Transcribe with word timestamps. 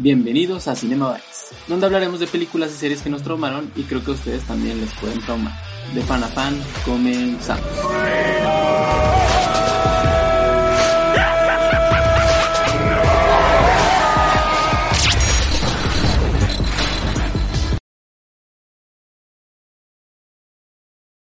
Bienvenidos 0.00 0.68
a 0.68 0.76
Cinema 0.76 1.12
Bites, 1.12 1.52
donde 1.66 1.86
hablaremos 1.86 2.20
de 2.20 2.28
películas 2.28 2.70
y 2.70 2.74
series 2.74 3.02
que 3.02 3.10
nos 3.10 3.24
traumaron 3.24 3.68
y 3.74 3.82
creo 3.82 4.04
que 4.04 4.12
a 4.12 4.14
ustedes 4.14 4.44
también 4.44 4.80
les 4.80 4.94
pueden 4.94 5.20
traumar. 5.22 5.52
De 5.92 6.02
fan 6.02 6.22
a 6.22 6.28
fan, 6.28 6.56
comenzamos. 6.84 7.66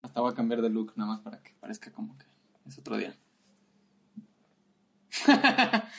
Hasta 0.00 0.20
voy 0.20 0.30
a 0.30 0.34
cambiar 0.36 0.62
de 0.62 0.70
look 0.70 0.92
nada 0.94 1.10
más 1.10 1.20
para 1.22 1.42
que 1.42 1.54
parezca 1.58 1.90
como 1.90 2.16
que 2.16 2.24
es 2.68 2.78
otro 2.78 2.96
día. 2.96 3.16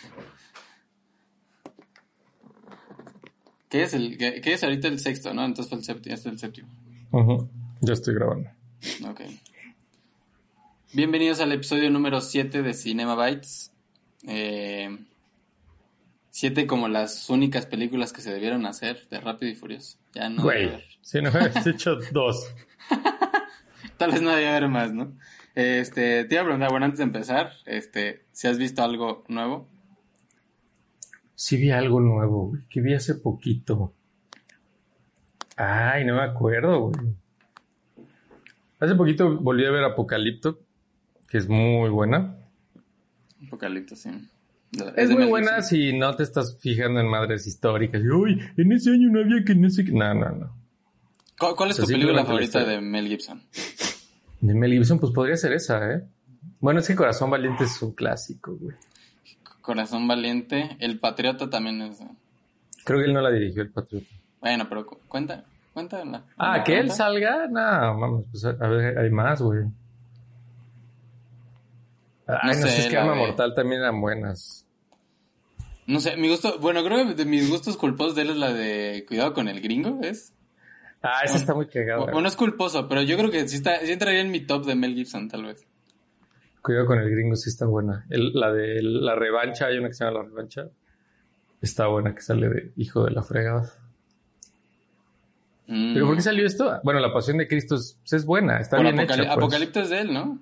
¿Qué 3.71 3.83
es, 3.83 3.93
el, 3.93 4.17
qué, 4.17 4.41
qué 4.41 4.51
es 4.51 4.63
ahorita 4.65 4.89
el 4.89 4.99
sexto, 4.99 5.33
no? 5.33 5.45
Entonces 5.45 5.69
fue 5.69 5.77
el 5.77 5.85
séptimo, 5.85 6.13
este 6.13 6.27
es 6.27 6.33
el 6.33 6.39
séptimo. 6.39 6.67
Ya 7.79 7.93
estoy 7.93 8.15
grabando. 8.15 8.49
Ok. 9.09 9.21
Bienvenidos 10.91 11.39
al 11.39 11.53
episodio 11.53 11.89
número 11.89 12.19
7 12.19 12.63
de 12.63 12.73
Cinema 12.73 13.15
Bytes. 13.15 13.71
Eh, 14.27 14.89
siete 16.31 16.67
como 16.67 16.89
las 16.89 17.29
únicas 17.29 17.65
películas 17.65 18.11
que 18.11 18.19
se 18.19 18.33
debieron 18.33 18.65
hacer 18.65 19.07
de 19.09 19.21
Rápido 19.21 19.49
y 19.49 19.55
Furioso. 19.55 19.97
Ya 20.13 20.27
no 20.27 20.43
Güey, 20.43 20.83
si 21.01 21.21
no 21.21 21.29
has 21.29 21.65
hecho 21.65 21.95
dos. 22.11 22.53
Tal 23.97 24.11
vez 24.11 24.21
no 24.21 24.31
debe 24.31 24.49
haber 24.49 24.67
más, 24.67 24.91
¿no? 24.91 25.13
Este, 25.55 26.25
te 26.25 26.35
iba 26.35 26.41
a 26.41 26.45
preguntar, 26.45 26.71
bueno, 26.71 26.87
antes 26.87 26.97
de 26.97 27.05
empezar, 27.05 27.53
este, 27.65 28.25
si 28.33 28.49
has 28.49 28.57
visto 28.57 28.83
algo 28.83 29.23
nuevo. 29.29 29.69
Sí 31.41 31.57
vi 31.57 31.71
algo 31.71 31.99
nuevo, 31.99 32.55
que 32.69 32.81
vi 32.81 32.93
hace 32.93 33.15
poquito. 33.15 33.95
Ay, 35.57 36.05
no 36.05 36.13
me 36.13 36.21
acuerdo, 36.21 36.91
güey. 36.91 37.15
Hace 38.79 38.93
poquito 38.93 39.39
volví 39.39 39.65
a 39.65 39.71
ver 39.71 39.83
Apocalipto, 39.83 40.59
que 41.27 41.39
es 41.39 41.49
muy 41.49 41.89
buena. 41.89 42.37
Apocalipto, 43.47 43.95
sí. 43.95 44.11
Es 44.95 45.09
muy 45.09 45.25
buena 45.25 45.63
si 45.63 45.97
no 45.97 46.15
te 46.15 46.21
estás 46.21 46.59
fijando 46.59 46.99
en 46.99 47.07
madres 47.07 47.47
históricas. 47.47 48.03
Y, 48.03 48.09
Uy, 48.09 48.39
en 48.55 48.71
ese 48.73 48.91
año 48.91 49.09
no 49.09 49.21
había 49.21 49.43
que 49.43 49.55
no 49.55 49.67
sé 49.71 49.83
qué. 49.83 49.93
No, 49.93 50.13
no, 50.13 50.29
no. 50.29 50.55
¿Cuál, 51.39 51.55
cuál 51.55 51.71
es 51.71 51.79
O 51.79 51.85
sea, 51.87 51.87
tu 51.87 51.91
película 51.93 52.23
favorita 52.23 52.63
de 52.63 52.79
Mel 52.81 53.07
Gibson? 53.07 53.41
De 54.41 54.53
Mel 54.53 54.73
Gibson, 54.73 54.99
pues 54.99 55.11
podría 55.11 55.37
ser 55.37 55.53
esa, 55.53 55.91
¿eh? 55.91 56.03
Bueno, 56.59 56.81
es 56.81 56.87
que 56.87 56.93
Corazón 56.93 57.31
Valiente 57.31 57.63
es 57.63 57.81
un 57.81 57.93
clásico, 57.93 58.55
güey. 58.57 58.75
Corazón 59.61 60.07
Valiente. 60.07 60.75
El 60.79 60.99
Patriota 60.99 61.49
también 61.49 61.81
es. 61.81 61.99
Creo 62.83 62.99
que 62.99 63.05
él 63.05 63.13
no 63.13 63.21
la 63.21 63.31
dirigió, 63.31 63.61
el 63.61 63.71
Patriota. 63.71 64.07
Bueno, 64.39 64.67
pero 64.67 64.85
cu- 64.85 64.97
cuenta, 65.07 65.43
cuéntala. 65.73 66.23
Ah, 66.37 66.63
que 66.63 66.73
él 66.73 66.87
¿Cuenta? 66.87 66.95
salga, 66.95 67.47
no, 67.47 67.99
vamos, 67.99 68.25
pues 68.31 68.43
a 68.45 68.51
ver, 68.53 68.97
hay 68.97 69.09
más, 69.11 69.41
güey. 69.41 69.65
Ay, 72.27 72.49
no, 72.49 72.53
sé, 72.53 72.69
sé, 72.69 72.79
es 72.79 72.87
que 72.87 72.95
la 72.95 73.03
de- 73.03 73.15
Mortal 73.15 73.53
también 73.53 73.81
eran 73.81 73.99
buenas. 73.99 74.65
No 75.87 75.99
sé, 75.99 76.15
mi 76.15 76.29
gusto, 76.29 76.59
bueno, 76.59 76.83
creo 76.83 77.05
que 77.07 77.13
de 77.15 77.25
mis 77.25 77.49
gustos 77.49 77.75
culposos 77.75 78.15
de 78.15 78.21
él 78.21 78.29
es 78.31 78.37
la 78.37 78.53
de 78.53 79.03
Cuidado 79.07 79.33
con 79.33 79.47
el 79.47 79.59
gringo, 79.61 79.99
¿es? 80.01 80.33
Ah, 81.01 81.21
esa 81.25 81.35
está 81.37 81.53
muy 81.53 81.67
cagada. 81.67 82.11
Bueno, 82.11 82.27
es 82.27 82.35
culposo, 82.35 82.87
pero 82.87 83.01
yo 83.01 83.17
creo 83.17 83.31
que 83.31 83.47
sí, 83.47 83.55
está, 83.57 83.79
sí 83.79 83.91
entraría 83.91 84.21
en 84.21 84.31
mi 84.31 84.39
top 84.41 84.65
de 84.65 84.75
Mel 84.75 84.93
Gibson, 84.93 85.27
tal 85.27 85.43
vez. 85.45 85.65
Cuidado 86.61 86.85
con 86.85 86.99
el 86.99 87.09
gringo, 87.09 87.35
sí 87.35 87.49
está 87.49 87.65
buena. 87.65 88.05
El- 88.09 88.33
la 88.33 88.51
de 88.51 88.81
la 88.83 89.15
revancha, 89.15 89.65
hay 89.67 89.77
una 89.77 89.87
que 89.87 89.93
se 89.95 90.05
llama 90.05 90.19
La 90.19 90.23
Revancha. 90.25 90.67
Está 91.61 91.87
buena, 91.87 92.13
que 92.15 92.21
sale 92.21 92.49
de 92.49 92.71
Hijo 92.77 93.03
de 93.05 93.11
la 93.11 93.23
Fregada. 93.23 93.71
Mm. 95.67 95.93
¿Pero 95.93 96.05
por 96.07 96.15
qué 96.15 96.21
salió 96.21 96.45
esto? 96.45 96.79
Bueno, 96.83 96.99
La 96.99 97.13
Pasión 97.13 97.37
de 97.37 97.47
Cristo 97.47 97.75
es, 97.75 97.97
es 98.11 98.25
buena, 98.25 98.59
está 98.59 98.77
Por 98.77 98.85
bien 98.85 98.97
Apocali- 98.97 99.21
hecha. 99.21 99.33
pues. 99.33 99.37
Apocalipto 99.37 99.79
es 99.81 99.89
de 99.89 100.01
él, 100.01 100.13
¿no? 100.13 100.39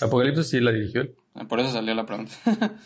Apocalipto 0.00 0.42
sí 0.42 0.60
la 0.60 0.72
dirigió 0.72 1.02
él. 1.02 1.14
Ah, 1.34 1.44
Por 1.46 1.60
eso 1.60 1.70
salió 1.70 1.94
la 1.94 2.06
pregunta. 2.06 2.32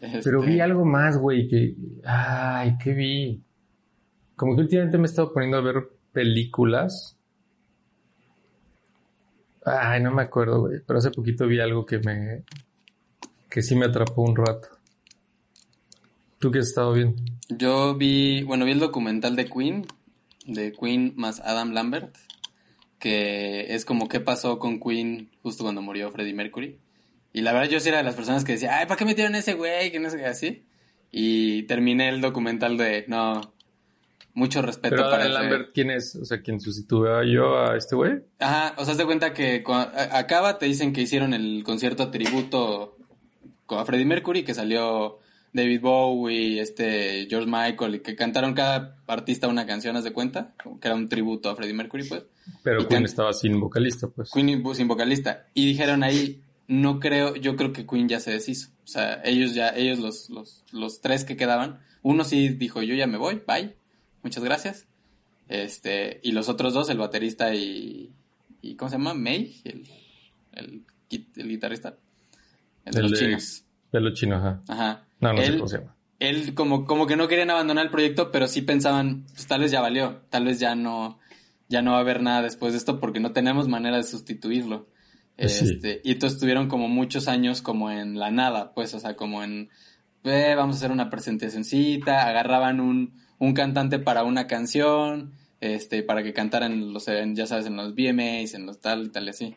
Pero 0.00 0.18
Este, 0.18 0.36
vi 0.46 0.60
algo 0.60 0.84
más, 0.84 1.18
güey, 1.18 1.48
que... 1.48 1.74
Ay, 2.04 2.76
¿qué 2.82 2.92
vi? 2.92 3.42
Como 4.36 4.54
que 4.54 4.62
últimamente 4.62 4.96
me 4.98 5.04
he 5.04 5.06
estado 5.10 5.32
poniendo 5.32 5.56
a 5.56 5.60
ver 5.60 5.88
películas. 6.12 7.17
Ay, 9.68 10.02
no 10.02 10.10
me 10.10 10.22
acuerdo, 10.22 10.60
güey. 10.60 10.80
Pero 10.86 10.98
hace 10.98 11.10
poquito 11.10 11.46
vi 11.46 11.60
algo 11.60 11.86
que 11.86 11.98
me... 11.98 12.44
Que 13.48 13.62
sí 13.62 13.74
me 13.74 13.86
atrapó 13.86 14.22
un 14.22 14.36
rato. 14.36 14.68
¿Tú 16.38 16.50
qué 16.50 16.60
has 16.60 16.68
estado 16.68 16.92
viendo? 16.92 17.20
Yo 17.48 17.96
vi, 17.96 18.42
bueno, 18.42 18.64
vi 18.64 18.72
el 18.72 18.78
documental 18.78 19.34
de 19.36 19.46
Queen, 19.46 19.86
de 20.46 20.72
Queen 20.72 21.14
más 21.16 21.40
Adam 21.40 21.72
Lambert, 21.72 22.14
que 22.98 23.74
es 23.74 23.84
como 23.84 24.08
qué 24.08 24.20
pasó 24.20 24.58
con 24.58 24.78
Queen 24.78 25.30
justo 25.42 25.64
cuando 25.64 25.82
murió 25.82 26.10
Freddie 26.10 26.34
Mercury. 26.34 26.78
Y 27.32 27.40
la 27.40 27.52
verdad 27.52 27.68
yo 27.68 27.80
sí 27.80 27.88
era 27.88 27.98
de 27.98 28.04
las 28.04 28.14
personas 28.14 28.44
que 28.44 28.52
decía, 28.52 28.78
ay, 28.78 28.86
¿para 28.86 28.98
qué 28.98 29.04
metieron 29.04 29.34
ese 29.34 29.54
güey? 29.54 29.90
Que 29.90 29.98
no 29.98 30.10
sé 30.10 30.18
qué 30.18 30.26
así. 30.26 30.64
Y 31.10 31.62
terminé 31.64 32.08
el 32.08 32.20
documental 32.20 32.76
de, 32.76 33.04
no, 33.08 33.52
mucho 34.38 34.62
respeto 34.62 34.96
Pero 34.96 35.10
para 35.10 35.24
Adam 35.24 35.32
ese- 35.32 35.40
Lambert, 35.42 35.70
¿quién 35.74 35.90
es? 35.90 36.16
O 36.16 36.24
sea, 36.24 36.40
¿quién 36.40 36.60
sustituyó 36.60 37.22
yo 37.24 37.58
a 37.58 37.76
este 37.76 37.96
güey? 37.96 38.12
Ajá, 38.38 38.74
o 38.76 38.84
sea, 38.84 38.92
haz 38.92 38.98
de 38.98 39.04
cuenta 39.04 39.34
que 39.34 39.62
cua- 39.64 39.90
a- 39.94 40.18
acaba, 40.18 40.58
te 40.58 40.66
dicen 40.66 40.92
que 40.92 41.02
hicieron 41.02 41.34
el 41.34 41.62
concierto 41.64 42.10
tributo 42.10 42.96
con 43.66 43.78
a 43.78 43.84
Freddie 43.84 44.06
Mercury, 44.06 44.44
que 44.44 44.54
salió 44.54 45.18
David 45.52 45.80
Bowie, 45.80 46.60
este, 46.60 47.26
George 47.28 47.48
Michael, 47.50 47.96
y 47.96 48.00
que 48.00 48.14
cantaron 48.16 48.54
cada 48.54 48.96
artista 49.06 49.48
una 49.48 49.66
canción, 49.66 49.96
haz 49.96 50.04
de 50.04 50.12
cuenta, 50.12 50.54
como 50.62 50.78
que 50.80 50.88
era 50.88 50.94
un 50.96 51.08
tributo 51.08 51.50
a 51.50 51.56
Freddie 51.56 51.74
Mercury, 51.74 52.04
pues. 52.08 52.24
Pero 52.62 52.80
Y 52.82 52.86
Queen 52.86 53.00
can- 53.00 53.04
estaba 53.04 53.32
sin 53.32 53.58
vocalista, 53.60 54.08
pues. 54.08 54.30
Queen 54.32 54.62
sin 54.74 54.88
vocalista. 54.88 55.46
Y 55.54 55.66
dijeron 55.66 56.02
ahí, 56.02 56.40
no 56.66 57.00
creo, 57.00 57.34
yo 57.34 57.56
creo 57.56 57.72
que 57.72 57.86
Queen 57.86 58.08
ya 58.08 58.20
se 58.20 58.30
deshizo. 58.30 58.68
O 58.84 58.86
sea, 58.86 59.20
ellos 59.24 59.54
ya, 59.54 59.70
ellos 59.70 59.98
los, 59.98 60.30
los, 60.30 60.64
los 60.72 61.00
tres 61.00 61.24
que 61.24 61.36
quedaban, 61.36 61.80
uno 62.02 62.24
sí 62.24 62.48
dijo, 62.50 62.80
yo 62.82 62.94
ya 62.94 63.06
me 63.06 63.18
voy, 63.18 63.42
bye, 63.46 63.74
muchas 64.22 64.42
gracias. 64.44 64.86
Este, 65.48 66.20
y 66.22 66.32
los 66.32 66.48
otros 66.48 66.74
dos, 66.74 66.88
el 66.90 66.98
baterista 66.98 67.54
y, 67.54 68.12
y 68.60 68.76
¿cómo 68.76 68.90
se 68.90 68.96
llama? 68.96 69.14
May, 69.14 69.60
el, 69.64 69.88
el, 70.52 70.84
gui- 71.10 71.26
el 71.36 71.48
guitarrista. 71.48 71.96
El 72.84 72.92
de 72.94 72.98
El 73.00 73.02
los 73.10 73.12
de- 73.12 73.26
chinos. 73.26 73.64
Pelo 73.90 74.12
chino, 74.12 74.36
ajá. 74.36 74.62
Ajá. 74.68 75.06
No, 75.20 75.32
no 75.32 75.38
sé 75.40 75.46
él, 75.46 75.56
cómo 75.56 75.68
se 75.68 75.78
llama. 75.78 75.96
él 76.18 76.54
como, 76.54 76.84
como 76.84 77.06
que 77.06 77.16
no 77.16 77.26
querían 77.28 77.50
abandonar 77.50 77.86
el 77.86 77.90
proyecto, 77.90 78.30
pero 78.30 78.46
sí 78.46 78.60
pensaban, 78.62 79.24
pues 79.32 79.46
tal 79.46 79.62
vez 79.62 79.70
ya 79.70 79.80
valió, 79.80 80.22
tal 80.28 80.44
vez 80.44 80.60
ya 80.60 80.74
no, 80.74 81.18
ya 81.68 81.80
no 81.80 81.92
va 81.92 81.98
a 81.98 82.00
haber 82.00 82.22
nada 82.22 82.42
después 82.42 82.72
de 82.74 82.78
esto 82.78 83.00
porque 83.00 83.18
no 83.20 83.32
tenemos 83.32 83.66
manera 83.68 83.96
de 83.96 84.02
sustituirlo. 84.04 84.88
Sí. 85.38 85.64
Este, 85.64 86.00
y 86.04 86.12
entonces 86.12 86.34
estuvieron 86.36 86.68
como 86.68 86.88
muchos 86.88 87.28
años 87.28 87.62
como 87.62 87.90
en 87.90 88.18
la 88.18 88.30
nada, 88.30 88.74
pues, 88.74 88.92
o 88.92 89.00
sea, 89.00 89.14
como 89.16 89.42
en, 89.44 89.70
"Eh, 90.24 90.54
vamos 90.56 90.76
a 90.76 90.78
hacer 90.78 90.90
una 90.90 91.08
presentacioncita, 91.10 92.26
agarraban 92.28 92.80
un, 92.80 93.14
un 93.38 93.54
cantante 93.54 93.98
para 93.98 94.24
una 94.24 94.46
canción, 94.46 95.32
este, 95.60 96.02
para 96.02 96.22
que 96.22 96.32
cantaran 96.32 96.92
los, 96.92 97.08
en, 97.08 97.34
ya 97.36 97.46
sabes, 97.46 97.66
en 97.66 97.76
los 97.76 97.94
VMAs, 97.94 98.54
en 98.54 98.66
los 98.66 98.80
tal 98.80 99.06
y 99.06 99.08
tal 99.10 99.26
y 99.26 99.30
así. 99.30 99.56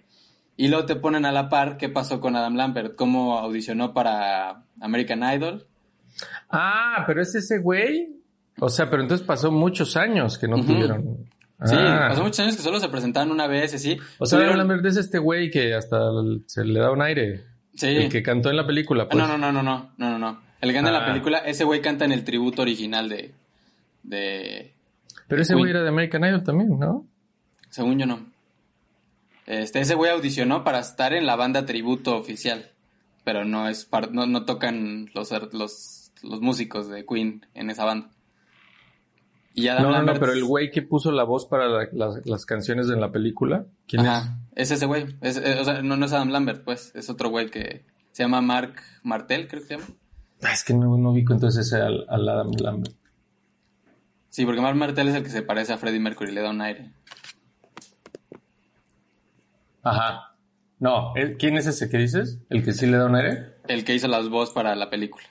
Y 0.58 0.68
luego 0.68 0.86
te 0.86 0.96
ponen 0.96 1.26
a 1.26 1.32
la 1.32 1.50
par 1.50 1.78
qué 1.78 1.90
pasó 1.90 2.20
con 2.20 2.36
Adam 2.36 2.56
Lambert, 2.56 2.96
cómo 2.96 3.40
audicionó 3.40 3.94
para 3.94 4.64
American 4.80 5.24
Idol. 5.24 5.66
Ah, 6.50 7.04
pero 7.08 7.22
es 7.22 7.34
ese 7.36 7.60
güey. 7.60 8.16
O 8.60 8.70
sea, 8.70 8.90
pero 8.90 9.02
entonces 9.02 9.26
pasó 9.26 9.52
muchos 9.52 9.96
años 9.98 10.38
que 10.38 10.48
no 10.48 10.64
tuvieron. 10.64 11.30
Sí, 11.64 11.76
Ah. 11.78 12.08
pasó 12.10 12.24
muchos 12.24 12.40
años 12.42 12.56
que 12.58 12.62
solo 12.64 12.80
se 12.80 12.90
presentaron 12.90 13.32
una 13.32 13.48
vez 13.48 13.74
y 13.74 13.76
así. 13.76 13.98
O 14.20 14.26
sea, 14.26 14.40
Adam 14.40 14.58
Lambert 14.58 14.86
es 14.86 14.98
este 14.98 15.20
güey 15.20 15.50
que 15.50 15.74
hasta 15.74 15.98
se 16.48 16.66
le 16.66 16.80
da 16.80 16.92
un 16.92 17.02
aire. 17.02 17.44
Sí. 17.76 17.88
El 17.88 18.10
que 18.10 18.22
cantó 18.22 18.50
en 18.50 18.58
la 18.58 18.68
película, 18.68 19.04
Ah, 19.04 19.08
pues. 19.10 19.24
No, 19.24 19.38
no, 19.38 19.38
no, 19.38 19.52
no, 19.52 19.64
no, 19.64 19.92
no, 19.98 20.10
no, 20.10 20.20
no. 20.20 20.42
El 20.60 20.72
que 20.72 20.78
anda 20.78 20.90
en 20.92 20.98
la 20.98 21.04
Ah. 21.04 21.08
película, 21.08 21.38
ese 21.40 21.64
güey 21.64 21.82
canta 21.82 22.06
en 22.06 22.12
el 22.12 22.24
tributo 22.24 22.62
original 22.64 23.10
de, 23.10 23.34
de, 24.04 24.74
Pero 25.28 25.42
ese 25.42 25.56
güey 25.56 25.72
era 25.72 25.82
de 25.84 25.90
American 25.90 26.24
Idol 26.26 26.44
también, 26.44 26.80
¿no? 26.80 27.06
según 27.70 28.00
yo 28.00 28.06
no. 28.06 28.26
Este, 29.46 29.80
ese 29.80 29.96
güey 29.96 30.12
audicionó 30.12 30.64
para 30.64 30.80
estar 30.80 31.14
en 31.14 31.26
la 31.26 31.36
banda 31.36 31.66
tributo 31.66 32.16
oficial, 32.18 32.72
pero 33.24 33.44
no 33.46 33.68
es 33.70 33.86
par- 33.86 34.12
no, 34.12 34.26
no 34.26 34.46
tocan 34.46 35.10
los, 35.14 35.32
ar- 35.32 35.54
los, 35.54 36.12
los 36.22 36.42
músicos 36.42 36.90
de 36.90 37.06
Queen 37.06 37.46
en 37.54 37.70
esa 37.70 37.86
banda. 37.86 38.10
Y 39.54 39.68
Adam 39.68 39.84
No, 39.92 40.02
no, 40.04 40.14
pero 40.20 40.32
el 40.34 40.44
güey 40.46 40.70
que 40.72 40.82
puso 40.82 41.12
la 41.12 41.24
voz 41.24 41.46
para 41.46 41.68
la- 41.68 41.90
las, 41.92 42.26
las 42.26 42.46
canciones 42.46 42.90
en 42.90 43.02
la 43.02 43.12
película, 43.12 43.66
¿quién 43.88 44.06
Ajá, 44.06 44.38
es 44.56 44.72
ese 44.72 44.86
güey. 44.86 45.16
Es- 45.22 45.38
eh, 45.38 45.58
o 45.60 45.66
sea, 45.66 45.82
no, 45.82 45.98
no 45.98 46.06
es 46.06 46.14
Adam 46.14 46.30
Lambert, 46.30 46.64
pues, 46.64 46.92
es 46.96 47.10
otro 47.10 47.30
güey 47.30 47.50
que 47.50 47.84
se 48.12 48.24
llama 48.24 48.42
Mark 48.42 48.76
Martel, 49.04 49.48
creo 49.48 49.62
que 49.62 49.68
se 49.68 49.74
llama. 49.76 49.88
es? 50.40 50.46
Ah, 50.46 50.54
es 50.54 50.64
que 50.64 50.74
no, 50.74 50.98
no 50.98 51.12
ubico 51.12 51.34
entonces 51.34 51.68
ese 51.68 51.82
al, 51.82 52.06
al 52.10 52.28
Adam 52.30 52.52
Lambert. 52.60 52.96
Sí, 54.32 54.46
porque 54.46 54.62
Mark 54.62 54.78
Martel 54.78 55.10
es 55.10 55.16
el 55.16 55.24
que 55.24 55.30
se 55.30 55.42
parece 55.42 55.74
a 55.74 55.78
Freddie 55.78 56.00
Mercury, 56.00 56.32
le 56.32 56.42
da 56.42 56.50
un 56.50 56.62
aire. 56.62 56.94
Ajá. 59.84 60.36
No, 60.80 61.14
¿eh? 61.18 61.36
¿quién 61.38 61.58
es 61.58 61.68
ese 61.68 61.90
que 61.90 61.98
dices? 61.98 62.40
¿El 62.50 62.64
que 62.64 62.72
sí 62.72 62.88
le 62.88 62.98
da 62.98 63.08
un 63.08 63.16
aire? 63.16 63.56
El 63.68 63.84
que 63.84 63.94
hizo 63.94 64.08
las 64.08 64.30
voz 64.30 64.52
para 64.52 64.74
la 64.76 64.90
película. 64.90 65.26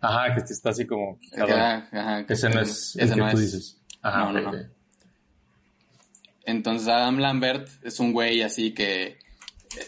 Ajá, 0.00 0.34
que 0.34 0.40
está 0.40 0.70
así 0.70 0.86
como... 0.86 1.18
Ajá, 1.36 1.88
ajá, 1.90 2.20
ese 2.28 2.50
no 2.50 2.60
es 2.60 2.96
ese 2.96 3.02
el 3.02 3.14
que 3.14 3.16
no 3.16 3.30
tú 3.30 3.38
es. 3.38 3.52
dices. 3.52 3.80
Ajá, 4.02 4.30
no, 4.30 4.32
no, 4.32 4.52
no. 4.52 4.58
Entonces 6.44 6.88
Adam 6.88 7.18
Lambert 7.18 7.68
es 7.82 7.98
un 7.98 8.12
güey 8.12 8.42
así 8.42 8.74
que 8.74 9.18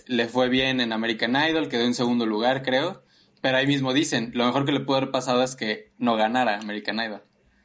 le 0.06 0.28
fue 0.28 0.48
bien 0.48 0.80
en 0.80 0.94
American 0.94 1.36
Idol, 1.36 1.68
quedó 1.68 1.82
en 1.82 1.94
segundo 1.94 2.24
lugar, 2.24 2.62
creo. 2.62 3.04
Pero 3.42 3.58
ahí 3.58 3.66
mismo 3.66 3.92
dicen, 3.92 4.30
lo 4.34 4.46
mejor 4.46 4.64
que 4.64 4.72
le 4.72 4.80
pudo 4.80 4.96
haber 4.96 5.10
pasado 5.10 5.42
es 5.42 5.56
que 5.56 5.92
no 5.98 6.16
ganara 6.16 6.58
American 6.58 6.96
Idol. 7.00 7.22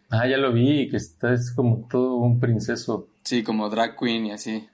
Ah, 0.09 0.27
ya 0.27 0.37
lo 0.37 0.51
vi, 0.51 0.89
que 0.89 0.97
está 0.97 1.33
es 1.33 1.51
como 1.51 1.87
todo 1.89 2.15
un 2.15 2.39
princeso. 2.39 3.09
Sí, 3.23 3.43
como 3.43 3.69
drag 3.69 3.97
queen 3.97 4.25
y 4.27 4.31
así. 4.31 4.67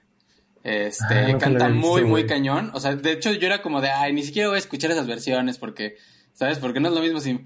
Este, 0.62 1.14
ah, 1.14 1.38
canta 1.38 1.68
muy, 1.68 2.04
muy 2.04 2.26
cañón. 2.26 2.70
O 2.74 2.80
sea, 2.80 2.96
de 2.96 3.12
hecho 3.12 3.32
yo 3.32 3.46
era 3.46 3.62
como 3.62 3.80
de, 3.80 3.90
ay, 3.90 4.12
ni 4.12 4.22
siquiera 4.22 4.48
voy 4.48 4.56
a 4.56 4.58
escuchar 4.58 4.90
esas 4.90 5.06
versiones 5.06 5.58
porque, 5.58 5.96
¿sabes? 6.32 6.58
Porque 6.58 6.80
no 6.80 6.88
es 6.88 6.94
lo 6.94 7.00
mismo 7.00 7.20
si... 7.20 7.38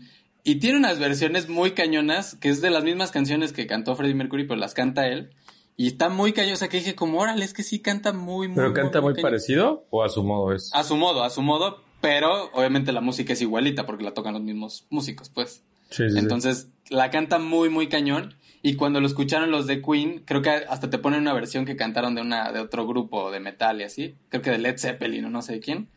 Y 0.43 0.55
tiene 0.57 0.79
unas 0.79 0.99
versiones 0.99 1.49
muy 1.49 1.73
cañonas, 1.73 2.35
que 2.37 2.49
es 2.49 2.63
de 2.63 2.71
las 2.71 2.83
mismas 2.83 3.11
canciones 3.11 3.53
que 3.53 3.67
cantó 3.67 3.95
Freddie 3.95 4.15
Mercury, 4.15 4.45
pero 4.45 4.59
las 4.59 4.73
canta 4.73 5.07
él. 5.07 5.35
Y 5.77 5.89
está 5.89 6.09
muy 6.09 6.33
cañón, 6.33 6.55
o 6.55 6.57
sea, 6.57 6.69
que 6.69 6.79
dije 6.79 6.95
como, 6.95 7.19
órale, 7.19 7.45
es 7.45 7.53
que 7.53 7.63
sí 7.63 7.81
canta 7.81 8.13
muy, 8.13 8.49
muy... 8.49 8.57
¿Pero 8.57 8.73
canta 8.73 9.01
muy, 9.01 9.15
parecido 9.21 9.87
o 9.91 10.03
a 10.03 10.09
su 10.09 10.23
modo 10.23 10.55
es? 10.55 10.71
A 10.73 10.85
su 10.85 10.97
modo, 10.97 11.23
a 11.23 11.31
su 11.31 11.43
modo, 11.43 11.83
pero 12.01 12.51
obviamente 12.53 12.93
la 12.93 13.01
música 13.01 13.35
es 13.35 13.43
igualita 13.43 13.85
porque 13.85 14.05
la 14.05 14.15
tocan 14.15 14.35
los 14.35 14.43
mismos 14.43 14.87
músicos, 14.91 15.29
pues. 15.29 15.63
Entonces, 15.99 16.71
la 16.89 17.11
canta 17.11 17.39
muy, 17.39 17.69
muy 17.69 17.89
cañón. 17.89 18.35
Y 18.63 18.77
cuando 18.77 19.01
lo 19.01 19.07
escucharon 19.07 19.51
los 19.51 19.67
de 19.67 19.81
Queen, 19.81 20.23
creo 20.27 20.43
que 20.43 20.51
hasta 20.51 20.91
te 20.91 20.99
ponen 20.99 21.21
una 21.21 21.33
versión 21.33 21.65
que 21.65 21.77
cantaron 21.77 22.15
de 22.15 22.21
una 22.21 22.53
de 22.53 22.61
otro 22.61 22.87
grupo 22.87 23.31
de 23.31 23.41
metal 23.41 23.81
y 23.81 23.85
así. 23.85 24.17
Creo 24.29 24.43
que 24.43 24.51
de 24.51 24.59
Led 24.59 24.79
Zeppelin 24.79 25.25
o 25.25 25.31
no 25.31 25.41
sé 25.41 25.61
quién. 25.61 25.89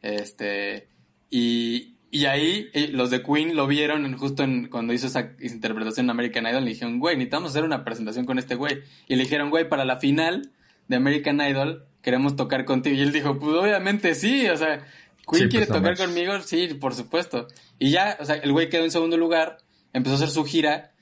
Este 0.00 0.88
y, 1.30 1.96
y 2.10 2.26
ahí 2.26 2.70
eh, 2.72 2.88
los 2.92 3.10
de 3.10 3.22
Queen 3.22 3.56
lo 3.56 3.66
vieron 3.66 4.16
justo 4.16 4.42
en, 4.42 4.68
cuando 4.68 4.92
hizo 4.92 5.06
esa 5.06 5.32
interpretación 5.40 6.06
en 6.06 6.10
American 6.10 6.46
Idol. 6.46 6.64
Le 6.64 6.70
dijeron, 6.70 6.98
güey, 6.98 7.16
necesitamos 7.16 7.50
hacer 7.50 7.64
una 7.64 7.84
presentación 7.84 8.24
con 8.24 8.38
este 8.38 8.54
güey. 8.54 8.82
Y 9.08 9.16
le 9.16 9.24
dijeron, 9.24 9.50
güey, 9.50 9.68
para 9.68 9.84
la 9.84 9.98
final 9.98 10.50
de 10.88 10.96
American 10.96 11.40
Idol 11.40 11.86
queremos 12.00 12.36
tocar 12.36 12.64
contigo. 12.64 12.96
Y 12.96 13.02
él 13.02 13.12
dijo, 13.12 13.38
pues 13.38 13.54
obviamente 13.54 14.14
sí, 14.14 14.48
o 14.48 14.56
sea, 14.56 14.86
Queen 15.28 15.48
quiere 15.48 15.66
pues, 15.66 15.78
tocar 15.78 15.96
conmigo, 15.96 16.40
sí, 16.40 16.68
por 16.74 16.94
supuesto. 16.94 17.48
Y 17.78 17.90
ya, 17.90 18.16
o 18.20 18.24
sea, 18.24 18.36
el 18.36 18.52
güey 18.52 18.68
quedó 18.68 18.84
en 18.84 18.90
segundo 18.90 19.16
lugar, 19.16 19.58
empezó 19.92 20.14
a 20.14 20.16
hacer 20.18 20.30
su 20.30 20.44
gira 20.44 20.92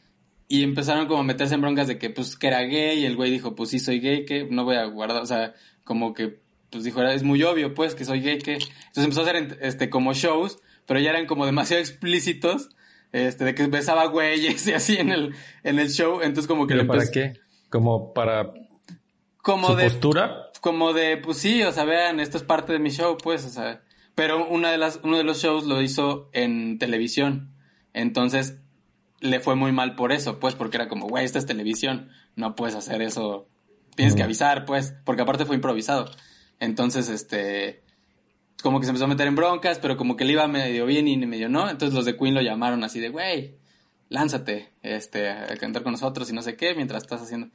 y 0.49 0.62
empezaron 0.62 1.06
como 1.06 1.21
a 1.21 1.25
meterse 1.25 1.55
en 1.55 1.61
broncas 1.61 1.88
de 1.88 1.99
que 1.99 2.11
pues 2.11 2.37
que 2.37 2.47
era 2.47 2.61
gay 2.62 3.00
y 3.00 3.06
el 3.06 3.17
güey 3.17 3.31
dijo 3.31 3.55
pues 3.55 3.71
sí 3.71 3.79
soy 3.79 4.00
gay 4.00 4.25
que 4.25 4.44
no 4.44 4.65
voy 4.65 4.76
a 4.76 4.85
guardar 4.85 5.23
o 5.23 5.26
sea 5.26 5.55
como 5.85 6.12
que 6.12 6.38
pues 6.71 6.85
dijo 6.85 7.03
es 7.03 7.23
muy 7.23 7.43
obvio 7.43 7.75
pues 7.75 7.94
que 7.94 8.05
soy 8.05 8.21
gay 8.21 8.38
que 8.38 8.55
entonces 8.55 9.05
empezó 9.05 9.21
a 9.21 9.25
hacer 9.25 9.59
este 9.62 9.88
como 9.88 10.12
shows 10.12 10.59
pero 10.87 11.00
ya 11.00 11.11
eran 11.11 11.26
como 11.26 11.47
demasiado 11.47 11.81
explícitos 11.82 12.69
este 13.12 13.44
de 13.44 13.55
que 13.55 13.67
besaba 13.69 14.06
güeyes 14.06 14.67
y 14.67 14.73
así 14.73 14.97
en 14.97 15.11
el 15.11 15.35
en 15.62 15.79
el 15.79 15.91
show 15.91 16.21
entonces 16.21 16.47
como 16.47 16.67
que 16.67 16.75
¿Pero 16.75 16.87
para 16.87 17.11
qué 17.11 17.41
como 17.71 18.12
para 18.12 18.53
como 19.38 19.69
su 19.69 19.76
de 19.76 19.85
postura 19.85 20.50
como 20.61 20.93
de 20.93 21.17
pues 21.17 21.38
sí 21.38 21.62
o 21.62 21.73
sea 21.73 21.85
vean 21.85 22.21
esto 22.21 22.37
es 22.37 22.44
parte 22.44 22.73
de 22.73 22.79
mi 22.79 22.91
show 22.91 23.17
pues 23.17 23.44
o 23.47 23.50
sea 23.50 23.82
pero 24.14 24.46
una 24.49 24.70
de 24.70 24.78
las 24.78 25.00
uno 25.02 25.16
de 25.16 25.25
los 25.25 25.43
shows 25.43 25.64
lo 25.64 25.82
hizo 25.82 26.28
en 26.32 26.78
televisión. 26.78 27.50
Entonces 27.93 28.58
le 29.20 29.40
fue 29.40 29.56
muy 29.56 29.72
mal 29.72 29.94
por 29.94 30.12
eso, 30.12 30.38
pues, 30.38 30.55
porque 30.55 30.76
era 30.76 30.88
como, 30.88 31.08
güey, 31.08 31.25
esta 31.25 31.38
es 31.38 31.46
televisión, 31.46 32.11
no 32.37 32.55
puedes 32.55 32.75
hacer 32.75 33.00
eso, 33.00 33.49
tienes 33.96 34.14
que 34.14 34.22
avisar, 34.22 34.66
pues, 34.66 34.94
porque 35.05 35.22
aparte 35.22 35.46
fue 35.46 35.56
improvisado. 35.56 36.11
Entonces, 36.61 37.08
este, 37.08 37.82
como 38.62 38.81
que 38.81 38.84
se 38.87 38.90
empezó 38.90 39.06
a 39.06 39.08
meter 39.08 39.26
en 39.26 39.34
broncas, 39.34 39.78
pero 39.78 39.96
como 39.96 40.16
que 40.16 40.26
le 40.26 40.32
iba 40.32 40.46
medio 40.46 40.84
bien 40.84 41.08
y 41.08 41.16
medio 41.16 41.49
no, 41.49 41.70
entonces 41.70 41.94
los 41.94 42.05
de 42.05 42.19
Queen 42.19 42.34
lo 42.34 42.43
llamaron 42.43 42.84
así 42.84 43.00
de, 43.00 43.08
güey, 43.08 43.56
lánzate, 44.11 44.75
este, 44.82 45.31
a 45.31 45.56
cantar 45.56 45.82
con 45.82 45.93
nosotros 45.93 46.28
y 46.28 46.34
no 46.34 46.43
sé 46.43 46.56
qué, 46.56 46.75
mientras 46.75 47.02
estás 47.05 47.22
haciendo. 47.22 47.49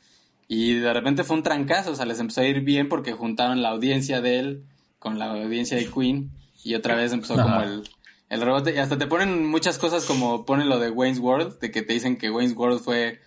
Y 0.47 0.73
de 0.73 0.91
repente 0.91 1.23
fue 1.23 1.35
un 1.37 1.43
trancazo, 1.43 1.91
o 1.91 1.95
sea, 1.95 2.05
les 2.05 2.19
empezó 2.19 2.41
a 2.41 2.45
ir 2.45 2.61
bien 2.61 2.89
porque 2.89 3.13
juntaron 3.13 3.61
la 3.61 3.69
audiencia 3.69 4.21
de 4.21 4.39
él 4.39 4.63
con 4.97 5.19
la 5.19 5.25
audiencia 5.31 5.77
de 5.77 5.85
Queen 5.85 6.31
y 6.63 6.75
otra 6.75 6.95
vez 6.95 7.13
empezó 7.13 7.35
como 7.35 7.61
el, 7.61 7.83
el 8.29 8.41
rebote, 8.41 8.73
y 8.73 8.77
hasta 8.77 8.97
te 8.97 9.07
ponen 9.07 9.47
muchas 9.47 9.77
cosas 9.77 10.05
como 10.05 10.45
ponen 10.45 10.69
lo 10.69 10.79
de 10.79 10.89
Wayne's 10.89 11.19
World, 11.19 11.59
de 11.59 11.71
que 11.71 11.81
te 11.81 11.93
dicen 11.93 12.17
que 12.17 12.29
Wayne's 12.29 12.55
World 12.55 12.81
fue, 12.81 13.19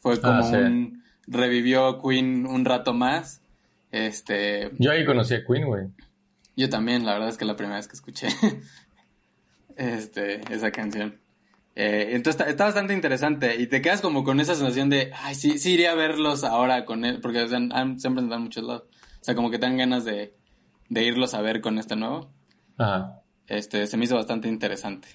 fue 0.00 0.20
como 0.20 0.44
ah, 0.44 0.50
un, 0.52 1.02
revivió 1.26 2.00
Queen 2.00 2.46
un 2.46 2.64
rato 2.64 2.94
más. 2.94 3.42
Este. 3.90 4.70
Yo 4.78 4.90
ahí 4.90 5.04
conocí 5.04 5.34
a 5.34 5.44
Queen, 5.44 5.66
güey. 5.66 5.86
Yo 6.56 6.68
también, 6.68 7.04
la 7.04 7.14
verdad 7.14 7.28
es 7.28 7.36
que 7.36 7.44
la 7.44 7.56
primera 7.56 7.76
vez 7.76 7.88
que 7.88 7.94
escuché 7.94 8.28
este, 9.76 10.40
esa 10.52 10.70
canción. 10.70 11.20
Eh, 11.76 12.10
entonces 12.12 12.46
está, 12.46 12.64
bastante 12.64 12.94
interesante 12.94 13.56
y 13.56 13.66
te 13.66 13.82
quedas 13.82 14.00
como 14.00 14.22
con 14.22 14.38
esa 14.38 14.54
sensación 14.54 14.90
de, 14.90 15.10
ay, 15.12 15.34
sí, 15.34 15.58
sí 15.58 15.72
iría 15.72 15.90
a 15.90 15.96
verlos 15.96 16.44
ahora 16.44 16.84
con 16.84 17.04
él, 17.04 17.20
porque 17.20 17.48
se 17.48 17.56
han, 17.56 17.68
presentado 17.70 18.36
en 18.36 18.42
muchos 18.42 18.64
lados. 18.64 18.84
O 19.20 19.24
sea, 19.24 19.34
como 19.34 19.50
que 19.50 19.58
te 19.58 19.66
dan 19.66 19.76
ganas 19.76 20.04
de, 20.04 20.36
de 20.88 21.02
irlos 21.02 21.34
a 21.34 21.40
ver 21.40 21.60
con 21.60 21.78
este 21.78 21.96
nuevo. 21.96 22.30
Ajá 22.76 23.20
este, 23.46 23.86
se 23.86 23.96
me 23.96 24.04
hizo 24.04 24.16
bastante 24.16 24.48
interesante. 24.48 25.08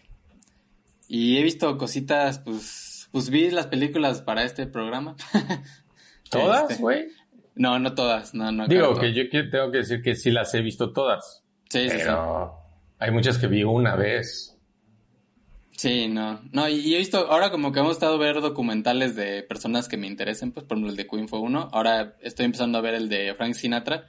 Y 1.07 1.37
he 1.37 1.43
visto 1.43 1.77
cositas, 1.77 2.39
pues, 2.39 3.09
pues 3.11 3.29
vi 3.29 3.49
las 3.49 3.67
películas 3.67 4.21
para 4.21 4.43
este 4.43 4.67
programa. 4.67 5.15
¿Todas, 6.29 6.69
este, 6.69 6.81
güey? 6.81 7.07
no, 7.55 7.79
no 7.79 7.95
todas, 7.95 8.33
no, 8.35 8.51
no. 8.51 8.67
Digo 8.67 8.99
que 8.99 9.13
yo 9.13 9.23
tengo 9.29 9.71
que 9.71 9.79
decir 9.79 10.01
que 10.03 10.15
sí 10.15 10.29
las 10.29 10.53
he 10.53 10.61
visto 10.61 10.93
todas. 10.93 11.43
Sí, 11.69 11.89
sí, 11.89 11.97
Pero 11.97 12.53
hay 12.99 13.11
muchas 13.11 13.39
que 13.39 13.47
vi 13.47 13.63
una 13.63 13.95
vez. 13.95 14.55
Sí, 15.71 16.07
no. 16.07 16.41
No, 16.51 16.67
y, 16.67 16.93
he 16.93 16.97
visto, 16.97 17.31
ahora 17.31 17.49
como 17.49 17.71
que 17.71 17.79
hemos 17.79 17.93
estado 17.93 18.17
ver 18.19 18.41
documentales 18.41 19.15
de 19.15 19.41
personas 19.43 19.87
que 19.87 19.97
me 19.97 20.07
interesen, 20.07 20.51
pues 20.51 20.65
por 20.65 20.77
ejemplo 20.77 20.91
el 20.91 20.97
de 20.97 21.07
Queen 21.07 21.27
fue 21.27 21.39
uno. 21.39 21.69
Ahora 21.71 22.17
estoy 22.21 22.45
empezando 22.45 22.77
a 22.77 22.81
ver 22.81 22.93
el 22.93 23.09
de 23.09 23.33
Frank 23.33 23.53
Sinatra 23.53 24.05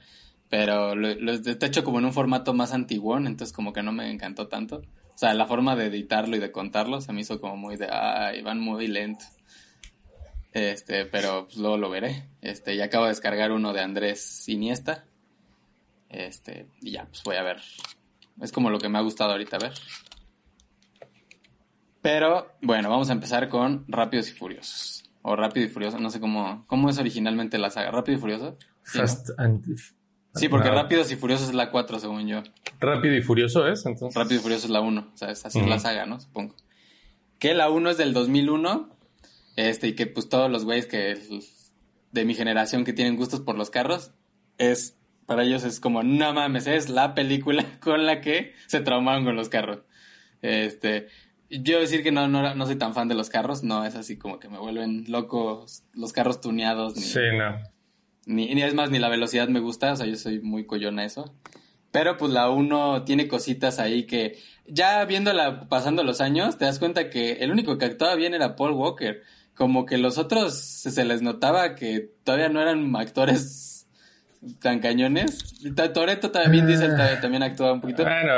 pero 0.51 0.95
lo, 0.95 1.15
lo 1.15 1.31
está 1.31 1.67
hecho 1.67 1.85
como 1.85 1.99
en 1.99 2.05
un 2.05 2.11
formato 2.11 2.53
más 2.53 2.73
antiguón, 2.73 3.25
entonces 3.25 3.55
como 3.55 3.71
que 3.71 3.81
no 3.81 3.93
me 3.93 4.11
encantó 4.11 4.49
tanto. 4.49 4.81
O 5.13 5.17
sea, 5.17 5.33
la 5.33 5.47
forma 5.47 5.77
de 5.77 5.85
editarlo 5.85 6.35
y 6.35 6.39
de 6.39 6.51
contarlo 6.51 6.99
se 6.99 7.13
me 7.13 7.21
hizo 7.21 7.39
como 7.39 7.55
muy 7.55 7.77
de, 7.77 7.87
ay, 7.89 8.41
van 8.41 8.59
muy 8.59 8.87
lento. 8.87 9.23
Este, 10.51 11.05
pero 11.05 11.45
pues, 11.45 11.55
luego 11.55 11.77
lo 11.77 11.89
veré. 11.89 12.27
Este, 12.41 12.75
ya 12.75 12.85
acabo 12.85 13.05
de 13.05 13.11
descargar 13.11 13.53
uno 13.53 13.71
de 13.71 13.79
Andrés 13.79 14.49
Iniesta. 14.49 15.05
Este, 16.09 16.67
y 16.81 16.91
ya, 16.91 17.05
pues 17.05 17.23
voy 17.23 17.37
a 17.37 17.43
ver. 17.43 17.61
Es 18.41 18.51
como 18.51 18.69
lo 18.69 18.77
que 18.77 18.89
me 18.89 18.97
ha 18.97 19.01
gustado 19.01 19.31
ahorita 19.31 19.57
ver. 19.57 19.71
Pero, 22.01 22.57
bueno, 22.61 22.89
vamos 22.89 23.09
a 23.09 23.13
empezar 23.13 23.47
con 23.47 23.85
Rápidos 23.87 24.27
y 24.29 24.33
Furiosos. 24.33 25.09
O 25.21 25.37
Rápido 25.37 25.67
y 25.67 25.69
Furioso, 25.69 25.97
no 25.97 26.09
sé 26.09 26.19
cómo, 26.19 26.65
cómo 26.67 26.89
es 26.89 26.97
originalmente 26.97 27.57
la 27.57 27.69
saga. 27.69 27.89
¿Rápido 27.91 28.17
y 28.17 28.19
Furioso? 28.19 28.57
Fast 28.83 29.29
and 29.37 29.63
Sí, 30.35 30.47
porque 30.47 30.69
Rápidos 30.69 31.11
y 31.11 31.15
Furiosos 31.15 31.49
es 31.49 31.55
la 31.55 31.71
4, 31.71 31.99
según 31.99 32.27
yo. 32.27 32.41
Rápido 32.79 33.15
y 33.15 33.21
Furioso 33.21 33.67
es, 33.67 33.85
entonces. 33.85 34.15
Rápido 34.15 34.39
y 34.39 34.43
Furioso 34.43 34.65
es 34.65 34.71
la 34.71 34.81
1, 34.81 35.11
o 35.13 35.17
sea, 35.17 35.29
es 35.29 35.45
así 35.45 35.61
la 35.61 35.79
saga, 35.79 36.05
¿no? 36.05 36.19
Supongo. 36.19 36.55
Que 37.37 37.53
la 37.53 37.69
1 37.69 37.89
es 37.89 37.97
del 37.97 38.13
2001, 38.13 38.89
este, 39.57 39.87
y 39.87 39.93
que 39.93 40.07
pues 40.07 40.29
todos 40.29 40.49
los 40.49 40.63
güeyes 40.63 40.85
que 40.85 41.17
de 42.11 42.25
mi 42.25 42.33
generación 42.33 42.83
que 42.83 42.93
tienen 42.93 43.15
gustos 43.15 43.41
por 43.41 43.57
los 43.57 43.69
carros, 43.69 44.11
es, 44.57 44.97
para 45.25 45.43
ellos 45.43 45.63
es 45.63 45.79
como, 45.79 46.03
no 46.03 46.33
mames, 46.33 46.67
es 46.67 46.89
la 46.89 47.13
película 47.13 47.65
con 47.81 48.05
la 48.05 48.21
que 48.21 48.53
se 48.67 48.79
traumaron 48.79 49.25
con 49.25 49.35
los 49.35 49.49
carros. 49.49 49.79
Este, 50.41 51.07
yo 51.49 51.79
decir 51.79 52.03
que 52.03 52.11
no, 52.11 52.27
no, 52.27 52.55
no 52.55 52.65
soy 52.65 52.77
tan 52.77 52.93
fan 52.93 53.07
de 53.07 53.15
los 53.15 53.29
carros, 53.29 53.63
no, 53.63 53.85
es 53.85 53.95
así 53.95 54.17
como 54.17 54.39
que 54.39 54.49
me 54.49 54.57
vuelven 54.57 55.05
locos 55.09 55.83
los 55.93 56.13
carros 56.13 56.39
tuneados. 56.41 56.95
Ni, 56.95 57.01
sí, 57.01 57.19
no. 57.37 57.61
Ni, 58.25 58.53
ni 58.53 58.61
es 58.61 58.73
más, 58.73 58.89
ni 58.89 58.99
la 58.99 59.09
velocidad 59.09 59.47
me 59.47 59.59
gusta, 59.59 59.93
o 59.93 59.95
sea, 59.95 60.05
yo 60.05 60.15
soy 60.15 60.39
muy 60.39 60.65
collona 60.65 61.05
eso. 61.05 61.33
Pero 61.91 62.17
pues 62.17 62.31
la 62.31 62.49
1 62.49 63.03
tiene 63.03 63.27
cositas 63.27 63.79
ahí 63.79 64.05
que 64.05 64.37
ya 64.65 65.03
viéndola 65.05 65.67
pasando 65.67 66.03
los 66.03 66.21
años, 66.21 66.57
te 66.57 66.65
das 66.65 66.79
cuenta 66.79 67.09
que 67.09 67.33
el 67.33 67.51
único 67.51 67.77
que 67.77 67.85
actuaba 67.85 68.15
bien 68.15 68.33
era 68.33 68.55
Paul 68.55 68.73
Walker. 68.73 69.21
Como 69.53 69.85
que 69.85 69.97
los 69.97 70.17
otros 70.17 70.57
se 70.57 71.03
les 71.03 71.21
notaba 71.21 71.75
que 71.75 72.13
todavía 72.23 72.49
no 72.49 72.61
eran 72.61 72.95
actores 72.95 73.87
tan 74.61 74.79
cañones. 74.79 75.53
Toreto 75.93 76.31
también 76.31 76.65
dice 76.65 76.87
también 77.21 77.43
actúa 77.43 77.73
un 77.73 77.81
poquito. 77.81 78.03
Bueno, 78.03 78.31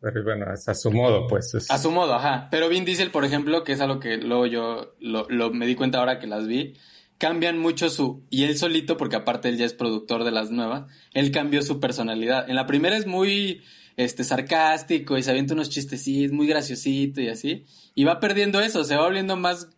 pero 0.00 0.22
bueno, 0.22 0.52
es 0.52 0.68
a 0.68 0.74
su 0.74 0.90
modo, 0.90 1.26
pues. 1.28 1.54
A 1.70 1.78
su 1.78 1.90
modo, 1.90 2.14
ajá. 2.14 2.48
Pero 2.50 2.68
Vin 2.68 2.84
Diesel, 2.84 3.10
por 3.10 3.24
ejemplo, 3.24 3.64
que 3.64 3.72
es 3.72 3.80
algo 3.80 4.00
que 4.00 4.18
luego 4.18 4.46
yo 4.46 4.94
lo, 5.00 5.26
lo 5.30 5.50
me 5.50 5.66
di 5.66 5.76
cuenta 5.76 5.98
ahora 5.98 6.18
que 6.18 6.26
las 6.26 6.46
vi, 6.46 6.76
cambian 7.18 7.58
mucho 7.58 7.90
su... 7.90 8.22
Y 8.30 8.44
él 8.44 8.56
solito, 8.56 8.96
porque 8.96 9.16
aparte 9.16 9.48
él 9.48 9.56
ya 9.56 9.64
es 9.66 9.74
productor 9.74 10.24
de 10.24 10.30
las 10.30 10.50
nuevas, 10.50 10.90
él 11.12 11.30
cambió 11.30 11.62
su 11.62 11.80
personalidad. 11.80 12.48
En 12.48 12.56
la 12.56 12.66
primera 12.66 12.96
es 12.96 13.06
muy 13.06 13.62
este 13.96 14.24
sarcástico 14.24 15.16
y 15.16 15.22
se 15.22 15.30
avienta 15.30 15.54
unos 15.54 15.70
chistecitos, 15.70 16.32
muy 16.32 16.46
graciosito 16.46 17.20
y 17.20 17.28
así. 17.28 17.64
Y 17.94 18.04
va 18.04 18.20
perdiendo 18.20 18.60
eso, 18.60 18.84
se 18.84 18.96
va 18.96 19.04
volviendo 19.04 19.36
más 19.36 19.68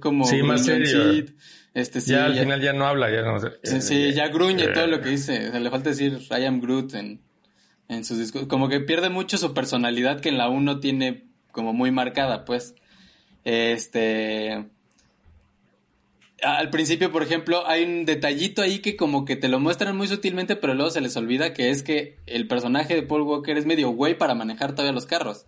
como... 0.00 0.24
Sí, 0.26 0.42
más 0.42 0.64
serio. 0.64 1.24
Este, 1.76 2.00
sí, 2.00 2.12
ya 2.12 2.24
al 2.24 2.38
final 2.38 2.62
ya 2.62 2.72
no 2.72 2.86
habla, 2.86 3.10
ya 3.10 3.20
no. 3.20 3.38
Sí, 3.62 3.82
sí, 3.82 4.12
ya 4.14 4.28
gruñe 4.28 4.68
todo 4.68 4.86
lo 4.86 5.02
que 5.02 5.10
dice. 5.10 5.48
O 5.48 5.50
sea, 5.50 5.60
le 5.60 5.68
falta 5.68 5.90
decir 5.90 6.18
I 6.30 6.44
am 6.46 6.62
Groot 6.62 6.94
en, 6.94 7.20
en 7.88 8.02
sus 8.06 8.18
discursos. 8.18 8.48
Como 8.48 8.70
que 8.70 8.80
pierde 8.80 9.10
mucho 9.10 9.36
su 9.36 9.52
personalidad 9.52 10.20
que 10.20 10.30
en 10.30 10.38
la 10.38 10.48
1 10.48 10.80
tiene 10.80 11.26
como 11.52 11.74
muy 11.74 11.90
marcada, 11.90 12.46
pues. 12.46 12.74
Este. 13.44 14.70
Al 16.42 16.68
principio, 16.68 17.10
por 17.10 17.22
ejemplo, 17.22 17.66
hay 17.66 17.84
un 17.84 18.04
detallito 18.04 18.60
ahí 18.60 18.80
que 18.80 18.96
como 18.96 19.24
que 19.24 19.36
te 19.36 19.48
lo 19.48 19.58
muestran 19.58 19.96
muy 19.96 20.06
sutilmente, 20.06 20.54
pero 20.54 20.74
luego 20.74 20.90
se 20.90 21.00
les 21.00 21.16
olvida 21.16 21.54
que 21.54 21.70
es 21.70 21.82
que 21.82 22.18
el 22.26 22.46
personaje 22.46 22.94
de 22.94 23.02
Paul 23.02 23.22
Walker 23.22 23.56
es 23.56 23.64
medio 23.64 23.90
güey 23.90 24.18
para 24.18 24.34
manejar 24.34 24.72
todavía 24.72 24.92
los 24.92 25.06
carros. 25.06 25.46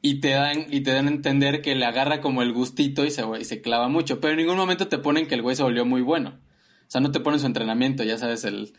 Y 0.00 0.20
te 0.20 0.30
dan, 0.30 0.66
y 0.68 0.80
te 0.80 0.92
dan 0.92 1.06
a 1.06 1.10
entender 1.10 1.60
que 1.60 1.74
le 1.74 1.84
agarra 1.84 2.20
como 2.20 2.42
el 2.42 2.52
gustito 2.52 3.04
y 3.04 3.10
se, 3.10 3.24
y 3.40 3.44
se 3.44 3.60
clava 3.60 3.88
mucho. 3.88 4.20
Pero 4.20 4.32
en 4.32 4.38
ningún 4.38 4.56
momento 4.56 4.88
te 4.88 4.98
ponen 4.98 5.26
que 5.26 5.34
el 5.34 5.42
güey 5.42 5.56
se 5.56 5.62
volvió 5.62 5.84
muy 5.84 6.02
bueno. 6.02 6.38
O 6.86 6.90
sea, 6.92 7.00
no 7.00 7.10
te 7.10 7.20
ponen 7.20 7.40
su 7.40 7.46
entrenamiento, 7.46 8.04
ya 8.04 8.18
sabes, 8.18 8.44
el, 8.44 8.74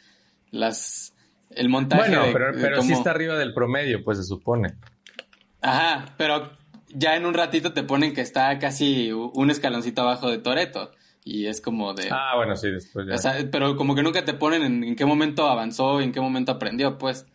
las, 0.51 1.13
el 1.49 1.67
montaje. 1.69 2.09
Bueno, 2.09 2.25
pero, 2.31 2.51
pero 2.53 2.81
sí 2.83 2.93
está 2.93 3.11
arriba 3.11 3.37
del 3.37 3.53
promedio, 3.53 4.03
pues 4.03 4.17
se 4.17 4.23
supone. 4.23 4.75
Ajá, 5.61 6.13
pero 6.17 6.51
ya 6.93 7.15
en 7.15 7.25
un 7.25 7.33
ratito 7.33 7.73
te 7.73 7.83
ponen 7.83 8.13
que 8.13 8.21
está 8.21 8.57
casi 8.59 9.11
un 9.11 9.49
escaloncito 9.49 10.01
abajo 10.01 10.29
de 10.29 10.37
Toreto. 10.37 10.91
Y 11.25 11.47
es 11.47 11.61
como 11.61 11.93
de. 11.93 12.09
Ah, 12.11 12.35
bueno, 12.35 12.55
sí, 12.55 12.69
después 12.69 13.07
ya. 13.07 13.15
O 13.15 13.17
sea, 13.17 13.35
pero 13.49 13.77
como 13.77 13.95
que 13.95 14.03
nunca 14.03 14.25
te 14.25 14.33
ponen 14.33 14.83
en, 14.83 14.95
qué 14.95 15.05
momento 15.05 15.47
avanzó, 15.47 16.01
en 16.01 16.11
qué 16.11 16.19
momento 16.19 16.51
aprendió, 16.51 16.97
pues. 16.97 17.25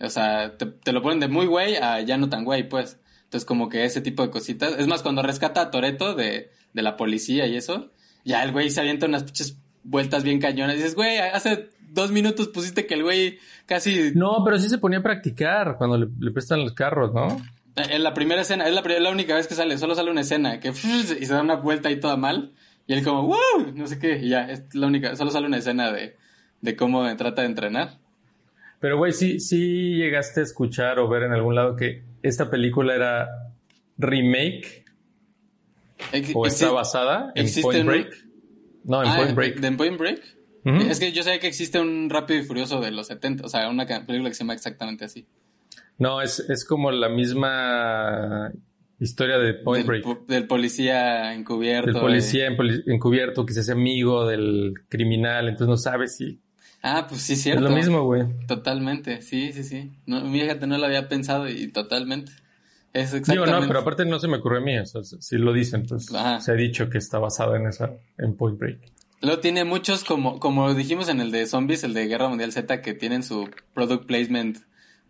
O 0.00 0.08
sea, 0.08 0.56
te, 0.56 0.92
lo 0.92 1.02
ponen 1.02 1.20
de 1.20 1.28
muy 1.28 1.46
güey 1.46 1.76
a 1.76 2.00
ya 2.00 2.16
no 2.16 2.28
tan 2.28 2.44
güey, 2.44 2.68
pues. 2.68 3.00
Entonces, 3.24 3.44
como 3.44 3.68
que 3.68 3.84
ese 3.84 4.00
tipo 4.00 4.22
de 4.22 4.30
cositas. 4.30 4.76
Es 4.78 4.86
más, 4.86 5.02
cuando 5.02 5.22
rescata 5.22 5.62
a 5.62 5.70
Toreto 5.70 6.14
de, 6.14 6.50
de 6.72 6.82
la 6.82 6.96
policía 6.96 7.46
y 7.46 7.56
eso, 7.56 7.90
ya 8.24 8.44
el 8.44 8.52
güey 8.52 8.70
se 8.70 8.80
avienta 8.80 9.06
unas 9.06 9.24
pinches 9.24 9.58
vueltas 9.82 10.22
bien 10.22 10.40
cañonas. 10.40 10.76
Y 10.76 10.78
dices, 10.78 10.94
güey, 10.94 11.18
hace 11.18 11.70
dos 11.88 12.12
minutos 12.12 12.48
pusiste 12.48 12.86
que 12.86 12.94
el 12.94 13.02
güey 13.02 13.38
casi. 13.66 14.12
No, 14.14 14.42
pero 14.44 14.58
sí 14.58 14.68
se 14.68 14.78
ponía 14.78 15.00
a 15.00 15.02
practicar 15.02 15.76
cuando 15.76 15.98
le, 15.98 16.06
le 16.20 16.30
prestan 16.30 16.60
los 16.60 16.72
carros, 16.72 17.12
¿no? 17.12 17.36
En 17.76 18.02
la 18.04 18.14
primera 18.14 18.42
escena, 18.42 18.68
es 18.68 18.74
la, 18.74 18.82
la, 18.82 19.10
única 19.10 19.34
vez 19.34 19.48
que 19.48 19.54
sale, 19.54 19.78
solo 19.78 19.94
sale 19.94 20.10
una 20.10 20.20
escena 20.20 20.60
que 20.60 20.68
y 21.20 21.26
se 21.26 21.34
da 21.34 21.42
una 21.42 21.56
vuelta 21.56 21.88
ahí 21.88 21.98
toda 21.98 22.16
mal. 22.16 22.52
Y 22.86 22.92
él 22.92 23.02
como, 23.02 23.22
¡wow! 23.22 23.72
No 23.74 23.86
sé 23.86 23.98
qué. 23.98 24.18
Y 24.18 24.28
ya, 24.28 24.50
es 24.50 24.74
la 24.74 24.86
única, 24.86 25.16
solo 25.16 25.30
sale 25.30 25.46
una 25.46 25.56
escena 25.56 25.90
de, 25.90 26.16
de 26.60 26.76
cómo 26.76 27.04
trata 27.16 27.42
de 27.42 27.48
entrenar. 27.48 27.98
Pero, 28.80 28.98
güey, 28.98 29.12
sí, 29.12 29.40
sí 29.40 29.96
llegaste 29.96 30.40
a 30.40 30.42
escuchar 30.42 30.98
o 30.98 31.08
ver 31.08 31.22
en 31.22 31.32
algún 31.32 31.54
lado 31.54 31.74
que 31.74 32.04
esta 32.22 32.50
película 32.50 32.94
era 32.94 33.28
remake. 33.96 34.84
¿O 36.34 36.46
está 36.46 36.70
basada 36.70 37.32
en 37.34 37.46
Point 37.62 37.86
Break? 37.86 38.14
No, 38.84 39.02
en 39.02 39.08
ah, 39.08 39.16
Point 39.16 39.34
Break. 39.34 39.64
¿En 39.64 39.76
Point 39.76 39.98
Break? 39.98 40.22
Es 40.64 40.98
que 41.00 41.12
yo 41.12 41.22
sabía 41.22 41.40
que 41.40 41.46
existe 41.46 41.80
un 41.80 42.08
Rápido 42.08 42.40
y 42.40 42.44
Furioso 42.44 42.80
de 42.80 42.90
los 42.90 43.06
70, 43.08 43.44
o 43.44 43.48
sea, 43.48 43.68
una 43.68 43.86
película 43.86 44.28
que 44.28 44.34
se 44.34 44.44
llama 44.44 44.54
exactamente 44.54 45.04
así. 45.04 45.26
No, 45.98 46.20
es, 46.20 46.40
es 46.48 46.64
como 46.64 46.90
la 46.90 47.08
misma 47.08 48.52
historia 48.98 49.38
de 49.38 49.54
Point 49.54 49.86
Break. 49.86 50.26
del 50.26 50.46
policía 50.46 51.34
encubierto. 51.34 51.92
Del 51.92 52.00
policía 52.00 52.48
encubierto 52.86 53.46
que 53.46 53.52
se 53.52 53.60
hace 53.60 53.72
amigo 53.72 54.26
del 54.26 54.74
criminal, 54.88 55.48
entonces 55.48 55.68
no 55.68 55.76
sabe 55.76 56.08
si... 56.08 56.40
Ah, 56.82 57.06
pues 57.08 57.22
sí, 57.22 57.36
cierto. 57.36 57.64
Es 57.64 57.70
lo 57.70 57.76
mismo, 57.76 58.04
güey. 58.04 58.24
Totalmente, 58.46 59.22
sí, 59.22 59.52
sí, 59.52 59.64
sí. 59.64 59.90
No, 60.06 60.30
fíjate, 60.30 60.66
no 60.66 60.76
lo 60.76 60.84
había 60.84 61.08
pensado 61.08 61.48
y 61.48 61.68
totalmente. 61.68 62.32
Es 62.92 63.14
exactamente. 63.14 63.50
Digo, 63.50 63.60
no, 63.60 63.66
pero 63.66 63.80
aparte 63.80 64.04
no 64.04 64.18
se 64.18 64.28
me 64.28 64.36
ocurre 64.36 64.58
a 64.58 64.60
mí, 64.60 64.78
o 64.78 64.84
sea, 64.84 65.02
si 65.02 65.38
lo 65.38 65.52
dicen, 65.52 65.86
pues 65.86 66.06
se 66.06 66.52
ha 66.52 66.54
dicho 66.54 66.90
que 66.90 66.98
está 66.98 67.18
basado 67.18 67.56
en 67.56 67.66
esa, 67.66 67.90
en 68.18 68.36
Point 68.36 68.58
Break. 68.58 68.78
Lo 69.20 69.40
tiene 69.40 69.64
muchos, 69.64 70.04
como, 70.04 70.38
como 70.38 70.74
dijimos 70.74 71.08
en 71.08 71.20
el 71.20 71.30
de 71.30 71.46
Zombies, 71.46 71.82
el 71.84 71.94
de 71.94 72.06
Guerra 72.06 72.28
Mundial 72.28 72.52
Z, 72.52 72.82
que 72.82 72.92
tienen 72.92 73.22
su 73.22 73.48
product 73.72 74.06
placement 74.06 74.58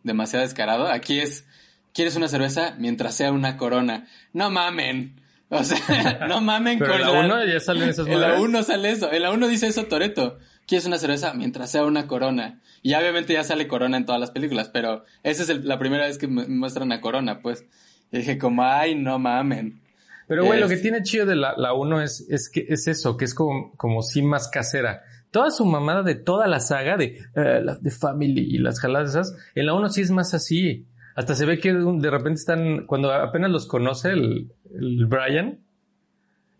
demasiado 0.04 0.44
descarado. 0.44 0.86
Aquí 0.86 1.18
es, 1.18 1.44
¿quieres 1.92 2.14
una 2.14 2.28
cerveza? 2.28 2.76
Mientras 2.78 3.16
sea 3.16 3.32
una 3.32 3.56
corona. 3.56 4.06
No 4.32 4.50
mamen. 4.50 5.20
O 5.48 5.64
sea, 5.64 6.24
no 6.28 6.40
mamen 6.40 6.78
Pero 6.78 6.92
con 6.92 7.00
en 7.00 7.06
la 7.06 7.36
1 7.36 7.46
ya 7.46 7.60
salen 7.60 7.88
esas 7.88 8.06
En 8.06 8.20
la 8.20 8.40
1 8.40 8.62
sale 8.62 8.90
eso. 8.90 9.12
En 9.12 9.22
la 9.22 9.32
1 9.32 9.48
dice 9.48 9.66
eso 9.66 9.84
Toreto. 9.86 10.38
¿Quieres 10.66 10.86
una 10.86 10.98
cerveza? 10.98 11.34
Mientras 11.34 11.70
sea 11.70 11.84
una 11.84 12.06
corona. 12.06 12.60
Y 12.82 12.94
obviamente 12.94 13.32
ya 13.32 13.44
sale 13.44 13.66
corona 13.66 13.96
en 13.96 14.06
todas 14.06 14.20
las 14.20 14.30
películas, 14.30 14.70
pero 14.72 15.04
esa 15.22 15.42
es 15.42 15.64
la 15.64 15.78
primera 15.78 16.06
vez 16.06 16.18
que 16.18 16.28
me 16.28 16.46
muestran 16.46 16.92
a 16.92 17.00
corona, 17.00 17.40
pues. 17.40 17.64
Y 18.12 18.18
dije 18.18 18.38
como, 18.38 18.62
ay, 18.62 18.94
no 18.94 19.18
mamen. 19.18 19.80
Pero, 20.26 20.44
güey, 20.44 20.60
lo 20.60 20.68
que 20.68 20.76
tiene 20.76 21.02
chido 21.02 21.26
de 21.26 21.36
la, 21.36 21.54
la 21.56 21.74
1 21.74 22.02
es, 22.02 22.26
es 22.30 22.50
que 22.50 22.64
es 22.68 22.86
eso, 22.86 23.16
que 23.16 23.26
es 23.26 23.34
como, 23.34 23.72
como 23.76 24.02
sí 24.02 24.22
más 24.22 24.48
casera 24.48 25.02
toda 25.34 25.50
su 25.50 25.64
mamada 25.64 26.04
de 26.04 26.14
toda 26.14 26.46
la 26.46 26.60
saga 26.60 26.96
de, 26.96 27.18
eh, 27.34 27.62
de 27.80 27.90
Family 27.90 28.54
y 28.54 28.58
las 28.58 28.78
jaladas 28.78 29.10
esas, 29.10 29.36
en 29.56 29.66
la 29.66 29.74
1 29.74 29.88
sí 29.88 30.00
es 30.00 30.12
más 30.12 30.32
así. 30.32 30.86
Hasta 31.16 31.34
se 31.34 31.44
ve 31.44 31.58
que 31.58 31.72
de 31.72 32.08
repente 32.08 32.38
están, 32.38 32.86
cuando 32.86 33.12
apenas 33.12 33.50
los 33.50 33.66
conoce 33.66 34.10
el, 34.10 34.52
el 34.78 35.06
Brian, 35.06 35.58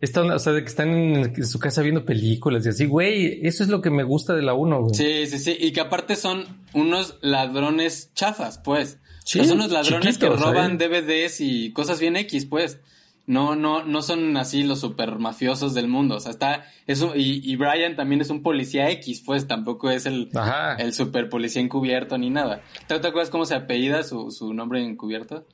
están, 0.01 0.29
o 0.29 0.39
sea, 0.39 0.51
de 0.51 0.61
que 0.61 0.67
están 0.67 0.89
en 0.89 1.45
su 1.45 1.57
casa 1.57 1.83
viendo 1.83 2.03
películas 2.03 2.65
y 2.65 2.69
así, 2.69 2.85
güey, 2.85 3.47
eso 3.47 3.63
es 3.63 3.69
lo 3.69 3.81
que 3.81 3.91
me 3.91 4.03
gusta 4.03 4.35
de 4.35 4.41
la 4.41 4.53
1, 4.53 4.81
güey. 4.81 4.93
Sí, 4.93 5.25
sí, 5.27 5.39
sí, 5.39 5.57
y 5.57 5.71
que 5.71 5.79
aparte 5.79 6.17
son 6.17 6.43
unos 6.73 7.17
ladrones 7.21 8.11
chafas, 8.13 8.57
pues. 8.57 8.99
son 9.23 9.51
unos 9.51 9.71
ladrones 9.71 10.17
que 10.17 10.27
roban 10.27 10.77
DVDs 10.77 11.39
y 11.39 11.71
cosas 11.71 12.01
bien 12.01 12.17
X, 12.17 12.45
pues. 12.45 12.79
No, 13.27 13.55
no, 13.55 13.83
no 13.83 14.01
son 14.01 14.37
así 14.37 14.63
los 14.63 14.81
super 14.81 15.17
mafiosos 15.17 15.73
del 15.73 15.87
mundo. 15.87 16.15
O 16.15 16.19
sea, 16.19 16.31
está, 16.31 16.65
eso, 16.85 17.13
y, 17.15 17.41
y 17.43 17.55
Brian 17.55 17.95
también 17.95 18.21
es 18.21 18.29
un 18.29 18.43
policía 18.43 18.89
X, 18.91 19.23
pues 19.25 19.47
tampoco 19.47 19.89
es 19.89 20.05
el, 20.05 20.29
el 20.77 20.93
super 20.93 21.29
policía 21.29 21.61
encubierto 21.61 22.17
ni 22.17 22.29
nada. 22.29 22.61
¿Te, 22.87 22.95
acuerdas 22.95 23.29
cómo 23.29 23.45
se 23.45 23.55
apellida 23.55 24.03
su, 24.03 24.29
su 24.29 24.53
nombre 24.53 24.83
encubierto? 24.83 25.47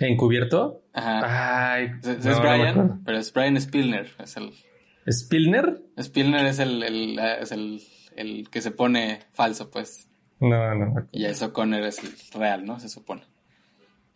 ¿Encubierto? 0.00 0.82
Ajá. 0.92 1.74
Ay, 1.74 1.90
es, 2.02 2.40
Brian, 2.40 3.02
pero 3.04 3.18
es 3.18 3.32
Brian 3.32 3.60
Spilner. 3.60 4.10
Es 4.18 4.36
el. 4.36 4.52
¿Spilner? 5.08 5.82
Spilner 6.00 6.46
es 6.46 6.58
el, 6.58 6.82
el, 6.82 7.18
es 7.18 7.52
el, 7.52 7.82
el 8.16 8.48
que 8.50 8.60
se 8.60 8.70
pone 8.70 9.20
falso, 9.32 9.70
pues. 9.70 10.08
No, 10.40 10.74
no. 10.74 11.08
Y 11.12 11.24
eso 11.26 11.52
Connor 11.52 11.82
es 11.82 12.02
el 12.02 12.12
real, 12.38 12.64
¿no? 12.64 12.80
Se 12.80 12.88
supone. 12.88 13.22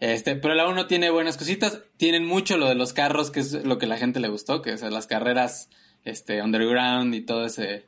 Este, 0.01 0.37
pero 0.37 0.55
la 0.55 0.69
1 0.69 0.87
tiene 0.87 1.11
buenas 1.11 1.37
cositas. 1.37 1.83
Tienen 1.97 2.25
mucho 2.25 2.57
lo 2.57 2.69
de 2.69 2.75
los 2.75 2.93
carros, 2.93 3.31
que 3.31 3.41
es 3.41 3.65
lo 3.65 3.79
que 3.79 3.87
la 3.87 3.97
gente 3.97 4.21
le 4.21 4.29
gustó, 4.29 4.63
que 4.63 4.73
es 4.73 4.83
las 4.83 5.07
carreras 5.07 5.71
este, 6.05 6.43
underground 6.43 7.15
y 7.15 7.23
todo 7.23 7.45
ese. 7.45 7.87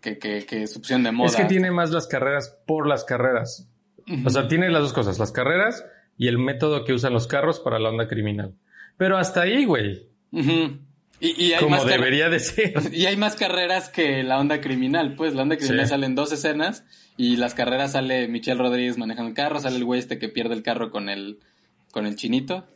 que, 0.00 0.18
que, 0.18 0.46
que 0.46 0.62
es 0.62 0.76
opción 0.76 1.02
de 1.02 1.12
moda. 1.12 1.28
Es 1.28 1.36
que 1.36 1.44
tiene 1.44 1.70
más 1.70 1.90
las 1.90 2.06
carreras 2.06 2.56
por 2.66 2.86
las 2.86 3.04
carreras. 3.04 3.68
O 4.24 4.30
sea, 4.30 4.48
tiene 4.48 4.70
las 4.70 4.82
dos 4.82 4.92
cosas, 4.92 5.18
las 5.18 5.32
carreras 5.32 5.84
y 6.18 6.28
el 6.28 6.38
método 6.38 6.84
que 6.84 6.92
usan 6.92 7.12
los 7.12 7.26
carros 7.26 7.58
para 7.60 7.78
la 7.78 7.88
onda 7.88 8.06
criminal. 8.06 8.54
Pero 8.96 9.16
hasta 9.16 9.42
ahí, 9.42 9.64
güey. 9.64 10.08
Y, 11.20 11.52
hay 11.52 11.62
Como 11.62 11.84
debería 11.84 12.28
de 12.28 12.40
ser. 12.40 12.74
Y 12.92 13.06
hay 13.06 13.16
más 13.16 13.34
carreras 13.34 13.88
que 13.88 14.22
la 14.22 14.38
onda 14.38 14.60
criminal, 14.60 15.14
pues 15.14 15.34
la 15.34 15.42
onda 15.42 15.56
criminal 15.56 15.88
sale 15.88 16.06
en 16.06 16.14
dos 16.14 16.32
escenas 16.32 16.84
y 17.16 17.36
las 17.36 17.54
carreras 17.54 17.92
sale 17.92 18.28
Michelle 18.28 18.58
Rodríguez 18.58 18.98
manejando 18.98 19.28
el 19.28 19.34
carro, 19.34 19.60
sale 19.60 19.76
el 19.76 19.84
güey 19.84 20.00
este 20.00 20.18
que 20.18 20.28
pierde 20.28 20.54
el 20.54 20.62
carro 20.62 20.90
con 20.90 21.08
el, 21.08 21.38
con 21.92 22.06
el 22.06 22.16
chinito, 22.16 22.66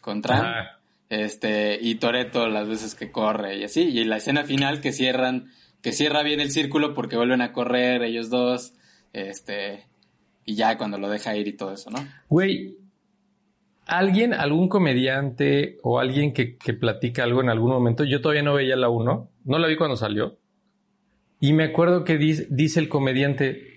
con 0.00 0.22
Tran, 0.22 0.66
este, 1.10 1.78
y 1.80 1.96
Toreto 1.96 2.48
las 2.48 2.66
veces 2.66 2.94
que 2.94 3.10
corre 3.10 3.58
y 3.58 3.64
así, 3.64 3.82
y 3.82 4.04
la 4.04 4.16
escena 4.16 4.44
final 4.44 4.80
que 4.80 4.92
cierran, 4.92 5.50
que 5.82 5.92
cierra 5.92 6.22
bien 6.22 6.40
el 6.40 6.50
círculo 6.50 6.94
porque 6.94 7.16
vuelven 7.16 7.42
a 7.42 7.52
correr 7.52 8.02
ellos 8.02 8.30
dos, 8.30 8.74
este, 9.12 9.86
y 10.46 10.54
ya 10.54 10.78
cuando 10.78 10.98
lo 10.98 11.08
deja 11.10 11.36
ir 11.36 11.48
y 11.48 11.52
todo 11.52 11.72
eso, 11.72 11.90
¿no? 11.90 11.98
Güey, 12.28 12.78
alguien, 13.86 14.32
algún 14.32 14.68
comediante 14.68 15.78
o 15.82 15.98
alguien 15.98 16.32
que, 16.32 16.56
que 16.56 16.72
platica 16.72 17.22
algo 17.22 17.42
en 17.42 17.50
algún 17.50 17.70
momento, 17.70 18.04
yo 18.04 18.22
todavía 18.22 18.42
no 18.42 18.54
veía 18.54 18.76
la 18.76 18.88
1, 18.88 19.30
no 19.44 19.58
la 19.58 19.68
vi 19.68 19.76
cuando 19.76 19.96
salió, 19.96 20.38
y 21.38 21.52
me 21.52 21.64
acuerdo 21.64 22.04
que 22.04 22.16
dice, 22.16 22.46
dice 22.48 22.80
el 22.80 22.88
comediante, 22.88 23.73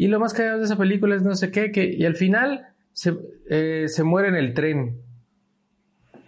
y 0.00 0.08
lo 0.08 0.18
más 0.18 0.32
cagado 0.32 0.60
de 0.60 0.64
esa 0.64 0.78
película 0.78 1.14
es 1.14 1.22
no 1.22 1.34
sé 1.34 1.50
qué, 1.50 1.70
que, 1.70 1.84
y 1.84 2.06
al 2.06 2.14
final 2.14 2.68
se, 2.94 3.18
eh, 3.50 3.84
se 3.86 4.02
muere 4.02 4.28
en 4.28 4.34
el 4.34 4.54
tren. 4.54 5.02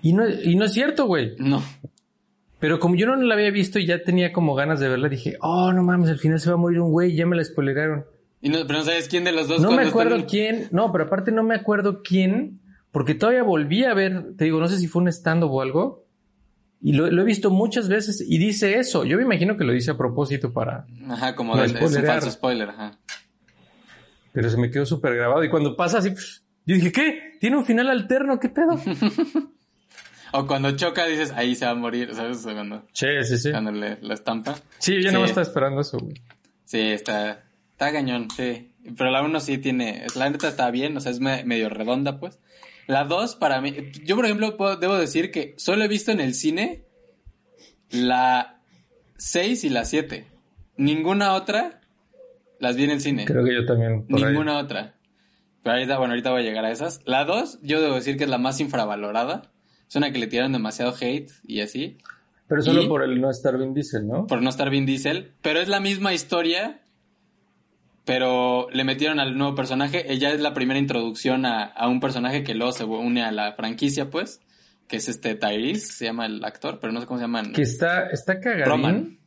Y 0.03 0.13
no, 0.13 0.29
y 0.29 0.57
no 0.57 0.67
es 0.67 0.75
cierto, 0.75 1.07
güey. 1.07 1.37
No. 1.39 1.63
Pero 2.61 2.79
como 2.79 2.97
yo 2.97 3.07
no 3.07 3.17
la 3.17 3.33
había 3.33 3.51
visto 3.51 3.79
y 3.79 3.87
ya 3.87 4.03
tenía 4.03 4.31
como 4.31 4.55
ganas 4.55 4.79
de 4.79 4.91
verla, 4.91 5.09
dije, 5.09 5.39
oh, 5.41 5.73
no 5.73 5.83
mames, 5.83 6.11
al 6.11 6.19
final 6.19 6.39
se 6.39 6.51
va 6.51 6.57
a 6.57 6.59
morir 6.59 6.81
un 6.81 6.91
güey, 6.91 7.17
ya 7.17 7.25
me 7.25 7.35
la 7.35 7.43
spoileraron. 7.43 8.05
Y 8.43 8.51
no, 8.51 8.59
pero 8.67 8.81
no 8.81 8.85
sabes 8.85 9.09
quién 9.09 9.25
de 9.25 9.33
los 9.33 9.49
dos. 9.49 9.63
No 9.63 9.73
me 9.73 9.85
acuerdo 9.85 10.27
quién, 10.27 10.69
no, 10.71 10.93
pero 10.93 11.05
aparte 11.05 11.33
no 11.33 11.43
me 11.43 11.55
acuerdo 11.55 12.03
quién, 12.03 12.61
porque 12.91 13.15
todavía 13.15 13.43
volví 13.43 13.85
a 13.85 13.95
ver, 13.95 14.37
te 14.37 14.45
digo, 14.45 14.61
no 14.61 14.69
sé 14.69 14.77
si 14.77 14.87
fue 14.87 15.01
un 15.01 15.09
stand 15.09 15.45
o 15.45 15.63
algo, 15.63 16.05
y 16.83 16.93
lo, 16.93 17.07
he 17.07 17.25
visto 17.25 17.51
muchas 17.51 17.89
veces 17.89 18.21
y 18.21 18.37
dice 18.37 18.79
eso. 18.79 19.07
Yo 19.07 19.17
me 19.17 19.23
imagino 19.23 19.57
que 19.57 19.65
lo 19.65 19.73
dice 19.73 19.93
a 19.93 19.97
propósito 19.97 20.53
para. 20.53 20.85
Ajá, 21.09 21.35
como 21.35 21.57
de, 21.57 21.65
es 21.65 21.73
un 21.73 22.05
falso 22.05 22.31
spoiler, 22.31 22.69
ajá. 22.69 22.99
Pero 24.33 24.49
se 24.51 24.57
me 24.57 24.71
quedó 24.71 24.87
súper 24.87 25.15
grabado. 25.15 25.45
Y 25.45 25.51
cuando 25.51 25.77
pasa 25.77 25.99
así, 25.99 26.11
yo 26.65 26.75
dije, 26.75 26.91
¿qué? 26.93 27.37
¿Tiene 27.41 27.57
un 27.57 27.65
final 27.65 27.89
alterno? 27.91 28.41
¿Qué 28.41 28.49
pedo? 28.49 28.81
o 30.33 30.47
cuando 30.47 30.71
choca 30.77 31.07
dices, 31.07 31.33
ahí 31.33 31.55
se 31.55 31.67
va 31.67 31.73
a 31.73 31.75
morir, 31.75 32.15
¿sabes? 32.15 32.39
Cuando, 32.43 32.85
sí, 32.93 33.07
sí, 33.25 33.39
sí. 33.39 33.51
Cuando 33.51 33.73
le, 33.73 33.99
la 34.01 34.15
estampa. 34.15 34.55
Sí, 34.79 35.03
yo 35.03 35.13
no 35.13 35.21
me 35.21 35.27
estaba 35.27 35.43
esperando 35.43 35.81
eso, 35.81 35.99
güey. 35.99 36.15
Sí, 36.65 36.81
está, 36.81 37.43
está 37.73 37.91
gañón, 37.91 38.29
sí. 38.35 38.71
Pero 38.97 39.11
la 39.11 39.23
uno 39.23 39.39
sí 39.41 39.59
tiene, 39.59 40.07
la 40.17 40.29
neta 40.31 40.49
está 40.49 40.71
bien, 40.71 40.97
o 40.97 41.01
sea, 41.01 41.13
es 41.13 41.21
medio 41.21 41.69
redonda, 41.69 42.19
pues. 42.19 42.39
La 42.89 43.05
2 43.05 43.37
para 43.37 43.61
mí, 43.61 43.75
yo 44.05 44.17
por 44.17 44.25
ejemplo 44.25 44.57
puedo- 44.57 44.77
debo 44.77 44.97
decir 44.97 45.31
que 45.31 45.55
solo 45.57 45.85
he 45.85 45.89
visto 45.89 46.11
en 46.11 46.21
el 46.21 46.35
cine 46.35 46.83
la 47.91 48.61
6 49.19 49.65
y 49.65 49.69
la 49.69 49.85
7. 49.85 50.27
Ninguna 50.77 51.35
otra 51.35 51.82
las 52.63 52.77
vi 52.77 52.85
en 52.85 52.91
el 52.91 53.01
cine. 53.01 53.25
Creo 53.25 53.45
que 53.45 53.53
yo 53.53 53.67
también. 53.67 54.07
por 54.07 54.19
ahí. 54.21 54.27
Ninguna 54.27 54.59
otra. 54.59 54.95
Pero 55.65 55.75
ahorita, 55.75 55.99
bueno, 55.99 56.13
ahorita 56.13 56.31
voy 56.31 56.43
a 56.43 56.45
llegar 56.45 56.65
a 56.65 56.71
esas. 56.71 57.03
La 57.07 57.25
2, 57.25 57.59
yo 57.63 57.83
debo 57.83 57.97
decir 57.97 58.17
que 58.17 58.25
es 58.25 58.31
la 58.31 58.39
más 58.39 58.61
infravalorada. 58.61 59.53
Es 59.89 59.97
una 59.97 60.13
que 60.13 60.21
le 60.21 60.29
tiraron 60.29 60.53
demasiado 60.53 60.95
hate 60.99 61.31
y 61.43 61.61
así. 61.61 61.99
Pero 62.47 62.63
solo 62.63 62.83
¿Y? 62.83 62.89
por 62.89 63.03
el 63.03 63.21
no 63.21 63.31
estar 63.31 63.59
Vin 63.59 63.75
Diesel, 63.75 64.07
¿no? 64.07 64.27
por 64.29 64.43
no 64.43 64.49
estar 64.49 64.71
Vin 64.71 64.87
Diesel, 64.87 65.35
pero 65.43 65.61
es 65.61 65.69
la 65.69 65.81
misma 65.81 66.15
historia, 66.15 66.83
pero 68.05 68.69
le 68.73 68.85
metieron 68.85 69.19
al 69.19 69.37
nuevo 69.37 69.57
personaje. 69.57 70.13
Ella 70.13 70.31
es 70.33 70.41
la 70.41 70.55
primera 70.55 70.79
introducción 70.79 71.45
a, 71.47 71.65
a 71.65 71.89
un 71.89 71.99
personaje 71.99 72.45
que 72.45 72.55
luego 72.55 72.73
se 72.73 72.85
une 72.85 73.23
a 73.23 73.33
la 73.33 73.55
franquicia, 73.55 74.09
pues, 74.09 74.41
que 74.87 74.99
es 74.99 75.09
este 75.09 75.35
Tyrese, 75.35 75.87
se 75.93 76.05
llama 76.05 76.27
el 76.27 76.45
actor, 76.45 76.79
pero 76.81 76.93
no 76.93 77.01
sé 77.01 77.07
cómo 77.07 77.19
se 77.19 77.25
llama. 77.25 77.43
Que 77.53 77.63
está, 77.63 78.09
está 78.09 78.39
cagadín, 78.39 78.67
Roman. 78.67 79.19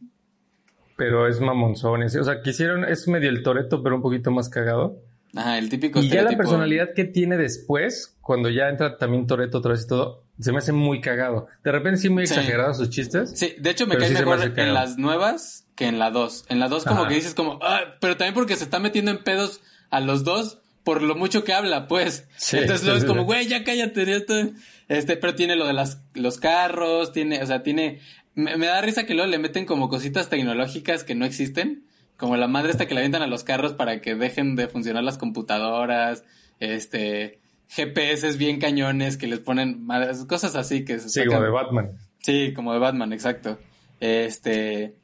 Pero 0.96 1.28
es 1.28 1.40
mamonzón. 1.40 2.04
O 2.04 2.10
sea, 2.10 2.42
quisieron, 2.42 2.86
es 2.86 3.08
medio 3.08 3.30
el 3.30 3.44
Toreto, 3.44 3.82
pero 3.84 3.96
un 3.96 4.02
poquito 4.02 4.32
más 4.32 4.50
cagado. 4.50 4.98
Ajá, 5.36 5.58
el 5.58 5.70
típico 5.70 6.00
Y 6.02 6.08
ya 6.10 6.22
la 6.22 6.38
personalidad 6.38 6.94
que 6.96 7.04
tiene 7.04 7.36
después, 7.38 8.16
cuando 8.22 8.50
ya 8.50 8.70
entra 8.70 8.98
también 8.98 9.28
Toreto 9.28 9.58
otra 9.58 9.74
vez 9.74 9.84
y 9.84 9.88
todo, 9.88 10.24
se 10.40 10.52
me 10.54 10.60
hace 10.60 10.72
muy 10.72 11.02
cagado. 11.02 11.48
De 11.64 11.72
repente 11.74 12.00
sí 12.00 12.10
muy 12.10 12.26
Sí. 12.26 12.34
exagerados 12.34 12.78
sus 12.78 12.90
chistes. 12.90 13.32
Sí, 13.38 13.54
de 13.60 13.70
hecho 13.70 13.86
me 13.86 13.98
cae 13.98 14.08
sí 14.10 14.16
se 14.16 14.24
me 14.26 14.32
mejor 14.32 14.46
en 14.48 14.54
cagado. 14.54 14.74
las 14.74 14.98
nuevas 14.98 15.68
que 15.76 15.88
en 15.88 16.00
la 16.00 16.10
2. 16.12 16.46
En 16.48 16.60
la 16.60 16.70
2 16.70 16.86
como 16.86 17.02
Ajá. 17.02 17.10
que 17.10 17.16
dices 17.16 17.34
como, 17.34 17.60
ah, 17.62 17.82
pero 18.00 18.16
también 18.16 18.34
porque 18.34 18.56
se 18.56 18.64
está 18.64 18.80
metiendo 18.80 19.12
en 19.12 19.24
pedos 19.24 19.62
a 19.90 20.00
los 20.00 20.24
dos 20.24 20.60
por 20.86 21.02
lo 21.02 21.16
mucho 21.16 21.44
que 21.44 21.52
habla, 21.54 21.88
pues. 21.88 22.28
Sí, 22.38 22.58
Entonces 22.58 22.86
luego 22.86 23.00
es 23.00 23.06
como, 23.06 23.24
güey, 23.24 23.48
ya 23.48 23.64
cállate, 23.64 24.06
ya 24.06 24.16
está". 24.18 24.50
Este, 24.88 25.18
pero 25.18 25.34
tiene 25.36 25.56
lo 25.56 25.66
de 25.66 25.74
las, 25.74 26.02
los 26.14 26.38
carros, 26.38 27.12
tiene, 27.12 27.42
o 27.42 27.46
sea, 27.46 27.64
tiene, 27.64 28.00
me, 28.36 28.58
me 28.58 28.68
da 28.68 28.82
risa 28.82 29.06
que 29.06 29.14
luego 29.16 29.30
le 29.30 29.40
meten 29.40 29.66
como 29.66 29.90
cositas 29.90 30.30
tecnológicas 30.30 31.04
que 31.04 31.16
no 31.16 31.26
existen. 31.26 31.86
Como 32.18 32.38
la 32.38 32.48
madre 32.48 32.72
esta 32.72 32.86
que 32.88 32.94
le 32.94 33.02
avientan 33.02 33.24
a 33.24 33.28
los 33.28 33.44
carros 33.44 33.74
para 33.74 34.00
que 34.00 34.16
dejen 34.16 34.56
de 34.56 34.68
funcionar 34.70 35.04
las 35.04 35.18
computadoras, 35.18 36.24
este, 36.62 37.40
GPS 37.68 38.38
bien 38.38 38.60
cañones 38.60 39.18
que 39.18 39.28
les 39.28 39.40
ponen 39.40 39.86
madres, 39.86 40.24
cosas 40.26 40.56
así 40.56 40.86
que 40.86 41.00
se 41.00 41.10
Sí, 41.10 41.20
sacan- 41.20 41.34
como 41.34 41.44
de 41.44 41.50
Batman. 41.52 41.92
Sí, 42.20 42.54
como 42.56 42.72
de 42.74 42.80
Batman, 42.80 43.12
exacto. 43.12 43.60
Este 44.00 44.96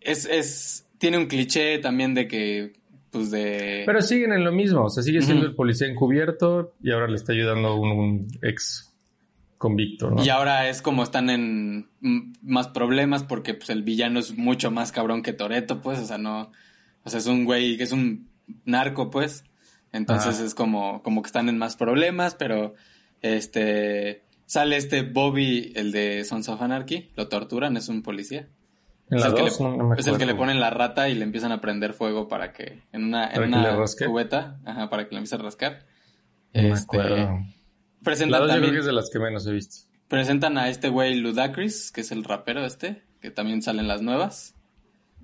es, 0.00 0.26
es, 0.26 0.86
tiene 0.98 1.16
un 1.18 1.26
cliché 1.26 1.78
también 1.78 2.14
de 2.14 2.28
que, 2.28 2.72
pues 3.10 3.30
de. 3.30 3.82
Pero 3.86 4.02
siguen 4.02 4.32
en 4.32 4.44
lo 4.44 4.52
mismo. 4.52 4.84
O 4.84 4.90
sea, 4.90 5.02
sigue 5.02 5.22
siendo 5.22 5.46
el 5.46 5.54
policía 5.54 5.86
encubierto 5.88 6.74
y 6.82 6.92
ahora 6.92 7.08
le 7.08 7.16
está 7.16 7.32
ayudando 7.32 7.74
un, 7.76 7.90
un 7.90 8.28
ex 8.42 8.89
convicto, 9.60 10.10
¿no? 10.10 10.24
Y 10.24 10.30
ahora 10.30 10.68
es 10.70 10.80
como 10.80 11.02
están 11.02 11.28
en 11.28 11.90
más 12.40 12.68
problemas 12.68 13.24
porque 13.24 13.52
pues 13.52 13.68
el 13.68 13.82
villano 13.82 14.18
es 14.18 14.38
mucho 14.38 14.70
más 14.70 14.90
cabrón 14.90 15.22
que 15.22 15.34
Toreto, 15.34 15.82
pues, 15.82 15.98
o 15.98 16.06
sea, 16.06 16.16
no, 16.16 16.50
o 17.04 17.10
sea, 17.10 17.18
es 17.18 17.26
un 17.26 17.44
güey 17.44 17.76
que 17.76 17.82
es 17.82 17.92
un 17.92 18.30
narco, 18.64 19.10
pues. 19.10 19.44
Entonces 19.92 20.40
es 20.40 20.54
como, 20.54 21.02
como 21.02 21.20
que 21.20 21.26
están 21.26 21.50
en 21.50 21.58
más 21.58 21.76
problemas, 21.76 22.34
pero 22.36 22.74
este 23.20 24.24
sale 24.46 24.76
este 24.76 25.02
Bobby, 25.02 25.72
el 25.76 25.92
de 25.92 26.24
Sons 26.24 26.48
of 26.48 26.62
Anarchy, 26.62 27.10
lo 27.16 27.28
torturan, 27.28 27.76
es 27.76 27.88
un 27.90 28.02
policía. 28.02 28.48
es 29.10 29.24
el 29.24 29.34
que 29.34 29.42
2 29.42 29.60
le- 29.60 29.66
no, 29.66 29.76
no 29.76 29.88
me 29.88 29.96
Es 29.96 30.06
el 30.06 30.14
que 30.16 30.24
le 30.24 30.32
acuerdo. 30.32 30.38
ponen 30.52 30.60
la 30.60 30.70
rata 30.70 31.08
y 31.10 31.14
le 31.14 31.24
empiezan 31.24 31.52
a 31.52 31.60
prender 31.60 31.92
fuego 31.92 32.28
para 32.28 32.52
que 32.52 32.82
en 32.92 33.04
una, 33.04 33.30
en 33.30 33.42
una 33.54 33.76
cubeta, 34.06 34.58
ajá, 34.64 34.88
para 34.88 35.04
que 35.06 35.10
le 35.14 35.18
empiece 35.18 35.34
a 35.34 35.38
rascar. 35.38 35.84
No 36.54 36.62
me 36.62 36.68
Este, 36.70 36.96
La 38.00 38.04
presentan 38.04 38.40
2 38.40 38.48
yo 38.48 38.52
creo 38.52 38.54
también, 38.54 38.72
que 38.74 38.80
es 38.80 38.86
de 38.86 38.92
las 38.92 39.10
que 39.10 39.18
menos 39.18 39.46
he 39.46 39.52
visto. 39.52 39.76
presentan 40.08 40.58
a 40.58 40.68
este 40.68 40.88
güey 40.88 41.14
Ludacris, 41.16 41.92
que 41.92 42.00
es 42.00 42.10
el 42.12 42.24
rapero 42.24 42.64
este, 42.64 43.02
que 43.20 43.30
también 43.30 43.62
salen 43.62 43.86
las 43.88 44.02
nuevas. 44.02 44.54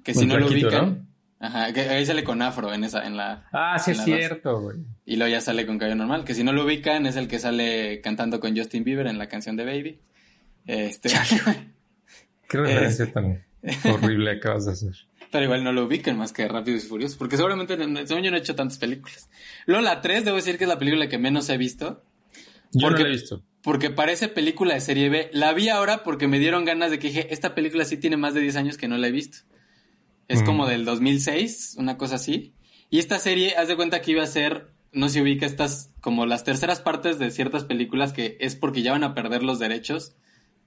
Que 0.05 0.15
si 0.15 0.21
Un 0.21 0.29
no 0.29 0.39
lo 0.39 0.47
ubican, 0.47 1.09
ajá, 1.41 1.73
que 1.73 1.81
ahí 1.81 2.07
sale 2.07 2.23
con 2.23 2.41
afro 2.43 2.73
en 2.73 2.85
esa, 2.85 3.07
en 3.07 3.17
la, 3.17 3.49
Ah, 3.53 3.79
sí 3.79 3.91
es 3.93 3.99
la 3.99 4.05
cierto, 4.05 4.61
güey. 4.61 4.79
y 5.05 5.17
luego 5.17 5.33
ya 5.33 5.41
sale 5.41 5.67
con 5.67 5.79
cabello 5.79 5.97
normal. 5.97 6.25
Que 6.25 6.35
si 6.35 6.45
no 6.45 6.53
lo 6.53 6.65
ubican, 6.65 7.07
es 7.07 7.17
el 7.17 7.27
que 7.29 7.39
sale 7.39 8.01
cantando 8.03 8.39
con 8.41 8.57
Justin 8.57 8.85
Bieber 8.85 9.07
en 9.09 9.19
la 9.19 9.29
canción 9.29 9.57
de 9.57 9.65
Baby. 9.65 10.01
Este, 10.67 11.09
Qué 12.49 12.59
Eh. 12.59 12.61
referencia 12.61 13.13
tan 13.13 13.45
horrible 13.93 14.31
acabas 14.33 14.67
de 14.67 14.73
hacer. 14.73 14.93
Pero 15.33 15.45
igual 15.45 15.65
no 15.65 15.73
lo 15.73 15.85
ubican 15.85 16.17
más 16.17 16.33
que 16.33 16.47
Rápidos 16.47 16.85
y 16.85 16.87
Furiosos, 16.89 17.17
porque 17.17 17.37
seguramente, 17.37 17.77
según 18.07 18.23
yo, 18.23 18.31
no 18.31 18.37
he 18.37 18.41
hecho 18.41 18.55
tantas 18.55 18.79
películas. 18.79 19.29
Luego 19.67 19.83
la 19.83 20.01
3, 20.01 20.25
debo 20.25 20.37
decir 20.37 20.57
que 20.57 20.65
es 20.65 20.69
la 20.69 20.79
película 20.79 21.09
que 21.09 21.19
menos 21.19 21.49
he 21.51 21.57
visto, 21.59 22.05
Yo 22.79 22.89
Porque- 22.89 23.03
no 23.03 23.09
la 23.09 23.15
he 23.15 23.17
visto. 23.19 23.43
porque 23.63 23.91
parece 23.91 24.29
película 24.29 24.75
de 24.75 24.81
serie 24.81 25.09
B. 25.09 25.31
La 25.33 25.53
vi 25.53 25.69
ahora 25.69 26.03
porque 26.05 26.29
me 26.29 26.39
dieron 26.39 26.65
ganas 26.65 26.91
de 26.91 26.99
que 26.99 27.09
dije, 27.09 27.33
esta 27.33 27.55
película 27.55 27.85
sí 27.85 27.97
tiene 27.97 28.17
más 28.17 28.35
de 28.35 28.41
10 28.41 28.57
años 28.57 28.77
que 28.77 28.87
no 28.89 28.97
la 28.97 29.09
he 29.09 29.13
visto. 29.13 29.39
Es 30.29 30.43
Mm. 30.43 30.45
como 30.47 30.67
del 30.67 30.85
2006, 30.85 31.75
una 31.79 31.97
cosa 31.97 32.17
así. 32.17 32.55
Y 32.91 32.99
esta 32.99 33.19
serie, 33.19 33.57
haz 33.57 33.69
de 33.69 33.77
cuenta 33.77 34.01
que 34.01 34.13
iba 34.13 34.23
a 34.23 34.27
ser, 34.27 34.69
no 34.93 35.09
se 35.09 35.21
ubica 35.23 35.47
estas, 35.47 35.91
como 36.01 36.27
las 36.27 36.45
terceras 36.45 36.81
partes 36.81 37.19
de 37.19 37.31
ciertas 37.31 37.65
películas 37.65 38.13
que 38.13 38.37
es 38.41 38.55
porque 38.57 38.83
ya 38.83 38.93
van 38.93 39.05
a 39.05 39.15
perder 39.15 39.43
los 39.43 39.59
derechos 39.59 40.15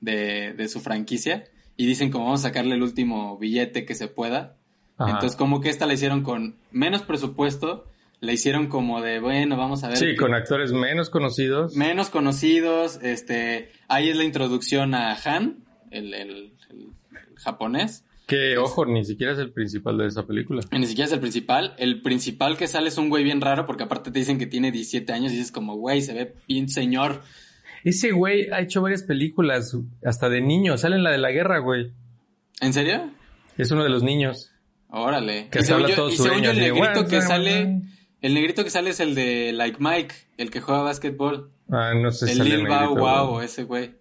de, 0.01 0.53
de 0.53 0.67
su 0.67 0.79
franquicia. 0.81 1.45
Y 1.77 1.85
dicen 1.85 2.11
como 2.11 2.25
vamos 2.25 2.41
a 2.41 2.49
sacarle 2.49 2.75
el 2.75 2.83
último 2.83 3.37
billete 3.37 3.85
que 3.85 3.95
se 3.95 4.07
pueda. 4.09 4.57
Ajá. 4.97 5.11
Entonces, 5.11 5.37
como 5.37 5.61
que 5.61 5.69
esta 5.69 5.85
la 5.85 5.93
hicieron 5.93 6.23
con 6.23 6.57
menos 6.71 7.03
presupuesto, 7.03 7.88
la 8.21 8.33
hicieron 8.33 8.67
como 8.67 9.01
de, 9.01 9.19
bueno, 9.19 9.55
vamos 9.57 9.83
a 9.83 9.87
ver. 9.89 9.97
Sí, 9.97 10.15
con 10.15 10.33
actores 10.33 10.71
menos 10.73 11.09
conocidos. 11.09 11.75
menos 11.75 12.09
conocidos, 12.09 12.99
este, 13.01 13.71
ahí 13.87 14.09
es 14.09 14.17
la 14.17 14.23
introducción 14.25 14.93
a 14.95 15.13
Han, 15.23 15.63
el, 15.91 16.13
el- 16.13 16.29
el- 16.69 16.89
el 17.11 17.37
japonés. 17.37 18.03
Que, 18.27 18.57
ojo, 18.57 18.85
ni 18.85 19.03
siquiera 19.05 19.33
es 19.33 19.39
el 19.39 19.51
principal 19.51 19.97
de 19.97 20.05
esa 20.07 20.27
película. 20.27 20.61
Ni 20.71 20.85
siquiera 20.85 21.07
es 21.07 21.13
el 21.13 21.19
principal. 21.19 21.73
El 21.79 22.01
principal 22.03 22.57
que 22.57 22.67
sale 22.67 22.89
es 22.89 22.97
un 22.99 23.09
güey 23.09 23.23
bien 23.23 23.41
raro 23.41 23.65
porque 23.65 23.83
aparte 23.83 24.11
te 24.11 24.19
dicen 24.19 24.37
que 24.37 24.45
tiene 24.45 24.71
17 24.71 25.11
años 25.13 25.31
y 25.31 25.35
dices 25.37 25.51
como, 25.51 25.77
güey, 25.77 26.01
se 26.01 26.13
ve 26.13 26.35
bien 26.47 26.69
señor. 26.69 27.23
Ese 27.83 28.11
güey 28.11 28.49
ha 28.51 28.59
hecho 28.59 28.81
varias 28.83 29.01
películas, 29.03 29.75
hasta 30.05 30.29
de 30.29 30.41
niños. 30.41 30.81
Sale 30.81 30.97
en 30.97 31.03
la 31.03 31.11
de 31.11 31.17
la 31.17 31.31
guerra, 31.31 31.57
güey. 31.59 31.91
¿En 32.61 32.73
serio? 32.73 33.09
Es 33.57 33.71
uno 33.71 33.83
de 33.83 33.89
los 33.89 34.03
niños. 34.03 34.51
Órale. 34.89 35.47
Que 35.49 35.59
y 35.59 35.63
se 35.63 35.73
habla 35.73 35.89
yo, 35.89 35.95
todo 35.95 36.09
y 36.09 36.17
según 36.17 36.41
yo, 36.43 36.51
el 36.51 36.57
negrito 36.59 36.91
"Guau, 36.93 37.07
que 37.07 37.21
sale, 37.21 37.63
guau". 37.65 37.81
El 38.21 38.33
negrito 38.33 38.63
que 38.63 38.69
sale 38.69 38.89
es 38.89 38.99
el 38.99 39.15
de 39.15 39.51
Like 39.53 39.77
Mike, 39.79 40.15
el 40.37 40.51
que 40.51 40.61
juega 40.61 40.81
básquetbol. 40.81 41.51
Ah, 41.71 41.93
no 41.95 42.11
sé 42.11 42.27
si 42.27 42.39
el 42.39 42.47
Lil 42.47 42.67
Bow 42.67 42.97
Wow, 42.97 43.41
ese 43.41 43.63
güey. 43.63 43.95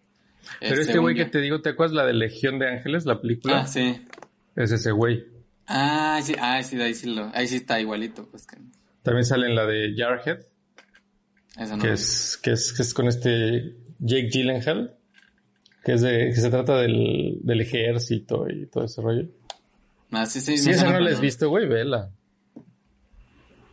Pero 0.60 0.80
este 0.80 0.98
güey 0.98 1.14
que 1.14 1.26
te 1.26 1.40
digo, 1.40 1.60
¿te 1.60 1.70
acuerdas 1.70 1.94
la 1.94 2.06
de 2.06 2.14
Legión 2.14 2.58
de 2.58 2.68
Ángeles, 2.68 3.04
la 3.04 3.20
película? 3.20 3.60
Ah, 3.60 3.66
sí. 3.66 4.00
Es 4.56 4.72
ese 4.72 4.90
güey. 4.90 5.24
Ah, 5.66 6.20
sí, 6.22 6.34
ah, 6.40 6.62
sí, 6.62 6.80
ahí 6.80 6.94
sí, 6.94 7.14
lo, 7.14 7.30
ahí 7.34 7.46
sí 7.46 7.56
está 7.56 7.78
igualito, 7.78 8.26
pues 8.30 8.46
que 8.46 8.56
También 9.02 9.24
sale 9.24 9.48
en 9.48 9.54
la 9.54 9.66
de 9.66 9.94
Jarhead, 9.94 10.38
eso 11.58 11.76
no. 11.76 11.82
que, 11.82 11.92
es, 11.92 12.38
que, 12.42 12.52
es, 12.52 12.72
que 12.72 12.82
es 12.82 12.94
con 12.94 13.06
este 13.06 13.76
Jake 13.98 14.30
Gyllenhaal, 14.32 14.96
que 15.84 15.92
es 15.92 16.00
de, 16.00 16.30
que 16.34 16.40
se 16.40 16.48
trata 16.48 16.78
del, 16.78 17.38
del 17.42 17.60
ejército 17.60 18.48
y 18.48 18.66
todo 18.66 18.84
ese 18.84 19.02
rollo. 19.02 19.28
Ah, 20.10 20.24
sí, 20.24 20.40
sí, 20.40 20.56
Si 20.56 20.70
esa 20.70 20.90
no 20.90 20.98
la 21.00 21.10
has 21.10 21.20
visto, 21.20 21.50
güey, 21.50 21.68
vela. 21.68 22.10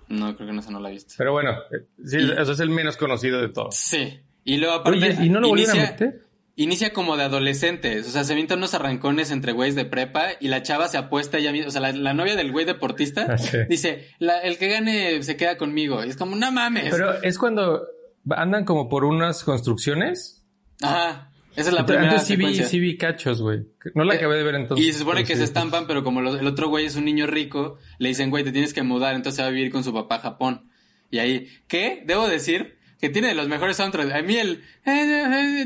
No, 0.09 0.35
creo 0.35 0.47
que 0.47 0.53
no, 0.53 0.59
esa 0.61 0.71
no 0.71 0.79
la 0.79 0.89
he 0.89 0.93
visto. 0.93 1.13
Pero 1.17 1.31
bueno, 1.31 1.51
eh, 1.71 1.85
sí, 2.05 2.17
Y- 2.19 2.31
eso 2.31 2.51
es 2.51 2.59
el 2.59 2.69
menos 2.69 2.97
conocido 2.97 3.41
de 3.41 3.49
todos. 3.49 3.75
Sí. 3.75 4.19
Y 4.43 4.57
luego 4.57 4.75
aparte. 4.75 4.97
Oye, 4.99 5.25
¿y 5.25 5.29
no 5.29 5.39
lo 5.39 5.49
volvieron 5.49 5.75
a 5.75 5.79
inicia- 5.79 5.91
meter? 5.91 6.21
Inicia 6.57 6.93
como 6.93 7.17
de 7.17 7.23
adolescentes, 7.23 8.07
o 8.07 8.11
sea, 8.11 8.23
se 8.23 8.31
avientan 8.31 8.59
unos 8.59 8.73
arrancones 8.73 9.29
entre 9.31 9.51
güeyes 9.51 9.75
de 9.75 9.83
prepa 9.83 10.27
y 10.39 10.47
la 10.47 10.63
chava 10.63 10.87
se 10.87 10.97
apuesta 10.97 11.37
ella 11.37 11.51
misma, 11.51 11.67
o 11.67 11.71
sea, 11.71 11.81
la, 11.81 11.91
la 11.91 12.13
novia 12.13 12.37
del 12.37 12.53
güey 12.53 12.63
deportista 12.65 13.25
Ah, 13.29 13.37
sí. 13.37 13.57
dice, 13.67 14.07
la- 14.19 14.39
el 14.39 14.57
que 14.57 14.69
gane 14.69 15.21
se 15.23 15.35
queda 15.35 15.57
conmigo. 15.57 16.01
Y 16.05 16.09
es 16.09 16.15
como, 16.15 16.37
no 16.37 16.51
mames. 16.53 16.91
Pero 16.91 17.21
es 17.23 17.37
cuando 17.37 17.85
andan 18.29 18.63
como 18.63 18.87
por 18.87 19.03
unas 19.03 19.43
construcciones. 19.43 20.45
Ajá, 20.81 21.29
esa 21.55 21.69
es 21.69 21.73
la 21.73 21.85
primera 21.85 22.07
Entonces 22.11 22.27
sí 22.27 22.35
vi, 22.35 22.63
sí 22.63 22.79
vi 22.79 22.97
cachos, 22.97 23.41
güey. 23.41 23.61
No 23.93 24.03
la 24.03 24.13
Eh, 24.15 24.17
acabé 24.17 24.37
de 24.37 24.43
ver 24.43 24.55
entonces. 24.55 24.85
Y 24.85 24.91
se 24.93 24.99
supone 24.99 25.23
que 25.23 25.33
sí. 25.33 25.39
se 25.39 25.43
estampan, 25.45 25.87
pero 25.87 26.03
como 26.03 26.21
los- 26.21 26.39
el 26.39 26.47
otro 26.47 26.67
güey 26.69 26.85
es 26.85 26.95
un 26.95 27.05
niño 27.05 27.27
rico, 27.27 27.77
le 27.99 28.09
dicen, 28.09 28.29
güey, 28.29 28.43
te 28.43 28.51
tienes 28.51 28.73
que 28.73 28.83
mudar, 28.83 29.15
entonces 29.15 29.41
va 29.43 29.47
a 29.47 29.51
vivir 29.51 29.71
con 29.71 29.83
su 29.83 29.93
papá 29.93 30.15
a 30.15 30.19
Japón. 30.19 30.69
Y 31.11 31.19
ahí, 31.19 31.47
¿qué? 31.67 32.03
Debo 32.05 32.27
decir 32.27 32.75
que 32.99 33.09
tiene 33.09 33.27
de 33.29 33.35
los 33.35 33.47
mejores 33.47 33.77
soundtracks. 33.77 34.11
A 34.13 34.21
mí 34.21 34.35
el 34.37 34.63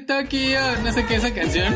Tokio, 0.06 0.60
no 0.84 0.92
sé 0.94 1.06
qué, 1.06 1.16
esa 1.16 1.34
canción. 1.34 1.76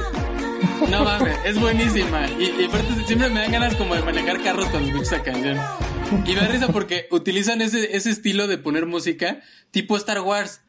No 0.89 1.03
mames, 1.03 1.37
es 1.45 1.59
buenísima. 1.59 2.27
Y, 2.39 2.61
y 2.61 2.65
aparte 2.65 2.87
siempre 3.05 3.29
me 3.29 3.39
dan 3.41 3.51
ganas 3.51 3.75
como 3.75 3.95
de 3.95 4.01
manejar 4.01 4.41
carros 4.43 4.67
cuando 4.69 4.89
escucho 4.89 5.15
esa 5.15 5.23
canción. 5.23 5.57
Y 6.25 6.33
me 6.33 6.41
da 6.41 6.47
risa 6.47 6.67
porque 6.67 7.07
utilizan 7.11 7.61
ese, 7.61 7.95
ese 7.95 8.09
estilo 8.09 8.47
de 8.47 8.57
poner 8.57 8.85
música 8.85 9.41
tipo 9.71 9.95
Star 9.97 10.19
Wars. 10.21 10.61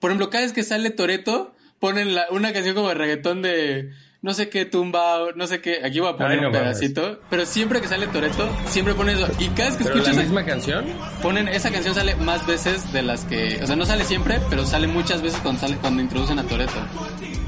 Por 0.00 0.10
ejemplo, 0.10 0.30
cada 0.30 0.44
vez 0.44 0.52
que 0.52 0.64
sale 0.64 0.90
Toreto, 0.90 1.54
ponen 1.82 2.14
la- 2.14 2.26
una 2.30 2.52
canción 2.52 2.76
como 2.76 2.88
de 2.90 2.94
reggaetón 2.94 3.42
de 3.42 3.90
no 4.20 4.32
sé 4.34 4.48
qué 4.48 4.64
tumba, 4.64 5.18
no 5.34 5.48
sé 5.48 5.60
qué, 5.60 5.80
aquí 5.84 5.98
voy 5.98 6.10
a 6.10 6.16
poner 6.16 6.34
Ay, 6.38 6.40
no 6.42 6.46
un 6.46 6.52
pedacito, 6.52 7.20
pero 7.28 7.44
siempre 7.44 7.80
que 7.80 7.88
sale 7.88 8.06
Toreto, 8.06 8.48
siempre 8.66 8.94
pone 8.94 9.14
eso. 9.14 9.26
Y 9.40 9.48
cada 9.48 9.70
vez 9.70 9.78
que 9.78 9.82
¿Pero 9.84 9.96
escuchas, 9.96 10.14
la 10.16 10.22
misma 10.22 10.44
canción? 10.44 10.84
ponen, 11.20 11.48
esa 11.48 11.72
canción 11.72 11.92
sale 11.92 12.14
más 12.14 12.46
veces 12.46 12.92
de 12.92 13.02
las 13.02 13.24
que, 13.24 13.58
o 13.60 13.66
sea, 13.66 13.74
no 13.74 13.84
sale 13.84 14.04
siempre, 14.04 14.38
pero 14.48 14.64
sale 14.64 14.86
muchas 14.86 15.22
veces 15.22 15.40
cuando 15.40 15.60
sale, 15.60 15.74
cuando 15.78 16.00
introducen 16.02 16.38
a 16.38 16.44
Toreto. 16.44 16.72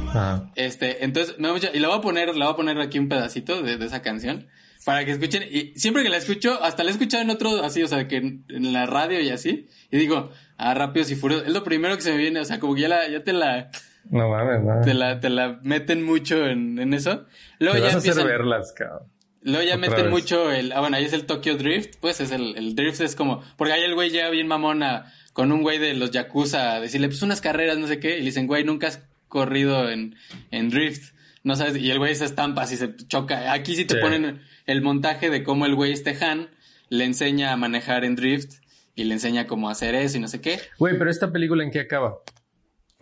Ajá. 0.09 0.51
Este, 0.57 1.05
entonces, 1.05 1.37
me 1.39 1.53
mucha- 1.53 1.71
y 1.73 1.79
la 1.79 1.87
voy 1.89 1.99
a 1.99 2.01
poner, 2.01 2.37
la 2.37 2.47
voy 2.47 2.55
a 2.55 2.57
poner 2.57 2.81
aquí 2.81 2.99
un 2.99 3.09
pedacito 3.09 3.63
de, 3.63 3.77
de 3.77 3.87
esa 3.87 4.03
canción. 4.03 4.49
Para 4.85 5.05
que 5.05 5.13
escuchen, 5.13 5.45
y 5.51 5.79
siempre 5.79 6.03
que 6.03 6.09
la 6.11 6.17
escucho, 6.19 6.63
hasta 6.63 6.83
la 6.83 6.91
he 6.91 6.93
escuchado 6.93 7.23
en 7.23 7.31
otro, 7.31 7.65
así, 7.65 7.83
o 7.85 7.89
sea, 7.89 8.07
que 8.09 8.17
en, 8.17 8.45
en 8.49 8.73
la 8.73 8.85
radio 8.85 9.21
y 9.21 9.31
así, 9.31 9.69
y 9.93 9.97
digo, 9.97 10.31
ah, 10.59 10.75
Rápidos 10.75 11.11
y 11.13 11.15
Furiosos, 11.15 11.47
es 11.47 11.53
lo 11.55 11.65
primero 11.65 11.95
que 11.97 12.03
se 12.03 12.11
me 12.13 12.19
viene, 12.19 12.41
o 12.41 12.45
sea, 12.45 12.59
como 12.61 12.75
que 12.75 12.83
ya 12.83 12.89
la, 12.89 13.09
ya 13.09 13.23
te 13.25 13.33
la, 13.33 13.71
No 14.11 14.29
mames, 14.29 14.63
no. 14.63 14.81
te 14.83 14.95
la, 14.95 15.21
te 15.21 15.31
la 15.31 15.59
meten 15.63 16.03
mucho 16.05 16.47
en, 16.47 16.79
en 16.79 16.95
eso. 16.95 17.25
Luego 17.59 17.79
ya 17.79 17.85
vas 17.85 17.95
a 17.95 17.99
hacer 17.99 18.11
empiezan, 18.13 18.27
verlas, 18.27 18.73
cabrón. 18.73 19.09
luego 19.43 19.63
ya 19.67 19.77
otra 19.77 19.89
meten 19.91 20.05
vez. 20.07 20.11
mucho 20.13 20.51
el, 20.53 20.73
ah, 20.73 20.81
bueno, 20.81 20.97
ahí 20.97 21.05
es 21.05 21.13
el 21.13 21.27
Tokyo 21.27 21.57
Drift, 21.57 21.97
pues 22.01 22.21
es 22.21 22.31
el, 22.31 22.57
el 22.57 22.75
Drift 22.75 23.01
es 23.01 23.17
como, 23.17 23.43
porque 23.57 23.73
ahí 23.73 23.83
el 23.83 23.95
güey 23.95 24.11
llega 24.11 24.29
bien 24.31 24.47
mamona 24.47 25.13
con 25.33 25.51
un 25.53 25.63
güey 25.63 25.79
de 25.79 25.95
los 25.95 26.11
Yakuza 26.11 26.75
a 26.75 26.81
decirle, 26.81 27.09
pues 27.09 27.23
unas 27.23 27.41
carreras, 27.41 27.79
no 27.79 27.87
sé 27.89 27.99
qué, 27.99 28.17
y 28.17 28.21
le 28.21 28.27
dicen, 28.27 28.47
güey, 28.47 28.63
nunca 28.65 28.89
has 28.89 29.03
corrido 29.29 29.91
en, 29.91 30.15
en 30.51 30.71
Drift, 30.71 31.13
no 31.43 31.57
sabes, 31.57 31.77
y 31.77 31.91
el 31.91 31.99
güey 31.99 32.15
se 32.15 32.25
estampa 32.25 32.63
así, 32.63 32.77
se 32.77 32.95
choca. 33.09 33.53
Aquí 33.53 33.75
sí 33.75 33.85
te 33.85 33.95
Sí. 33.97 34.01
ponen 34.01 34.43
el 34.67 34.81
montaje 34.83 35.29
de 35.31 35.43
cómo 35.43 35.67
el 35.67 35.75
güey 35.75 35.93
este 35.93 36.17
Han 36.25 36.49
le 36.89 37.05
enseña 37.05 37.53
a 37.53 37.57
manejar 37.57 38.05
en 38.05 38.15
Drift 38.17 38.63
y 38.95 39.05
le 39.05 39.15
enseña 39.15 39.47
cómo 39.47 39.69
hacer 39.71 39.95
eso 39.97 40.19
y 40.19 40.21
no 40.21 40.29
sé 40.29 40.41
qué. 40.41 40.61
Güey, 40.79 40.97
pero 40.99 41.11
esta 41.11 41.33
película 41.33 41.65
en 41.65 41.71
qué 41.73 41.81
acaba? 41.81 42.19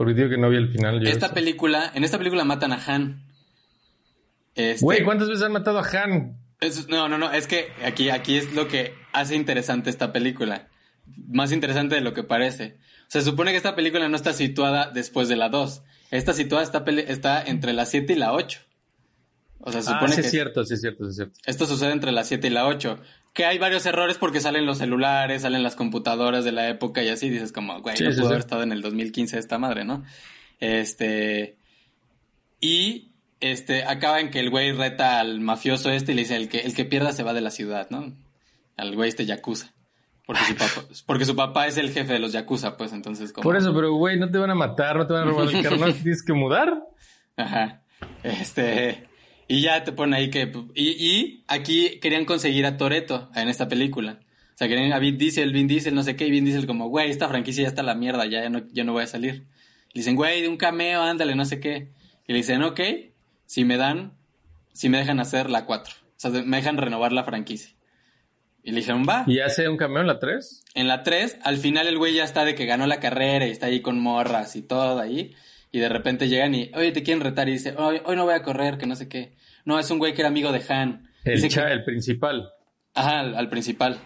Porque 0.05 0.15
digo 0.15 0.29
que 0.31 0.38
no 0.38 0.49
vi 0.51 0.57
el 0.57 0.69
final. 0.69 1.01
yo 1.01 1.09
Esta 1.09 1.27
eso. 1.27 1.35
película, 1.35 1.91
en 1.95 2.05
esta 2.05 2.19
película 2.19 2.45
matan 2.45 2.73
a 2.73 2.83
Han. 2.87 3.25
Este, 4.55 4.85
Güey, 4.85 5.03
¿cuántas 5.05 5.29
veces 5.29 5.43
han 5.45 5.53
matado 5.53 5.79
a 5.79 5.83
Han? 5.88 6.37
Es- 6.61 6.88
no, 6.88 7.09
no, 7.09 7.19
no, 7.19 7.31
es 7.33 7.47
que 7.47 7.69
aquí, 7.85 8.11
aquí 8.11 8.37
es 8.37 8.53
lo 8.55 8.69
que 8.69 8.95
hace 9.12 9.35
interesante 9.35 9.91
esta 9.91 10.12
película. 10.12 10.69
Más 11.29 11.53
interesante 11.53 11.95
de 11.95 12.01
lo 12.01 12.12
que 12.15 12.23
parece. 12.23 12.79
Se 13.09 13.23
supone 13.23 13.51
que 13.51 13.57
esta 13.57 13.75
película 13.75 14.09
no 14.09 14.17
está 14.17 14.33
situada 14.33 14.91
después 14.91 15.29
de 15.29 15.37
la 15.37 15.49
2. 15.49 15.83
Esta 16.11 16.33
situada 16.35 16.62
está, 16.62 16.85
está 17.09 17.43
entre 17.43 17.73
la 17.73 17.85
7 17.87 18.12
y 18.12 18.17
la 18.17 18.33
8. 18.33 18.61
O 19.61 19.73
sea, 19.73 19.83
se 19.83 19.91
Ah, 19.91 19.95
supone 19.95 20.12
sí 20.15 20.21
que 20.21 20.27
es 20.27 20.31
cierto, 20.31 20.65
sí 20.65 20.75
es 20.75 20.81
cierto, 20.81 21.05
sí 21.05 21.11
es 21.11 21.17
cierto. 21.17 21.35
esto 21.47 21.67
sucede 21.67 21.93
entre 21.93 22.12
la 22.12 22.25
7 22.25 22.47
y 22.47 22.51
la 22.51 22.67
8. 22.67 23.01
Que 23.33 23.47
hay 23.47 23.59
varios 23.59 23.87
errores 23.87 24.18
porque 24.18 24.40
salen 24.40 24.66
los 24.66 24.79
celulares, 24.79 25.42
salen 25.42 25.62
las 25.62 25.75
computadoras 25.75 26.45
de 26.45 26.53
la 26.53 26.68
época 26.68 27.03
y 27.03 27.09
así 27.09 27.31
dices 27.31 27.53
como, 27.53 27.81
güey, 27.81 27.97
Sí, 27.97 28.05
no 28.05 28.11
sí, 28.11 28.16
pudo 28.16 28.27
sí. 28.27 28.33
haber 28.33 28.40
estado 28.40 28.62
en 28.62 28.73
el 28.73 28.83
2015 28.83 29.38
esta 29.38 29.59
madre, 29.59 29.85
¿no? 29.85 30.05
Este... 30.61 31.57
Y 32.61 33.11
este 33.40 33.85
acaba 33.85 34.21
en 34.21 34.31
que 34.31 34.38
el 34.38 34.51
güey 34.51 34.73
reta 34.73 35.18
al 35.18 35.40
mafioso 35.40 35.90
este 35.90 36.12
y 36.12 36.14
le 36.14 36.23
dice, 36.23 36.37
el 36.37 36.49
que, 36.49 36.59
el 36.61 36.75
que 36.75 36.85
pierda 36.85 37.12
se 37.12 37.25
va 37.25 37.33
de 37.35 37.40
la 37.40 37.51
ciudad, 37.51 37.88
¿no? 37.90 38.12
Al 38.77 38.95
güey 38.95 39.09
este 39.09 39.27
Yakuza. 39.27 39.73
Porque 40.27 40.45
su, 40.45 40.55
papá, 40.55 40.83
porque 41.07 41.25
su 41.25 41.37
papá 41.37 41.66
es 41.66 41.77
el 41.79 41.90
jefe 41.90 42.12
de 42.12 42.18
los 42.21 42.33
Yakuza, 42.33 42.77
pues 42.77 42.92
entonces 42.92 43.33
como... 43.33 43.42
Por 43.42 43.57
eso, 43.57 43.75
pero 43.75 43.92
güey, 43.95 44.18
no 44.18 44.31
te 44.31 44.38
van 44.38 44.51
a 44.51 44.55
matar, 44.55 44.97
no 44.97 45.07
te 45.07 45.12
van 45.12 45.23
a 45.23 45.31
robar 45.31 45.53
el 45.53 45.62
carro, 45.62 45.79
no 45.79 45.92
tienes 45.92 46.23
que 46.23 46.33
mudar. 46.33 46.85
Ajá. 47.37 47.83
Este. 48.23 49.09
Y 49.48 49.61
ya 49.61 49.85
te 49.85 49.92
ponen 49.92 50.14
ahí 50.14 50.31
que. 50.31 50.52
Y, 50.74 50.90
y 50.90 51.44
aquí 51.48 51.98
querían 52.00 52.24
conseguir 52.24 52.66
a 52.66 52.76
Toreto 52.76 53.31
en 53.35 53.48
esta 53.48 53.68
película. 53.68 54.20
O 54.55 54.59
sea, 54.59 54.68
querían 54.68 54.92
a 54.92 54.98
Vin 54.98 55.18
Diesel, 55.18 55.52
Vin 55.52 55.66
Diesel, 55.66 55.94
no 55.94 56.02
sé 56.02 56.16
qué. 56.16 56.26
Y 56.26 56.31
Vin 56.31 56.44
Diesel, 56.44 56.66
como, 56.66 56.88
güey, 56.88 57.11
esta 57.11 57.28
franquicia 57.28 57.62
ya 57.62 57.68
está 57.68 57.83
a 57.83 57.85
la 57.85 57.94
mierda, 57.94 58.26
ya, 58.26 58.48
no, 58.48 58.62
ya 58.72 58.85
no 58.85 58.92
voy 58.92 59.05
a 59.05 59.07
salir. 59.07 59.46
Le 59.92 60.00
dicen, 60.00 60.16
güey, 60.16 60.42
de 60.42 60.48
un 60.48 60.57
cameo, 60.57 61.02
ándale, 61.02 61.35
no 61.35 61.44
sé 61.44 61.61
qué. 61.61 61.90
Y 62.26 62.33
le 62.33 62.38
dicen, 62.38 62.62
ok, 62.62 62.81
si 63.46 63.64
me 63.64 63.76
dan, 63.76 64.14
si 64.72 64.88
me 64.88 64.98
dejan 64.98 65.20
hacer 65.20 65.50
la 65.50 65.66
4. 65.66 65.94
O 65.94 66.07
sea, 66.16 66.31
me 66.31 66.59
dejan 66.59 66.76
renovar 66.76 67.12
la 67.12 67.24
franquicia. 67.24 67.74
Y 68.62 68.70
le 68.70 68.78
dijeron, 68.78 69.05
va. 69.09 69.24
¿Y 69.26 69.40
hace 69.40 69.68
un 69.68 69.76
camión 69.76 70.07
la 70.07 70.18
3? 70.18 70.64
En 70.74 70.87
la 70.87 71.02
3, 71.02 71.38
al 71.42 71.57
final 71.59 71.88
el 71.88 71.98
güey 71.98 72.14
ya 72.14 72.24
está 72.24 72.44
de 72.44 72.55
que 72.55 72.66
ganó 72.66 72.87
la 72.87 73.00
carrera 73.00 73.46
y 73.46 73.50
está 73.50 73.66
ahí 73.66 73.81
con 73.81 74.00
morras 74.00 74.55
y 74.55 74.62
todo 74.62 75.00
ahí. 75.00 75.35
Y 75.73 75.81
de 75.81 75.89
repente 75.89 76.29
llegan 76.29 76.55
y, 76.55 76.71
oye, 76.75 76.93
te 76.93 77.03
quieren 77.03 77.23
retar 77.25 77.49
y 77.49 77.53
dice, 77.53 77.75
hoy, 77.79 78.01
hoy 78.05 78.15
no 78.15 78.25
voy 78.25 78.35
a 78.35 78.43
correr, 78.43 78.77
que 78.79 78.87
no 78.87 78.95
sé 78.95 79.09
qué. 79.09 79.37
No, 79.65 79.79
es 79.79 79.91
un 79.91 79.99
güey 79.99 80.13
que 80.15 80.21
era 80.21 80.29
amigo 80.29 80.53
de 80.53 80.63
Han. 80.69 81.09
El, 81.25 81.37
Dice 81.37 81.49
cha- 81.49 81.67
que- 81.67 81.73
el 81.73 81.85
principal. 81.85 82.51
ajá, 82.95 83.21
al, 83.21 83.35
al 83.35 83.49
principal. 83.49 83.99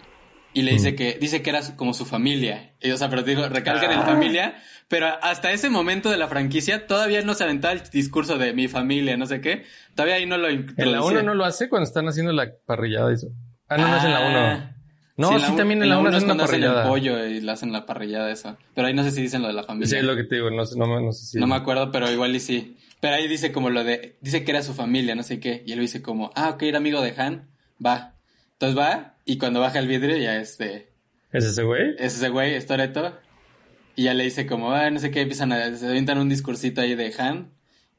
Y 0.54 0.62
le 0.62 0.72
dice 0.72 0.92
Mm. 0.92 0.96
que, 0.96 1.18
dice 1.20 1.42
que 1.42 1.50
era 1.50 1.62
su- 1.62 1.76
como 1.76 1.92
su 1.92 2.06
familia. 2.06 2.74
Y, 2.80 2.90
o 2.92 2.96
sea, 2.96 3.10
pero 3.10 3.22
digo, 3.24 3.46
recalcan 3.48 3.90
en 3.92 3.98
Ah. 3.98 4.02
familia. 4.06 4.54
Pero 4.88 5.06
hasta 5.20 5.50
ese 5.52 5.68
momento 5.68 6.08
de 6.10 6.16
la 6.16 6.28
franquicia 6.28 6.86
todavía 6.86 7.20
no 7.22 7.34
se 7.34 7.42
aventaba 7.44 7.74
el 7.74 7.82
discurso 7.90 8.38
de 8.38 8.52
mi 8.54 8.68
familia, 8.68 9.16
no 9.16 9.26
sé 9.26 9.40
qué. 9.40 9.64
Todavía 9.96 10.14
ahí 10.14 10.26
no 10.26 10.38
lo 10.38 10.48
En 10.48 10.54
la 10.54 10.60
introducía. 10.60 11.00
1 11.02 11.22
no 11.24 11.34
lo 11.34 11.44
hace 11.44 11.68
cuando 11.68 11.86
están 11.88 12.06
haciendo 12.06 12.32
la 12.32 12.46
parrillada 12.64 13.10
y 13.10 13.14
eso. 13.14 13.26
Ah, 13.68 13.76
no, 13.76 13.88
no 13.88 13.96
es 13.96 14.04
en 14.04 14.12
la 14.12 14.20
1. 14.20 14.75
No, 15.16 15.32
en 15.32 15.40
sí, 15.40 15.50
la 15.50 15.56
también 15.56 15.82
en 15.82 15.88
la 15.88 15.98
1 15.98 16.08
uno 16.08 16.16
hacen 16.16 16.24
una 16.24 16.34
cuando 16.36 16.44
hacen 16.44 16.60
parrillada. 16.60 16.82
el 16.82 16.88
pollo 16.88 17.26
y 17.26 17.40
le 17.40 17.52
hacen 17.52 17.72
la 17.72 17.86
parrillada 17.86 18.30
esa. 18.30 18.58
Pero 18.74 18.86
ahí 18.88 18.94
no 18.94 19.02
sé 19.02 19.10
si 19.12 19.22
dicen 19.22 19.40
lo 19.42 19.48
de 19.48 19.54
la 19.54 19.62
familia. 19.62 19.88
Sí, 19.88 19.96
es 19.96 20.04
lo 20.04 20.14
que 20.14 20.24
te 20.24 20.34
digo, 20.36 20.50
no, 20.50 20.64
sé- 20.66 20.78
no, 20.78 20.86
me- 20.86 21.02
no 21.02 21.12
sé 21.12 21.24
si... 21.26 21.38
No 21.38 21.46
me 21.46 21.54
acuerdo, 21.56 21.90
pero 21.90 22.10
igual 22.12 22.34
y 22.36 22.40
sí. 22.40 22.76
Pero 23.00 23.14
ahí 23.16 23.26
dice 23.28 23.50
como 23.52 23.70
lo 23.70 23.82
de, 23.84 24.16
dice 24.20 24.44
que 24.44 24.50
era 24.50 24.62
su 24.62 24.74
familia, 24.74 25.14
no 25.14 25.22
sé 25.22 25.40
qué. 25.40 25.62
Y 25.66 25.72
él 25.72 25.80
dice 25.80 26.02
como, 26.02 26.32
ah, 26.34 26.50
ok, 26.50 26.62
era 26.64 26.78
amigo 26.78 27.00
de 27.00 27.14
Han, 27.16 27.48
va. 27.84 28.14
Entonces 28.52 28.78
va, 28.78 29.14
y 29.24 29.38
cuando 29.38 29.60
baja 29.60 29.78
el 29.78 29.86
vidrio 29.88 30.16
ya 30.16 30.36
es 30.36 30.56
de, 30.58 30.90
¿Es 31.32 31.44
ese 31.44 31.62
güey? 31.62 31.94
es 31.98 32.14
ese 32.16 32.28
güey, 32.30 32.54
es 32.54 32.66
Toreto. 32.66 33.18
Y 33.94 34.04
ya 34.04 34.14
le 34.14 34.24
dice 34.24 34.46
como, 34.46 34.72
ah, 34.72 34.90
no 34.90 34.98
sé 34.98 35.10
qué, 35.10 35.22
empiezan 35.22 35.52
a, 35.52 35.74
se 35.76 35.86
avientan 35.88 36.18
un 36.18 36.28
discursito 36.28 36.80
ahí 36.82 36.94
de 36.94 37.14
Han. 37.18 37.52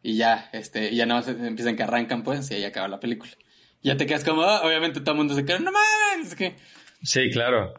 Y 0.04 0.16
ya, 0.18 0.50
este, 0.54 0.92
y 0.92 0.96
ya 0.96 1.06
no 1.08 1.20
empiezan 1.20 1.76
que 1.76 1.84
arrancan 1.84 2.24
pues, 2.24 2.50
y 2.52 2.56
ahí 2.56 2.64
acaba 2.64 2.88
la 2.88 3.00
película. 3.00 3.32
Y 3.82 3.88
ya 3.90 3.98
te 3.98 4.06
quedas 4.06 4.24
como, 4.24 4.44
ah, 4.44 4.62
obviamente 4.64 5.00
todo 5.02 5.12
el 5.14 5.18
mundo 5.18 5.34
se 5.36 5.44
queda, 5.46 5.60
no 5.60 5.72
mames, 5.72 6.30
sé 6.30 6.36
qué. 6.36 6.56
Sí, 7.04 7.30
claro. 7.32 7.74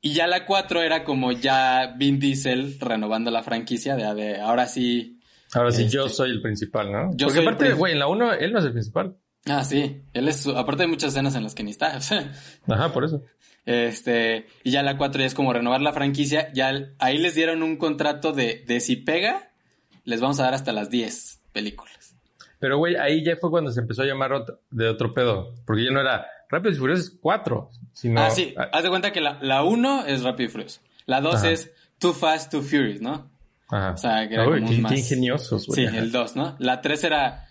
Y 0.00 0.12
ya 0.14 0.26
la 0.26 0.46
4 0.46 0.82
era 0.82 1.04
como 1.04 1.32
ya 1.32 1.94
Vin 1.96 2.18
Diesel 2.20 2.78
renovando 2.80 3.30
la 3.30 3.42
franquicia 3.42 3.96
de, 3.96 4.14
de 4.14 4.40
ahora 4.40 4.66
sí. 4.66 5.18
Ahora 5.54 5.70
sí, 5.72 5.82
Este- 5.84 5.94
yo 5.96 6.08
soy 6.08 6.30
el 6.30 6.40
principal, 6.42 6.92
¿no? 6.92 7.10
Yo 7.16 7.26
Porque 7.26 7.40
aparte, 7.40 7.72
güey, 7.72 7.92
en 7.94 7.98
la 7.98 8.06
1 8.06 8.34
él 8.34 8.52
no 8.52 8.58
es 8.60 8.64
el 8.66 8.72
principal. 8.72 9.16
Ah, 9.46 9.64
sí. 9.64 10.02
Él 10.12 10.28
es 10.28 10.40
su- 10.42 10.56
aparte 10.56 10.82
hay 10.82 10.88
muchas 10.88 11.10
escenas 11.12 11.34
en 11.34 11.42
las 11.44 11.54
que 11.54 11.62
ni 11.64 11.70
está. 11.70 11.96
O 11.96 12.00
sea, 12.00 12.32
Ajá, 12.68 12.92
por 12.92 13.04
eso. 13.04 13.22
este, 13.66 14.46
y 14.62 14.70
ya 14.70 14.82
la 14.82 14.96
4 14.96 15.20
ya 15.20 15.26
es 15.26 15.34
como 15.34 15.52
renovar 15.52 15.80
la 15.80 15.92
franquicia. 15.92 16.52
Ya 16.52 16.70
el- 16.70 16.94
ahí 16.98 17.18
les 17.18 17.34
dieron 17.34 17.62
un 17.62 17.76
contrato 17.76 18.32
de, 18.32 18.64
de 18.66 18.80
si 18.80 18.96
pega, 18.96 19.50
les 20.04 20.20
vamos 20.20 20.38
a 20.40 20.44
dar 20.44 20.54
hasta 20.54 20.72
las 20.72 20.90
10 20.90 21.40
películas. 21.52 21.97
Pero, 22.60 22.78
güey, 22.78 22.96
ahí 22.96 23.24
ya 23.24 23.36
fue 23.36 23.50
cuando 23.50 23.70
se 23.70 23.80
empezó 23.80 24.02
a 24.02 24.06
llamar 24.06 24.32
otro- 24.32 24.60
de 24.70 24.88
otro 24.88 25.14
pedo. 25.14 25.54
Porque 25.66 25.84
ya 25.84 25.90
no 25.90 26.00
era 26.00 26.26
Rápidos 26.50 26.76
y 26.76 26.80
Furiosos 26.80 27.16
4, 27.20 27.70
sino... 27.92 28.20
ah, 28.20 28.30
sí. 28.30 28.54
Haz 28.72 28.82
de 28.82 28.88
cuenta 28.88 29.12
que 29.12 29.20
la, 29.20 29.38
la 29.42 29.62
1 29.64 30.06
es 30.06 30.22
Rápido 30.22 30.48
y 30.48 30.52
Furioso. 30.52 30.80
La 31.06 31.20
2 31.20 31.34
Ajá. 31.36 31.50
es 31.50 31.70
Too 31.98 32.12
Fast, 32.14 32.50
Too 32.50 32.62
Furious, 32.62 33.00
¿no? 33.00 33.30
Ajá. 33.68 33.92
O 33.92 33.96
sea, 33.96 34.26
que 34.28 34.34
era 34.34 34.48
Uy, 34.48 34.56
como 34.60 34.68
qué, 34.70 34.74
un 34.76 34.82
más- 34.82 34.92
qué 34.92 34.98
ingeniosos, 34.98 35.66
güey. 35.66 35.80
Sí, 35.82 35.86
Ajá. 35.86 35.98
el 35.98 36.10
2, 36.10 36.36
¿no? 36.36 36.56
La 36.58 36.80
3 36.80 37.04
era 37.04 37.44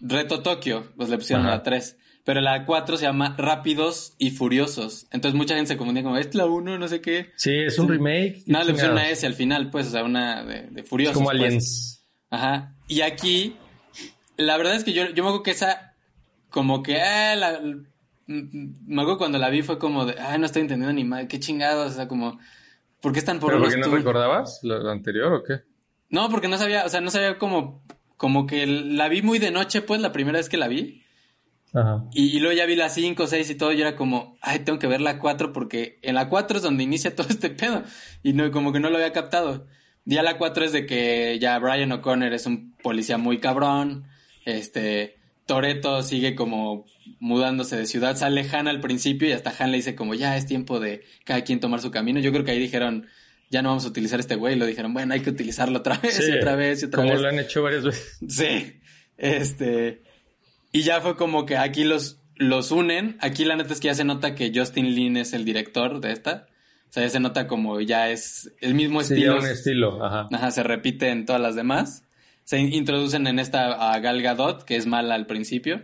Reto 0.00 0.42
Tokio, 0.42 0.92
pues 0.96 1.08
le 1.08 1.16
pusieron 1.18 1.46
Ajá. 1.46 1.56
la 1.56 1.62
3. 1.62 1.98
Pero 2.24 2.40
la 2.40 2.64
4 2.66 2.96
se 2.96 3.04
llama 3.04 3.34
Rápidos 3.38 4.14
y 4.18 4.30
Furiosos. 4.32 5.06
Entonces 5.12 5.36
mucha 5.36 5.54
gente 5.54 5.68
se 5.68 5.76
confundía 5.76 6.02
como, 6.02 6.16
es 6.18 6.34
la 6.34 6.46
1, 6.46 6.76
no 6.78 6.88
sé 6.88 7.00
qué. 7.00 7.30
Sí, 7.36 7.52
es 7.54 7.78
un 7.78 7.88
remake. 7.88 8.42
No, 8.46 8.62
le 8.64 8.72
pusieron 8.72 8.94
una. 8.96 9.08
S 9.10 9.24
al 9.26 9.34
final, 9.34 9.70
pues, 9.70 9.86
o 9.88 9.90
sea, 9.90 10.02
una 10.02 10.42
de, 10.44 10.62
de 10.70 10.80
Es 10.80 10.88
Furiosos. 10.88 11.14
como 11.14 11.26
pues. 11.30 11.36
Aliens. 11.40 12.04
Ajá. 12.30 12.74
Y 12.88 13.02
aquí, 13.02 13.56
la 14.36 14.56
verdad 14.56 14.74
es 14.74 14.84
que 14.84 14.92
yo, 14.92 15.04
yo 15.06 15.22
me 15.22 15.28
acuerdo 15.28 15.42
que 15.42 15.50
esa, 15.50 15.94
como 16.50 16.82
que, 16.82 16.94
la, 16.94 17.60
mm, 18.26 18.86
me 18.86 19.02
acuerdo 19.02 19.18
cuando 19.18 19.38
la 19.38 19.50
vi 19.50 19.62
fue 19.62 19.78
como 19.78 20.04
de, 20.06 20.18
ay, 20.20 20.38
no 20.38 20.46
estoy 20.46 20.62
entendiendo 20.62 20.92
ni 20.92 21.04
madre, 21.04 21.28
qué 21.28 21.40
chingados, 21.40 21.92
o 21.92 21.94
sea, 21.94 22.08
como, 22.08 22.38
¿por 23.00 23.12
qué 23.12 23.18
están 23.18 23.38
por 23.38 23.48
¿Pero 23.48 23.58
unos 23.58 23.74
porque 23.74 23.88
no 23.88 23.96
recordabas 23.96 24.60
lo, 24.62 24.78
lo 24.78 24.90
anterior 24.90 25.32
o 25.32 25.42
qué? 25.42 25.62
No, 26.08 26.30
porque 26.30 26.48
no 26.48 26.58
sabía, 26.58 26.84
o 26.84 26.88
sea, 26.88 27.00
no 27.00 27.10
sabía 27.10 27.38
como, 27.38 27.82
como 28.16 28.46
que 28.46 28.66
la 28.66 29.08
vi 29.08 29.22
muy 29.22 29.38
de 29.38 29.50
noche, 29.50 29.82
pues, 29.82 30.00
la 30.00 30.12
primera 30.12 30.38
vez 30.38 30.48
que 30.48 30.56
la 30.56 30.68
vi. 30.68 31.02
Ajá. 31.74 32.04
Y, 32.12 32.36
y 32.36 32.40
luego 32.40 32.56
ya 32.56 32.64
vi 32.64 32.76
la 32.76 32.88
5, 32.88 33.26
6 33.26 33.50
y 33.50 33.54
todo, 33.56 33.72
y 33.72 33.80
era 33.80 33.96
como, 33.96 34.36
ay, 34.40 34.60
tengo 34.60 34.78
que 34.78 34.86
ver 34.86 35.00
la 35.00 35.18
4 35.18 35.52
porque 35.52 35.98
en 36.02 36.14
la 36.14 36.28
4 36.28 36.58
es 36.58 36.62
donde 36.62 36.84
inicia 36.84 37.14
todo 37.16 37.28
este 37.28 37.50
pedo. 37.50 37.82
Y 38.22 38.32
no, 38.32 38.50
como 38.50 38.72
que 38.72 38.80
no 38.80 38.88
lo 38.90 38.96
había 38.96 39.12
captado. 39.12 39.66
Ya 40.04 40.22
la 40.22 40.38
4 40.38 40.64
es 40.64 40.72
de 40.72 40.86
que 40.86 41.38
ya 41.40 41.58
Brian 41.58 41.90
O'Connor 41.90 42.32
es 42.32 42.46
un 42.46 42.74
policía 42.82 43.18
muy 43.18 43.38
cabrón. 43.38 44.06
Este, 44.46 45.16
Toreto 45.44 46.02
sigue 46.02 46.34
como 46.34 46.86
mudándose 47.20 47.76
de 47.76 47.84
ciudad. 47.86 48.16
Sale 48.16 48.46
Han 48.50 48.66
al 48.68 48.80
principio 48.80 49.28
y 49.28 49.32
hasta 49.32 49.52
Han 49.58 49.70
le 49.72 49.76
dice 49.76 49.94
como, 49.94 50.14
ya 50.14 50.36
es 50.38 50.46
tiempo 50.46 50.80
de 50.80 51.02
cada 51.24 51.42
quien 51.44 51.60
tomar 51.60 51.80
su 51.82 51.90
camino. 51.90 52.18
Yo 52.20 52.32
creo 52.32 52.44
que 52.44 52.52
ahí 52.52 52.58
dijeron, 52.58 53.06
ya 53.50 53.60
no 53.62 53.68
vamos 53.68 53.84
a 53.84 53.88
utilizar 53.88 54.18
este 54.18 54.34
güey. 54.36 54.56
Lo 54.56 54.64
dijeron, 54.64 54.94
bueno, 54.94 55.12
hay 55.12 55.20
que 55.20 55.30
utilizarlo 55.30 55.78
otra 55.80 55.98
vez 55.98 56.14
Sí, 56.16 56.30
y 56.32 56.36
otra 56.38 56.56
vez 56.56 56.82
y 56.82 56.86
otra 56.86 57.02
Como 57.02 57.12
vez. 57.12 57.20
lo 57.20 57.28
han 57.28 57.38
hecho 57.38 57.62
varias 57.62 57.84
veces. 57.84 58.18
Sí. 58.28 58.80
Este. 59.18 60.02
Y 60.72 60.82
ya 60.82 61.00
fue 61.00 61.16
como 61.16 61.46
que 61.46 61.56
aquí 61.56 61.84
los, 61.84 62.20
los 62.36 62.70
unen. 62.70 63.16
Aquí 63.20 63.44
la 63.44 63.56
neta 63.56 63.72
es 63.72 63.80
que 63.80 63.86
ya 63.88 63.94
se 63.94 64.04
nota 64.04 64.34
que 64.34 64.52
Justin 64.54 64.94
Lin 64.94 65.16
es 65.16 65.32
el 65.32 65.44
director 65.44 66.00
de 66.00 66.12
esta. 66.12 66.46
O 66.88 66.92
sea, 66.92 67.02
ya 67.02 67.08
se 67.10 67.20
nota 67.20 67.46
como 67.46 67.80
ya 67.80 68.10
es 68.10 68.52
el 68.60 68.74
mismo 68.74 69.02
Sí, 69.02 69.14
estilo. 69.14 69.34
ya 69.34 69.40
un 69.40 69.46
estilo. 69.50 70.04
Ajá. 70.04 70.28
Ajá, 70.32 70.50
se 70.50 70.62
repite 70.62 71.08
en 71.08 71.24
todas 71.26 71.40
las 71.42 71.56
demás. 71.56 72.04
Se 72.46 72.60
introducen 72.60 73.26
en 73.26 73.40
esta 73.40 73.92
a 73.92 73.98
Gal 73.98 74.22
Gadot, 74.22 74.62
que 74.62 74.76
es 74.76 74.86
mala 74.86 75.16
al 75.16 75.26
principio. 75.26 75.82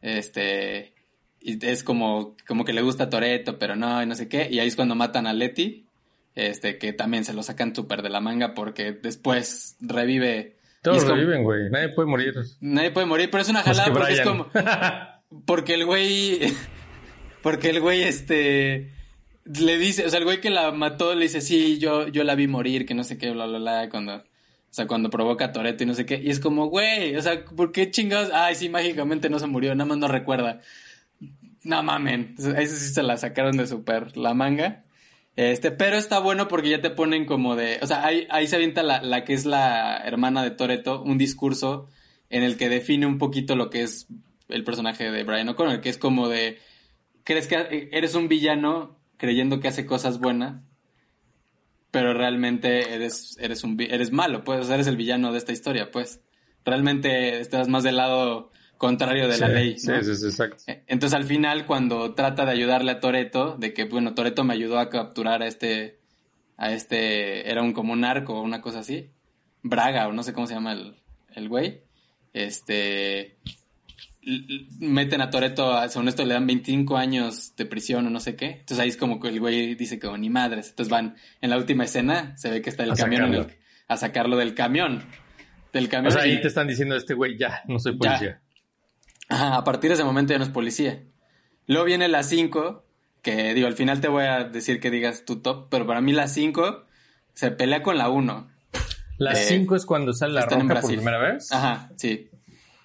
Este, 0.00 0.92
y 1.40 1.64
es 1.64 1.84
como, 1.84 2.36
como 2.48 2.64
que 2.64 2.72
le 2.72 2.82
gusta 2.82 3.08
Toreto, 3.08 3.60
pero 3.60 3.76
no, 3.76 4.02
y 4.02 4.06
no 4.06 4.16
sé 4.16 4.28
qué. 4.28 4.48
Y 4.50 4.58
ahí 4.58 4.66
es 4.66 4.74
cuando 4.74 4.96
matan 4.96 5.28
a 5.28 5.32
Letty, 5.32 5.86
este, 6.34 6.78
que 6.78 6.92
también 6.92 7.24
se 7.24 7.32
lo 7.32 7.44
sacan 7.44 7.76
súper 7.76 8.02
de 8.02 8.10
la 8.10 8.20
manga 8.20 8.54
porque 8.54 8.90
después 8.90 9.76
revive. 9.78 10.56
Todos 10.82 11.06
reviven, 11.06 11.44
güey. 11.44 11.70
Nadie 11.70 11.90
puede 11.90 12.08
morir. 12.08 12.34
Nadie 12.60 12.90
puede 12.90 13.06
morir, 13.06 13.30
pero 13.30 13.42
es 13.42 13.48
una 13.48 13.62
jalada 13.62 13.92
porque 13.92 14.12
es 14.14 14.20
como. 14.22 14.48
Porque 15.46 15.74
el 15.74 15.86
güey. 15.86 16.40
Porque 17.40 17.70
el 17.70 17.80
güey, 17.80 18.02
este. 18.02 18.92
Le 19.44 19.78
dice, 19.78 20.06
o 20.06 20.10
sea, 20.10 20.20
el 20.20 20.24
güey 20.24 20.40
que 20.40 20.50
la 20.50 20.70
mató 20.70 21.16
le 21.16 21.22
dice, 21.22 21.40
sí, 21.40 21.78
yo, 21.78 22.06
yo 22.06 22.22
la 22.22 22.36
vi 22.36 22.46
morir, 22.46 22.86
que 22.86 22.94
no 22.94 23.02
sé 23.02 23.18
qué, 23.18 23.32
bla, 23.32 23.46
bla, 23.46 23.58
bla, 23.58 23.88
cuando. 23.88 24.22
O 24.72 24.74
sea, 24.74 24.86
cuando 24.86 25.10
provoca 25.10 25.44
a 25.44 25.52
Toreto 25.52 25.84
y 25.84 25.86
no 25.86 25.92
sé 25.92 26.06
qué. 26.06 26.18
Y 26.24 26.30
es 26.30 26.40
como, 26.40 26.68
güey, 26.68 27.14
o 27.14 27.20
sea, 27.20 27.44
¿por 27.44 27.72
qué 27.72 27.90
chingados? 27.90 28.30
Ay, 28.32 28.54
sí, 28.54 28.70
mágicamente 28.70 29.28
no 29.28 29.38
se 29.38 29.46
murió, 29.46 29.74
nada 29.74 29.86
más 29.86 29.98
no 29.98 30.08
recuerda. 30.08 30.62
No 31.62 31.82
mamen. 31.82 32.34
Eso 32.38 32.76
sí 32.76 32.94
se 32.94 33.02
la 33.02 33.18
sacaron 33.18 33.58
de 33.58 33.66
super 33.66 34.16
la 34.16 34.32
manga. 34.32 34.82
Este, 35.36 35.72
pero 35.72 35.98
está 35.98 36.20
bueno 36.20 36.48
porque 36.48 36.70
ya 36.70 36.80
te 36.80 36.88
ponen 36.88 37.26
como 37.26 37.54
de. 37.54 37.80
O 37.82 37.86
sea, 37.86 38.06
ahí, 38.06 38.26
ahí 38.30 38.46
se 38.46 38.56
avienta 38.56 38.82
la, 38.82 39.02
la 39.02 39.24
que 39.24 39.34
es 39.34 39.44
la 39.44 39.98
hermana 39.98 40.42
de 40.42 40.52
Toreto, 40.52 41.02
un 41.02 41.18
discurso 41.18 41.90
en 42.30 42.42
el 42.42 42.56
que 42.56 42.70
define 42.70 43.04
un 43.04 43.18
poquito 43.18 43.56
lo 43.56 43.68
que 43.68 43.82
es 43.82 44.06
el 44.48 44.64
personaje 44.64 45.10
de 45.10 45.22
Brian 45.22 45.50
O'Connor, 45.50 45.82
que 45.82 45.90
es 45.90 45.98
como 45.98 46.30
de. 46.30 46.58
¿Crees 47.24 47.46
que 47.46 47.90
eres 47.92 48.14
un 48.14 48.28
villano 48.28 48.98
creyendo 49.18 49.60
que 49.60 49.68
hace 49.68 49.84
cosas 49.84 50.18
buenas? 50.18 50.62
Pero 51.92 52.14
realmente 52.14 52.94
eres, 52.94 53.36
eres 53.38 53.62
un 53.62 53.80
eres 53.80 54.10
malo, 54.10 54.42
pues, 54.42 54.68
eres 54.68 54.88
el 54.88 54.96
villano 54.96 55.30
de 55.30 55.38
esta 55.38 55.52
historia, 55.52 55.92
pues. 55.92 56.20
Realmente 56.64 57.38
estás 57.38 57.68
más 57.68 57.84
del 57.84 57.96
lado 57.96 58.50
contrario 58.82 59.28
de 59.28 59.38
la 59.38 59.46
ley. 59.46 59.78
Sí, 59.78 59.92
sí, 60.02 60.16
sí, 60.16 60.26
exacto. 60.26 60.64
E, 60.66 60.82
entonces 60.88 61.16
al 61.16 61.24
final 61.24 61.66
cuando 61.66 62.14
trata 62.14 62.44
de 62.44 62.50
ayudarle 62.50 62.90
a 62.90 62.98
Toreto, 62.98 63.56
de 63.56 63.72
que 63.72 63.84
bueno, 63.84 64.12
Toreto 64.14 64.42
me 64.42 64.54
ayudó 64.54 64.80
a 64.80 64.90
capturar 64.90 65.40
a 65.40 65.46
este, 65.46 66.00
a 66.56 66.72
este, 66.72 67.48
era 67.48 67.62
un 67.62 67.74
como 67.74 67.92
un 67.92 68.04
arco 68.04 68.34
o 68.34 68.42
una 68.42 68.60
cosa 68.60 68.80
así, 68.80 69.10
Braga 69.62 70.08
o 70.08 70.12
no 70.12 70.24
sé 70.24 70.32
cómo 70.32 70.48
se 70.48 70.54
llama 70.54 70.72
el, 70.72 70.96
el 71.36 71.48
güey, 71.48 71.82
este, 72.32 73.36
meten 74.78 75.20
a 75.20 75.30
Toreto, 75.30 75.88
según 75.88 76.08
esto 76.08 76.24
le 76.24 76.34
dan 76.34 76.46
25 76.46 76.96
años 76.96 77.54
de 77.56 77.66
prisión 77.66 78.06
o 78.06 78.10
no 78.10 78.20
sé 78.20 78.36
qué, 78.36 78.50
entonces 78.50 78.78
ahí 78.78 78.88
es 78.88 78.96
como 78.96 79.18
que 79.18 79.28
el 79.28 79.40
güey 79.40 79.74
dice 79.74 79.98
que 79.98 80.08
ni 80.18 80.30
madres, 80.30 80.70
entonces 80.70 80.90
van 80.90 81.16
en 81.40 81.50
la 81.50 81.56
última 81.56 81.84
escena, 81.84 82.36
se 82.36 82.50
ve 82.50 82.62
que 82.62 82.70
está 82.70 82.84
el 82.84 82.94
camión 82.94 83.48
a 83.88 83.96
sacarlo 83.96 84.36
del 84.36 84.54
camión. 84.54 85.04
Del 85.72 85.88
camión. 85.88 86.12
O 86.12 86.14
sea, 86.14 86.22
ahí 86.22 86.40
te 86.40 86.48
están 86.48 86.68
diciendo 86.68 86.94
este 86.96 87.14
güey, 87.14 87.36
ya, 87.36 87.62
no 87.66 87.78
soy 87.78 87.96
policía 87.96 88.42
a 89.32 89.64
partir 89.64 89.90
de 89.90 89.94
ese 89.94 90.04
momento 90.04 90.32
ya 90.32 90.38
no 90.38 90.44
es 90.44 90.50
policía. 90.50 91.02
Luego 91.66 91.84
viene 91.84 92.08
la 92.08 92.22
5, 92.22 92.84
que 93.22 93.54
digo, 93.54 93.66
al 93.66 93.74
final 93.74 94.00
te 94.00 94.08
voy 94.08 94.24
a 94.24 94.44
decir 94.44 94.80
que 94.80 94.90
digas 94.90 95.24
tu 95.24 95.40
top, 95.40 95.68
pero 95.70 95.86
para 95.86 96.00
mí 96.00 96.12
la 96.12 96.28
5 96.28 96.84
se 97.34 97.50
pelea 97.50 97.82
con 97.82 97.98
la 97.98 98.08
1. 98.08 98.50
La 99.18 99.34
5 99.34 99.74
eh, 99.74 99.78
es 99.78 99.86
cuando 99.86 100.12
sale 100.12 100.34
la 100.34 100.46
roca 100.46 100.80
por 100.80 100.90
primera 100.90 101.18
vez. 101.18 101.50
Ajá, 101.52 101.90
sí. 101.96 102.28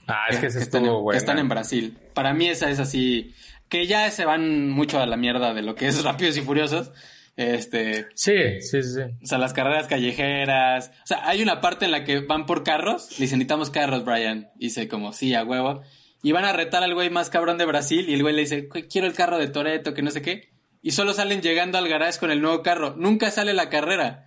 Ah, 0.08 0.28
es 0.30 0.40
que, 0.40 0.48
están, 0.48 0.84
que 0.84 1.18
están 1.18 1.40
en 1.40 1.50
Brasil. 1.50 1.98
Para 2.14 2.34
mí 2.34 2.48
esa 2.48 2.70
es 2.70 2.80
así, 2.80 3.36
que 3.70 3.88
ya 3.88 4.10
se 4.12 4.26
van 4.26 4.70
mucho 4.70 5.00
a 5.00 5.06
la 5.06 5.18
mierda 5.18 5.54
de 5.54 5.62
lo 5.62 5.76
que 5.76 5.88
es 5.88 6.04
Rápidos 6.04 6.38
y 6.38 6.42
Furiosos. 6.42 6.92
Este. 7.36 8.08
Sí, 8.16 8.62
sí, 8.62 8.82
sí. 8.82 9.02
O 9.22 9.26
sea, 9.26 9.38
las 9.38 9.54
carreras 9.54 9.88
callejeras. 9.88 10.92
O 11.04 11.08
sea, 11.08 11.28
hay 11.28 11.44
una 11.44 11.62
parte 11.62 11.86
en 11.86 11.92
la 11.92 12.04
que 12.04 12.22
van 12.22 12.46
por 12.48 12.64
carros. 12.64 13.12
Le 13.12 13.26
dicen, 13.26 13.38
necesitamos 13.38 13.70
carros, 13.70 14.04
Brian. 14.06 14.50
Y 14.58 14.66
dice 14.66 14.88
como, 14.88 15.14
sí, 15.14 15.36
a 15.36 15.44
huevo 15.44 15.84
y 16.24 16.32
van 16.32 16.46
a 16.46 16.54
retar 16.54 16.84
al 16.84 16.94
güey 16.94 17.10
más 17.10 17.30
cabrón 17.30 17.58
de 17.58 17.66
Brasil 17.66 18.10
y 18.10 18.14
el 18.14 18.22
güey 18.22 18.36
le 18.36 18.42
dice, 18.42 18.68
quiero 18.90 19.08
el 19.08 19.14
carro 19.14 19.38
de 19.38 19.48
Toreto, 19.48 19.94
que 19.94 20.02
no 20.02 20.12
sé 20.12 20.22
qué. 20.22 20.52
Y 20.82 20.92
solo 20.92 21.14
salen 21.14 21.42
llegando 21.42 21.78
al 21.78 21.88
garage 21.88 22.20
con 22.20 22.32
el 22.32 22.42
nuevo 22.42 22.64
carro. 22.64 22.96
Nunca 22.98 23.32
sale 23.32 23.54
la 23.54 23.70
carrera. 23.70 24.26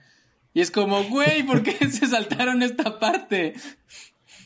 Y 0.53 0.61
es 0.61 0.71
como, 0.71 1.05
güey, 1.05 1.43
¿por 1.43 1.62
qué 1.62 1.73
se 1.90 2.07
saltaron 2.07 2.62
esta 2.62 2.99
parte? 2.99 3.55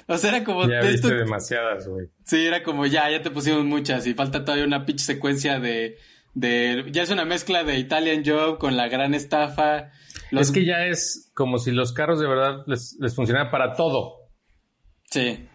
O 0.08 0.18
sea, 0.18 0.36
era 0.36 0.44
como... 0.44 0.68
Ya 0.68 0.80
viste 0.80 1.14
demasiadas, 1.14 1.88
güey. 1.88 2.08
Sí, 2.24 2.46
era 2.46 2.62
como, 2.62 2.86
ya, 2.86 3.10
ya 3.10 3.22
te 3.22 3.30
pusimos 3.30 3.64
muchas 3.64 4.06
y 4.06 4.14
falta 4.14 4.44
todavía 4.44 4.66
una 4.66 4.84
pinche 4.84 5.04
secuencia 5.04 5.60
de... 5.60 5.96
de 6.34 6.84
ya 6.90 7.02
es 7.02 7.10
una 7.10 7.24
mezcla 7.24 7.64
de 7.64 7.78
Italian 7.78 8.22
Job 8.24 8.58
con 8.58 8.76
la 8.76 8.88
gran 8.88 9.14
estafa. 9.14 9.90
Es 10.30 10.50
que 10.50 10.64
ya 10.64 10.86
es 10.86 11.30
como 11.34 11.58
si 11.58 11.70
los 11.70 11.92
carros 11.92 12.20
de 12.20 12.28
verdad 12.28 12.64
les, 12.66 12.96
les 13.00 13.14
funcionaran 13.14 13.50
para 13.50 13.74
todo. 13.74 14.30
Sí. 15.10 15.48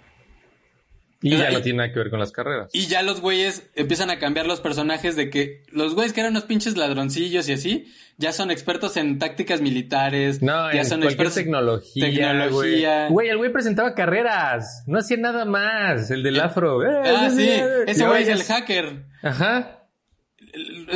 Y 1.22 1.36
ya 1.36 1.52
no 1.52 1.62
tiene 1.62 1.80
nada 1.80 1.92
que 1.92 2.00
ver 2.00 2.10
con 2.10 2.20
las 2.20 2.32
carreras. 2.32 2.70
Y 2.72 2.88
ya 2.88 3.02
los 3.02 3.20
güeyes 3.20 3.70
empiezan 3.76 4.10
a 4.10 4.20
cambiar 4.20 4.46
los 4.46 4.62
personajes 4.62 5.18
de 5.18 5.30
que 5.30 5.64
los 5.70 5.94
güeyes 5.94 6.14
que 6.14 6.22
eran 6.22 6.32
unos 6.32 6.44
pinches 6.44 6.78
ladroncillos 6.78 7.50
y 7.50 7.54
así, 7.54 7.88
ya 8.18 8.32
son 8.32 8.52
expertos 8.52 8.96
en 8.96 9.20
tácticas 9.20 9.60
militares. 9.60 10.42
No, 10.42 10.74
ya 10.74 10.86
son 10.86 11.04
expertos 11.04 11.36
en 11.38 11.44
tecnología. 11.44 12.06
Tecnología. 12.06 13.08
Güey. 13.10 13.30
el 13.30 13.38
güey 13.38 13.52
presentaba 13.52 13.94
carreras. 13.96 14.84
No 14.88 15.00
hacía 15.00 15.18
nada 15.18 15.44
más. 15.44 16.10
El 16.10 16.24
del 16.24 16.40
afro. 16.40 16.82
ah, 16.82 17.28
eh, 17.28 17.32
sí. 17.36 17.50
Ese 17.92 18.08
güey 18.08 18.24
es 18.24 18.30
el 18.30 18.44
hacker. 18.44 19.06
Ajá. 19.22 19.76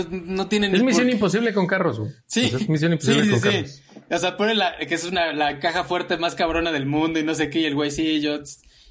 No 0.09 0.47
tiene 0.47 0.69
ni 0.69 0.77
Es 0.77 0.83
misión 0.83 1.09
imposible 1.09 1.53
con 1.53 1.67
carros, 1.67 1.99
güey. 1.99 2.11
Sí. 2.25 2.45
es 2.45 2.69
misión 2.69 2.93
imposible 2.93 3.29
con 3.29 3.41
carros. 3.41 3.81
O 4.09 4.17
sea, 4.17 4.37
pone 4.37 4.55
la, 4.55 4.77
que 4.77 4.93
es 4.93 5.05
una, 5.05 5.33
la 5.33 5.59
caja 5.59 5.83
fuerte 5.83 6.17
más 6.17 6.35
cabrona 6.35 6.71
del 6.71 6.85
mundo 6.85 7.19
y 7.19 7.23
no 7.23 7.35
sé 7.35 7.49
qué. 7.49 7.59
Y 7.59 7.65
el 7.65 7.75
güey, 7.75 7.91
sí, 7.91 8.21
yo 8.21 8.39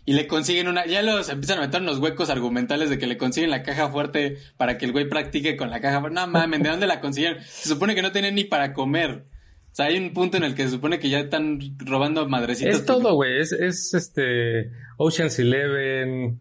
y 0.05 0.15
le 0.15 0.27
consiguen 0.27 0.69
una, 0.69 0.85
ya 0.87 1.03
los 1.03 1.29
empiezan 1.29 1.59
a 1.59 1.63
meter 1.63 1.81
unos 1.81 1.99
huecos 1.99 2.29
argumentales 2.29 2.91
de 2.91 2.99
que 2.99 3.07
le 3.07 3.17
consiguen 3.17 3.51
la 3.51 3.63
caja 3.63 3.89
fuerte 3.89 4.39
para 4.57 4.77
que 4.77 4.87
el 4.87 4.93
güey 4.93 5.09
practique 5.09 5.57
con 5.57 5.71
la 5.71 5.81
caja 5.81 6.01
fuerte. 6.01 6.17
No 6.17 6.27
mames, 6.27 6.63
¿de 6.63 6.69
dónde 6.69 6.87
la 6.87 7.01
consiguen? 7.01 7.41
Se 7.43 7.69
supone 7.69 7.95
que 7.95 8.03
no 8.03 8.11
tienen 8.11 8.35
ni 8.35 8.45
para 8.45 8.73
comer. 8.73 9.27
O 9.71 9.75
sea, 9.75 9.87
hay 9.87 9.97
un 9.97 10.13
punto 10.13 10.37
en 10.37 10.45
el 10.45 10.55
que 10.55 10.65
se 10.65 10.71
supone 10.71 10.99
que 10.99 11.09
ya 11.09 11.21
están 11.21 11.59
robando 11.79 12.29
madrecitos. 12.29 12.81
Es 12.81 12.85
todo, 12.85 13.15
güey. 13.15 13.41
Es, 13.41 13.53
es 13.53 13.95
este 13.95 14.71
Ocean's 14.99 15.39
Eleven. 15.39 16.41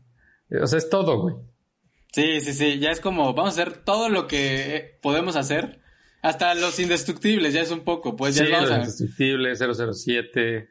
O 0.62 0.68
sea, 0.68 0.80
es 0.80 0.90
todo, 0.90 1.22
güey. 1.22 1.36
Sí, 2.12 2.42
sí, 2.42 2.54
sí. 2.54 2.80
Ya 2.80 2.92
es 2.92 3.00
como, 3.00 3.34
vamos 3.34 3.58
a 3.58 3.62
hacer 3.62 3.78
todo 3.78 4.10
lo 4.10 4.28
que 4.28 4.98
podemos 5.02 5.38
hacer. 5.38 5.80
Hasta 6.22 6.54
los 6.56 6.78
indestructibles, 6.80 7.54
ya 7.54 7.62
es 7.62 7.72
un 7.72 7.86
poco. 7.86 8.18
Pues 8.18 8.36
ya 8.36 8.46
sí, 8.46 8.52
vamos 8.52 8.70
los 8.70 8.78
indestructibles, 8.80 9.60
007. 9.60 10.70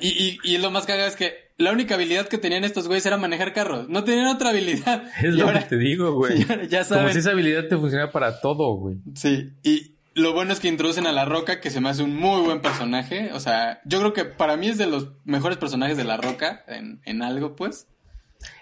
Y, 0.00 0.08
y, 0.08 0.38
y 0.42 0.58
lo 0.58 0.70
más 0.70 0.86
cagado 0.86 1.08
es 1.08 1.16
que 1.16 1.45
la 1.58 1.72
única 1.72 1.94
habilidad 1.94 2.28
que 2.28 2.38
tenían 2.38 2.64
estos 2.64 2.86
güeyes 2.86 3.06
era 3.06 3.16
manejar 3.16 3.52
carros. 3.52 3.88
No 3.88 4.04
tenían 4.04 4.26
otra 4.26 4.50
habilidad. 4.50 5.04
Es 5.22 5.34
lo 5.34 5.52
que 5.52 5.60
te 5.60 5.78
digo, 5.78 6.12
güey. 6.12 6.44
Ya 6.68 6.84
saben. 6.84 7.04
Como 7.04 7.12
si 7.12 7.20
esa 7.20 7.30
habilidad 7.30 7.66
te 7.68 7.76
funcionara 7.76 8.12
para 8.12 8.40
todo, 8.40 8.74
güey. 8.74 8.98
Sí, 9.14 9.52
y 9.62 9.96
lo 10.14 10.32
bueno 10.32 10.52
es 10.52 10.60
que 10.60 10.68
introducen 10.68 11.06
a 11.06 11.12
La 11.12 11.24
Roca, 11.24 11.60
que 11.60 11.70
se 11.70 11.80
me 11.80 11.88
hace 11.88 12.02
un 12.02 12.14
muy 12.14 12.42
buen 12.42 12.60
personaje. 12.60 13.30
O 13.32 13.40
sea, 13.40 13.80
yo 13.84 14.00
creo 14.00 14.12
que 14.12 14.24
para 14.24 14.56
mí 14.56 14.68
es 14.68 14.78
de 14.78 14.86
los 14.86 15.08
mejores 15.24 15.58
personajes 15.58 15.96
de 15.96 16.04
La 16.04 16.16
Roca 16.16 16.64
en, 16.68 17.00
en 17.04 17.22
algo, 17.22 17.56
pues. 17.56 17.88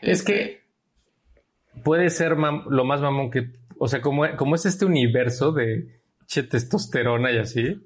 Es 0.01 0.23
que 0.23 0.43
este, 0.43 0.63
puede 1.83 2.11
ser 2.11 2.37
lo 2.37 2.85
más 2.85 3.01
mamón 3.01 3.31
que... 3.31 3.53
O 3.79 3.89
sea, 3.89 4.01
como, 4.01 4.25
como 4.37 4.55
es 4.55 4.67
este 4.67 4.85
universo 4.85 5.51
de 5.51 6.01
che 6.27 6.45
testosterona 6.45 7.33
y 7.33 7.39
así. 7.39 7.81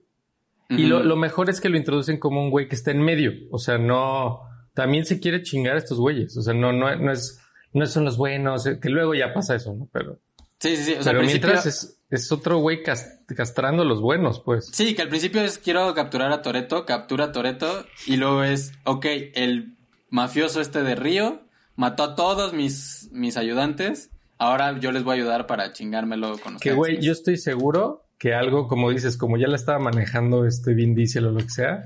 Y 0.71 0.85
lo, 0.85 1.03
lo 1.03 1.16
mejor 1.16 1.49
es 1.49 1.62
que 1.62 1.71
lo 1.71 1.79
introducen 1.79 2.18
como 2.18 2.42
un 2.42 2.51
güey 2.51 2.68
que 2.68 2.75
está 2.75 2.90
en 2.90 3.01
medio. 3.01 3.33
O 3.51 3.59
sea, 3.59 3.79
no 3.79 4.42
también 4.78 5.04
se 5.04 5.18
quiere 5.18 5.42
chingar 5.42 5.74
a 5.74 5.78
estos 5.78 5.98
güeyes. 5.98 6.36
O 6.36 6.40
sea, 6.40 6.54
no, 6.54 6.72
no, 6.72 6.94
no 6.94 7.10
es, 7.10 7.40
no 7.72 7.84
son 7.86 8.04
los 8.04 8.16
buenos, 8.16 8.64
eh, 8.64 8.78
que 8.80 8.90
luego 8.90 9.12
ya 9.12 9.34
pasa 9.34 9.56
eso, 9.56 9.74
¿no? 9.74 9.88
Pero. 9.92 10.20
Sí, 10.60 10.76
sí, 10.76 10.84
sí. 10.84 10.92
O 10.92 11.02
sea, 11.02 11.14
pero 11.14 11.24
mientras 11.24 11.66
es, 11.66 12.00
es, 12.10 12.30
otro 12.30 12.58
güey 12.58 12.84
castrando 12.84 13.82
a 13.82 13.84
los 13.84 14.00
buenos, 14.00 14.38
pues. 14.38 14.70
Sí, 14.72 14.94
que 14.94 15.02
al 15.02 15.08
principio 15.08 15.40
es 15.40 15.58
quiero 15.58 15.92
capturar 15.94 16.30
a 16.30 16.42
Toreto, 16.42 16.86
captura 16.86 17.24
a 17.24 17.32
Toreto, 17.32 17.86
y 18.06 18.18
luego 18.18 18.44
es, 18.44 18.70
ok, 18.84 19.04
el 19.34 19.76
mafioso 20.10 20.60
este 20.60 20.84
de 20.84 20.94
Río 20.94 21.42
mató 21.74 22.04
a 22.04 22.14
todos 22.14 22.52
mis, 22.52 23.08
mis 23.10 23.36
ayudantes, 23.36 24.10
ahora 24.38 24.78
yo 24.78 24.92
les 24.92 25.02
voy 25.02 25.14
a 25.14 25.22
ayudar 25.22 25.48
para 25.48 25.72
chingármelo 25.72 26.38
con 26.38 26.54
ustedes. 26.54 26.60
Que 26.60 26.72
güey, 26.72 27.00
yo 27.00 27.10
estoy 27.10 27.36
seguro 27.36 28.04
que 28.16 28.32
algo, 28.32 28.68
como 28.68 28.90
dices, 28.90 29.16
como 29.16 29.38
ya 29.38 29.48
la 29.48 29.56
estaba 29.56 29.80
manejando 29.80 30.46
este 30.46 30.72
Vin 30.72 30.94
Diesel 30.94 31.26
o 31.26 31.32
lo 31.32 31.40
que 31.40 31.50
sea, 31.50 31.82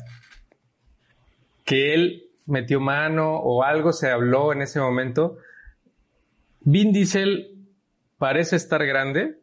que 1.64 1.94
él 1.94 2.28
metió 2.52 2.80
mano 2.80 3.36
o 3.36 3.64
algo 3.64 3.92
se 3.92 4.10
habló 4.10 4.52
en 4.52 4.62
ese 4.62 4.78
momento. 4.78 5.38
Vin 6.60 6.92
Diesel 6.92 7.56
parece 8.18 8.54
estar 8.54 8.84
grande 8.86 9.40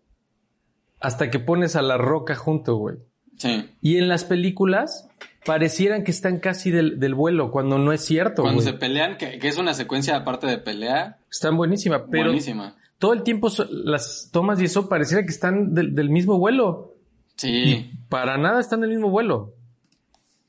hasta 1.01 1.29
que 1.29 1.39
pones 1.39 1.75
a 1.75 1.81
la 1.81 1.97
roca 1.97 2.35
junto, 2.35 2.75
güey. 2.75 2.97
Sí. 3.37 3.69
Y 3.81 3.97
en 3.97 4.07
las 4.07 4.23
películas 4.25 5.09
parecieran 5.45 6.03
que 6.03 6.11
están 6.11 6.39
casi 6.39 6.71
del, 6.71 7.15
vuelo, 7.15 7.51
cuando 7.51 7.77
no 7.77 7.91
es 7.91 8.05
cierto. 8.05 8.43
Cuando 8.43 8.61
se 8.61 8.73
pelean, 8.73 9.17
que, 9.17 9.39
es 9.41 9.57
una 9.57 9.73
secuencia 9.73 10.15
aparte 10.15 10.47
de 10.47 10.57
pelea. 10.59 11.17
Están 11.31 11.57
buenísima, 11.57 12.05
pero 12.05 12.25
buenísima. 12.25 12.75
todo 12.99 13.13
el 13.13 13.23
tiempo 13.23 13.49
las 13.69 14.29
tomas 14.31 14.61
y 14.61 14.65
eso 14.65 14.87
pareciera 14.87 15.23
que 15.23 15.31
están 15.31 15.73
del, 15.73 16.09
mismo 16.09 16.37
vuelo. 16.37 16.93
Sí. 17.35 17.91
para 18.09 18.37
nada 18.37 18.59
están 18.59 18.81
del 18.81 18.91
mismo 18.91 19.09
vuelo. 19.09 19.53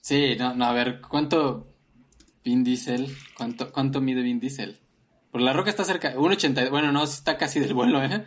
Sí, 0.01 0.35
no, 0.39 0.55
no, 0.55 0.65
a 0.65 0.73
ver, 0.73 1.01
¿cuánto? 1.01 1.70
Vin 2.45 2.65
Diesel. 2.65 3.09
¿Cuánto, 3.37 3.71
cuánto 3.73 4.01
mide 4.01 4.23
Vin 4.23 4.41
Diesel? 4.41 4.79
Por 5.31 5.41
la 5.43 5.53
roca 5.53 5.71
está 5.71 5.85
cerca. 5.85 6.15
1.80. 6.15 6.71
Bueno, 6.71 6.91
no, 6.93 7.05
está 7.05 7.37
casi 7.37 7.61
del 7.61 7.75
vuelo, 7.75 8.03
¿eh? 8.03 8.25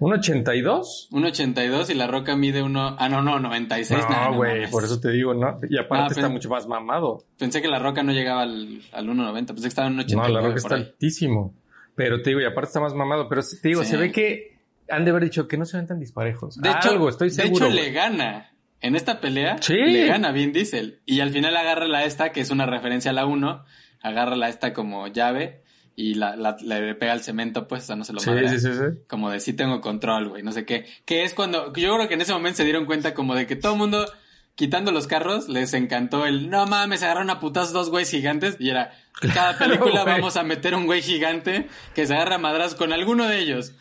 ¿1.82? 0.00 1.10
1.82 1.10 1.90
y 1.90 1.94
la 1.94 2.06
roca 2.06 2.36
mide 2.36 2.62
uno. 2.62 2.94
Ah, 2.98 3.08
no, 3.08 3.22
no, 3.22 3.38
96. 3.40 4.04
No, 4.08 4.34
güey, 4.36 4.70
por 4.70 4.84
eso 4.84 5.00
te 5.00 5.10
digo, 5.10 5.34
¿no? 5.34 5.58
Y 5.68 5.76
aparte 5.78 6.14
Ah, 6.14 6.20
está 6.20 6.28
mucho 6.28 6.48
más 6.48 6.66
mamado. 6.68 7.24
Pensé 7.38 7.60
que 7.60 7.68
la 7.68 7.78
roca 7.78 8.02
no 8.02 8.12
llegaba 8.12 8.42
al, 8.42 8.80
al 8.92 9.08
1.90. 9.08 9.46
Pensé 9.46 9.62
que 9.62 9.68
estaba 9.68 9.88
en 9.88 9.96
1.89. 9.98 10.14
No, 10.16 10.28
la 10.28 10.40
roca 10.40 10.56
está 10.56 10.74
ahí. 10.76 10.82
altísimo. 10.82 11.54
Pero 11.96 12.22
te 12.22 12.30
digo, 12.30 12.40
y 12.40 12.44
aparte 12.44 12.68
está 12.68 12.80
más 12.80 12.94
mamado. 12.94 13.28
Pero 13.28 13.42
te 13.42 13.68
digo, 13.68 13.82
Sí. 13.82 13.90
se 13.90 13.96
ve 13.96 14.12
que 14.12 14.58
han 14.88 15.04
de 15.04 15.10
haber 15.10 15.24
dicho 15.24 15.48
que 15.48 15.56
no 15.58 15.64
se 15.64 15.76
ven 15.76 15.86
tan 15.88 15.98
disparejos. 15.98 16.56
De 16.60 16.70
hecho, 16.70 16.90
Algo, 16.90 17.08
estoy 17.08 17.28
de 17.30 17.34
seguro. 17.34 17.66
hecho 17.66 17.74
güey. 17.74 17.86
le 17.86 17.92
gana. 17.92 18.52
En 18.80 18.94
esta 18.96 19.20
pelea, 19.20 19.58
Sí. 19.60 19.74
le 19.74 20.06
gana 20.06 20.30
Vin 20.32 20.52
Diesel. 20.52 21.00
Y 21.04 21.20
al 21.20 21.30
final 21.30 21.56
agarra 21.56 21.88
la 21.88 22.04
esta, 22.04 22.30
que 22.32 22.40
es 22.40 22.50
una 22.50 22.66
referencia 22.66 23.10
a 23.10 23.14
la 23.14 23.26
1. 23.26 23.64
Agarra 24.02 24.36
la 24.36 24.48
esta 24.48 24.72
como 24.72 25.06
llave 25.08 25.62
y 25.96 26.14
la, 26.14 26.36
la- 26.36 26.56
le 26.62 26.94
pega 26.94 27.12
al 27.12 27.22
cemento, 27.22 27.66
pues, 27.66 27.82
o 27.82 27.86
sea, 27.86 27.96
no 27.96 28.04
se 28.04 28.12
lo 28.12 28.20
Sí, 28.20 28.30
sí, 28.48 28.60
sí, 28.60 28.68
sí. 28.72 29.00
como 29.08 29.30
de 29.30 29.40
sí 29.40 29.52
tengo 29.52 29.80
control, 29.80 30.28
güey, 30.28 30.44
no 30.44 30.52
sé 30.52 30.64
qué. 30.64 30.86
Que 31.04 31.24
es 31.24 31.34
cuando, 31.34 31.72
yo 31.74 31.96
creo 31.96 32.06
que 32.06 32.14
en 32.14 32.20
ese 32.20 32.32
momento 32.32 32.58
se 32.58 32.64
dieron 32.64 32.86
cuenta 32.86 33.14
como 33.14 33.34
de 33.34 33.48
que 33.48 33.56
todo 33.56 33.72
el 33.72 33.78
mundo, 33.78 34.06
quitando 34.54 34.92
los 34.92 35.08
carros, 35.08 35.48
les 35.48 35.74
encantó 35.74 36.24
el, 36.24 36.50
no 36.50 36.66
mames, 36.66 37.02
agarraron 37.02 37.30
a 37.30 37.40
putas 37.40 37.72
dos 37.72 37.90
güeyes 37.90 38.12
gigantes 38.12 38.56
y 38.60 38.70
era, 38.70 38.92
cada 39.34 39.58
película 39.58 40.04
vamos 40.04 40.36
a 40.36 40.44
meter 40.44 40.76
un 40.76 40.86
güey 40.86 41.02
gigante 41.02 41.66
que 41.96 42.06
se 42.06 42.14
agarra 42.14 42.36
a 42.36 42.38
madras 42.38 42.76
con 42.76 42.92
alguno 42.92 43.26
de 43.26 43.40
ellos, 43.40 43.72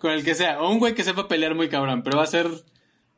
con 0.00 0.12
el 0.12 0.24
que 0.24 0.34
sea, 0.34 0.62
o 0.62 0.70
un 0.70 0.78
güey 0.78 0.94
que 0.94 1.04
sepa 1.04 1.28
pelear 1.28 1.54
muy 1.54 1.68
cabrón, 1.68 2.02
pero 2.02 2.16
va 2.16 2.24
a 2.24 2.26
ser, 2.28 2.46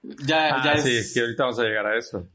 ya, 0.03 0.57
Ah, 0.57 0.63
ya 0.65 0.73
es, 0.75 1.09
sí, 1.09 1.15
que 1.15 1.21
ahorita 1.21 1.43
vamos 1.45 1.59
a 1.59 1.63
llegar 1.65 1.87
a 1.87 1.99
eso. 1.99 2.29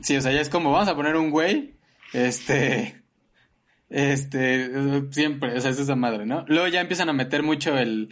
Sí, 0.00 0.16
o 0.16 0.20
sea, 0.20 0.32
ya 0.32 0.40
es 0.40 0.48
como, 0.48 0.72
vamos 0.72 0.88
a 0.88 0.96
poner 0.96 1.16
un 1.16 1.30
güey, 1.30 1.76
este, 2.12 3.02
este, 3.88 4.70
siempre, 5.10 5.56
o 5.56 5.60
sea, 5.60 5.70
es 5.70 5.78
esa 5.78 5.96
madre, 5.96 6.26
¿no? 6.26 6.44
Luego 6.48 6.66
ya 6.68 6.80
empiezan 6.80 7.08
a 7.08 7.12
meter 7.12 7.42
mucho 7.42 7.76
el, 7.78 8.08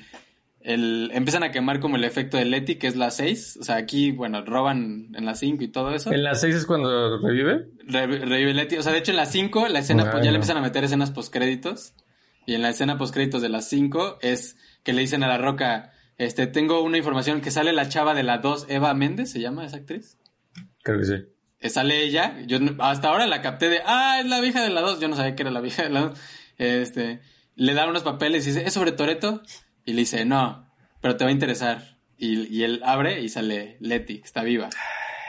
el, 0.61 1.11
empiezan 1.14 1.42
a 1.42 1.50
quemar 1.50 1.81
como 1.81 1.96
el 1.96 2.05
efecto 2.05 2.37
de 2.37 2.44
Letty, 2.44 2.76
que 2.76 2.87
es 2.87 2.96
la 2.96 3.11
6, 3.11 3.59
o 3.61 3.64
sea, 3.64 3.76
aquí, 3.76 4.11
bueno, 4.12 4.44
roban 4.44 5.09
en 5.14 5.24
la 5.24 5.35
5 5.35 5.64
y 5.64 5.68
todo 5.68 5.94
eso. 5.94 6.12
¿En 6.12 6.22
las 6.22 6.40
6 6.42 6.55
es 6.55 6.66
cuando 6.66 7.18
revive? 7.18 7.66
Re- 7.87 8.07
revive 8.07 8.55
Letty, 8.55 8.76
o 8.76 8.83
sea, 8.83 8.92
de 8.92 8.98
hecho 8.98 9.11
en 9.12 9.16
la 9.16 9.26
5, 9.26 9.68
la 9.68 9.79
escena, 9.81 10.11
pues, 10.11 10.24
ya 10.24 10.31
le 10.31 10.37
empiezan 10.37 10.59
a 10.59 10.62
meter 10.62 10.85
escenas 10.85 11.11
postcréditos, 11.11 11.94
y 12.46 12.55
en 12.55 12.62
la 12.62 12.70
escena 12.70 12.98
postcréditos 12.98 13.42
de 13.42 13.48
las 13.48 13.68
5 13.68 14.18
es 14.22 14.57
que 14.83 14.92
le 14.92 15.00
dicen 15.00 15.22
a 15.24 15.29
la 15.29 15.38
roca, 15.38 15.92
este, 16.20 16.46
tengo 16.46 16.83
una 16.83 16.98
información 16.98 17.40
que 17.40 17.50
sale 17.50 17.72
la 17.72 17.88
chava 17.88 18.12
de 18.12 18.22
la 18.22 18.37
2, 18.37 18.66
Eva 18.68 18.92
Méndez, 18.92 19.33
¿se 19.33 19.40
llama 19.40 19.64
esa 19.64 19.78
actriz? 19.78 20.18
Creo 20.83 20.98
que 20.98 21.06
sí. 21.06 21.14
Eh, 21.61 21.70
sale 21.70 22.02
ella, 22.02 22.38
yo 22.46 22.59
hasta 22.80 23.09
ahora 23.09 23.26
la 23.26 23.40
capté 23.40 23.70
de, 23.70 23.80
ah, 23.87 24.18
es 24.20 24.26
la 24.26 24.42
vieja 24.42 24.62
de 24.62 24.68
la 24.68 24.83
2, 24.83 25.00
yo 25.00 25.09
no 25.09 25.16
sabía 25.16 25.35
que 25.35 25.44
era 25.44 25.50
la 25.50 25.62
vieja 25.62 25.83
de 25.83 25.88
la 25.88 26.00
2. 26.00 26.18
Este, 26.59 27.20
le 27.54 27.72
da 27.72 27.88
unos 27.88 28.02
papeles 28.02 28.44
y 28.44 28.50
dice, 28.50 28.66
¿es 28.66 28.74
sobre 28.74 28.92
Toreto? 28.92 29.40
Y 29.87 29.94
le 29.94 30.00
dice, 30.00 30.26
no, 30.26 30.70
pero 31.00 31.16
te 31.16 31.24
va 31.24 31.30
a 31.30 31.33
interesar. 31.33 31.96
Y, 32.18 32.54
y 32.54 32.64
él 32.64 32.83
abre 32.85 33.22
y 33.22 33.30
sale 33.30 33.78
Letty, 33.80 34.18
que 34.18 34.26
está 34.26 34.42
viva. 34.42 34.68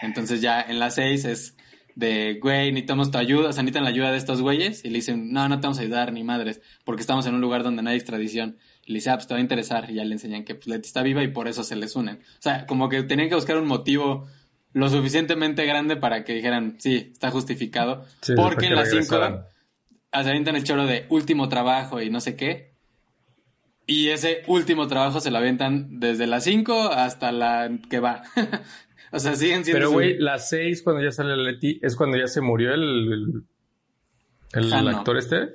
Entonces 0.02 0.42
ya 0.42 0.62
en 0.62 0.78
la 0.78 0.92
6 0.92 1.24
es 1.24 1.56
de, 1.96 2.38
güey, 2.42 2.74
necesitamos 2.74 3.12
tu 3.12 3.18
ayuda, 3.18 3.48
o 3.48 3.54
sea, 3.54 3.64
necesitan 3.64 3.86
la 3.86 3.92
ayuda 3.92 4.12
de 4.12 4.18
estos 4.18 4.42
güeyes. 4.42 4.84
Y 4.84 4.90
le 4.90 4.96
dicen, 4.96 5.32
no, 5.32 5.48
no 5.48 5.62
te 5.62 5.68
vamos 5.68 5.80
a 5.80 5.84
ayudar 5.84 6.12
ni 6.12 6.26
madres, 6.26 6.60
porque 6.84 7.00
estamos 7.00 7.26
en 7.28 7.36
un 7.36 7.40
lugar 7.40 7.64
donde 7.64 7.82
no 7.82 7.92
hay 7.92 7.96
extradición. 7.96 8.58
Le 8.86 8.96
dice, 8.96 9.10
ah, 9.12 9.16
pues 9.16 9.28
te 9.28 9.34
va 9.34 9.38
a 9.38 9.42
interesar. 9.42 9.90
Y 9.90 9.96
ya 9.96 10.04
le 10.06 10.14
enseñan 10.14 10.44
que 10.44 10.56
pues, 10.56 10.68
Letty 10.68 10.88
está 10.88 11.04
viva 11.04 11.24
y 11.24 11.28
por 11.30 11.48
eso 11.48 11.64
se 11.64 11.76
les 11.76 11.96
unen. 11.96 12.18
O 12.18 12.42
sea, 12.42 12.66
como 12.66 12.90
que 12.90 13.04
tenían 13.04 13.30
que 13.30 13.36
buscar 13.36 13.58
un 13.58 13.68
motivo 13.68 14.28
lo 14.74 14.90
suficientemente 14.90 15.66
grande 15.66 15.98
para 15.98 16.24
que 16.24 16.34
dijeran, 16.34 16.76
sí, 16.80 17.10
está 17.14 17.30
justificado. 17.32 18.06
Sí, 18.22 18.34
porque 18.36 18.68
en 18.68 18.76
las 18.76 18.90
5 18.90 18.96
regresaran. 19.02 19.46
se 20.24 20.30
avientan 20.30 20.56
el 20.56 20.64
choro 20.64 20.86
de 20.86 21.06
último 21.10 21.50
trabajo 21.50 22.02
y 22.02 22.10
no 22.10 22.22
sé 22.22 22.36
qué. 22.36 22.72
Y 23.86 24.10
ese 24.10 24.44
último 24.48 24.88
trabajo 24.88 25.20
se 25.20 25.32
lo 25.32 25.38
avientan 25.40 26.00
desde 26.00 26.26
las 26.28 26.44
5 26.46 26.90
hasta 26.94 27.32
la 27.32 27.70
que 27.90 28.00
va. 28.00 28.24
o 29.12 29.20
sea, 29.20 29.36
siguen 29.36 29.66
siendo. 29.66 29.78
Pero, 29.80 29.88
su- 29.90 29.94
güey, 29.94 30.18
las 30.18 30.50
6 30.50 30.84
cuando 30.84 31.04
ya 31.04 31.12
sale 31.12 31.36
Leti 31.36 31.80
es 31.82 31.96
cuando 31.96 32.18
ya 32.18 32.28
se 32.28 32.40
murió 32.42 32.74
el, 32.74 33.12
el, 34.54 34.64
el 34.64 34.74
Ah, 34.74 34.82
no. 34.82 34.90
actor 35.00 35.18
este. 35.18 35.50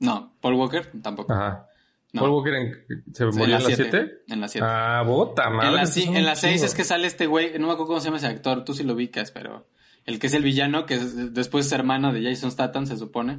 No, 0.00 0.34
Paul 0.40 0.54
Walker 0.54 0.90
tampoco. 1.00 1.32
Ajá. 1.32 1.68
No. 2.12 2.20
Paul 2.22 2.30
Walker 2.32 2.54
en- 2.54 3.04
se 3.14 3.24
murió 3.24 3.44
en 3.44 3.50
las 3.52 3.64
siete. 3.64 3.82
7. 3.90 4.22
En 4.28 4.40
las 4.40 4.52
7. 4.52 4.66
Ah, 4.70 5.02
bota, 5.06 5.48
madre. 5.48 5.68
en 5.68 5.74
la, 5.76 5.82
es 5.84 5.96
en 5.96 6.24
la 6.26 6.36
6 6.36 6.52
chingo. 6.54 6.66
es 6.66 6.74
que 6.74 6.84
sale 6.84 7.06
este 7.06 7.26
güey, 7.26 7.52
no 7.58 7.66
me 7.68 7.72
acuerdo 7.72 7.86
cómo 7.88 8.00
se 8.00 8.06
llama 8.06 8.18
ese 8.18 8.26
actor, 8.26 8.64
tú 8.64 8.74
sí 8.74 8.82
lo 8.84 8.92
ubicas, 8.92 9.30
pero 9.30 9.66
el 10.04 10.18
que 10.18 10.26
es 10.26 10.34
el 10.34 10.42
villano, 10.42 10.84
que 10.84 10.94
es- 10.94 11.32
después 11.32 11.64
es 11.66 11.72
hermano 11.72 12.12
de 12.12 12.22
Jason 12.22 12.50
Statham, 12.50 12.86
se 12.86 12.96
supone. 12.98 13.38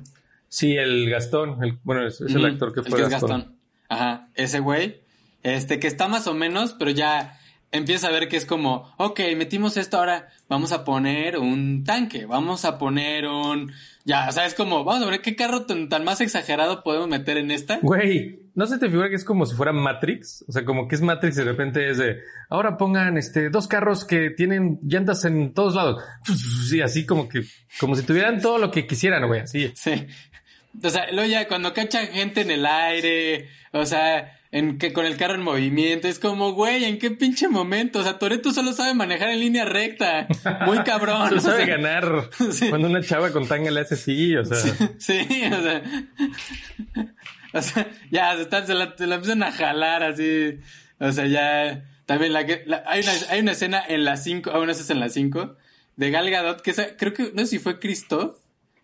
Sí, 0.50 0.76
el 0.76 1.10
Gastón. 1.10 1.64
el- 1.64 1.78
bueno, 1.84 2.08
es, 2.08 2.20
es 2.22 2.34
el 2.34 2.46
actor 2.46 2.74
que 2.74 2.80
el 2.80 2.86
fue 2.88 3.02
es 3.02 3.10
Gastón. 3.10 3.30
Gastón. 3.42 3.56
Ajá, 3.90 4.30
ese 4.34 4.60
güey, 4.60 5.02
este 5.44 5.80
que 5.80 5.88
está 5.88 6.08
más 6.08 6.26
o 6.28 6.34
menos, 6.34 6.74
pero 6.74 6.90
ya 6.90 7.40
empieza 7.74 8.08
a 8.08 8.12
ver 8.12 8.30
que 8.30 8.38
es 8.38 8.46
como, 8.46 8.94
ok, 8.98 9.20
metimos 9.36 9.76
esto, 9.76 9.98
ahora 9.98 10.30
vamos 10.48 10.72
a 10.72 10.86
poner 10.86 11.38
un 11.38 11.84
tanque, 11.84 12.26
vamos 12.26 12.64
a 12.66 12.78
poner 12.78 13.28
un, 13.28 13.74
ya, 14.06 14.30
o 14.30 14.32
sea, 14.32 14.46
es 14.46 14.54
como, 14.54 14.84
vamos 14.84 15.06
a 15.06 15.10
ver 15.10 15.22
qué 15.22 15.36
carro 15.36 15.66
tan, 15.66 15.90
tan 15.90 16.04
más 16.04 16.22
exagerado 16.22 16.84
podemos 16.84 17.10
meter 17.10 17.38
en 17.38 17.50
esta. 17.50 17.80
Güey, 17.82 18.44
¿no 18.54 18.68
se 18.68 18.78
te 18.78 18.90
figura 18.90 19.10
que 19.10 19.16
es 19.16 19.26
como 19.26 19.46
si 19.48 19.56
fuera 19.56 19.74
Matrix? 19.74 20.46
O 20.48 20.52
sea, 20.52 20.64
como 20.64 20.88
que 20.88 20.96
es 20.96 21.02
Matrix 21.02 21.36
y 21.36 21.40
de 21.40 21.46
repente 21.46 21.90
es 21.90 21.98
de, 21.98 22.20
ahora 22.50 22.78
pongan 22.78 23.18
este 23.18 23.50
dos 23.50 23.68
carros 23.68 24.06
que 24.06 24.30
tienen 24.30 24.80
llantas 24.84 25.26
en 25.26 25.54
todos 25.54 25.76
lados. 25.76 26.02
Sí, 26.70 26.82
así 26.82 27.06
como 27.06 27.28
que, 27.28 27.44
como 27.80 27.96
si 27.96 28.04
tuvieran 28.04 28.42
todo 28.42 28.58
lo 28.58 28.72
que 28.72 28.88
quisieran, 28.88 29.28
güey, 29.28 29.42
así. 29.42 29.72
Sí. 29.76 30.08
O 30.82 30.90
sea, 30.90 31.12
luego 31.12 31.30
ya 31.30 31.48
cuando 31.48 31.74
cacha 31.74 32.06
gente 32.08 32.42
en 32.42 32.52
el 32.52 32.66
aire, 32.66 33.50
o 33.72 33.86
sea, 33.86 34.40
en 34.54 34.78
que 34.78 34.94
con 34.94 35.06
el 35.06 35.18
carro 35.18 35.34
en 35.36 35.42
movimiento, 35.42 36.08
es 36.08 36.20
como, 36.20 36.54
güey, 36.54 36.86
¿en 36.86 37.00
qué 37.00 37.12
pinche 37.12 37.50
momento? 37.50 38.00
O 38.00 38.04
sea, 38.04 38.20
Toreto 38.20 38.54
solo 38.54 38.72
sabe 38.72 38.94
manejar 38.94 39.30
en 39.32 39.40
línea 39.42 39.66
recta. 39.66 40.28
Muy 40.66 40.78
cabrón. 40.86 41.28
Solo 41.28 41.40
o 41.40 41.42
sea, 41.42 41.52
sabe 41.54 41.66
ganar. 41.66 42.30
Sí. 42.52 42.70
Cuando 42.70 42.88
una 42.88 43.02
chava 43.02 43.32
con 43.32 43.48
tanga 43.48 43.72
le 43.72 43.82
hace 43.82 43.96
así, 43.96 44.36
o 44.38 44.46
sea. 44.46 44.58
Sí, 45.00 45.28
o 45.52 45.62
sea. 45.62 45.84
O 47.56 47.62
sea, 47.62 47.88
ya 48.10 48.36
se, 48.36 48.42
están- 48.44 48.66
se 48.66 48.74
la, 48.74 48.96
se 48.98 49.06
la 49.06 49.16
empiezan 49.16 49.44
a 49.44 49.52
jalar 49.52 50.02
así. 50.04 50.58
O 51.00 51.12
sea, 51.12 51.28
ya. 51.28 51.84
También 52.06 52.34
la 52.34 52.46
que. 52.46 52.64
la- 52.66 52.84
hay, 52.88 53.02
una, 53.02 53.12
hay 53.30 53.40
una 53.42 53.52
escena 53.52 53.84
en 53.88 54.06
las 54.06 54.24
5. 54.24 54.50
Ah, 54.52 54.58
bueno, 54.58 54.72
esa 54.72 54.82
es 54.82 54.90
en 54.90 55.00
las 55.00 55.14
5. 55.14 55.56
De 55.96 56.10
Gal 56.10 56.30
Gadot, 56.32 56.62
que 56.62 56.72
esa- 56.72 56.98
creo 56.98 57.14
que. 57.14 57.32
No 57.34 57.42
sé 57.42 57.48
si 57.48 57.60
fue 57.60 57.80
Christoph 57.80 58.38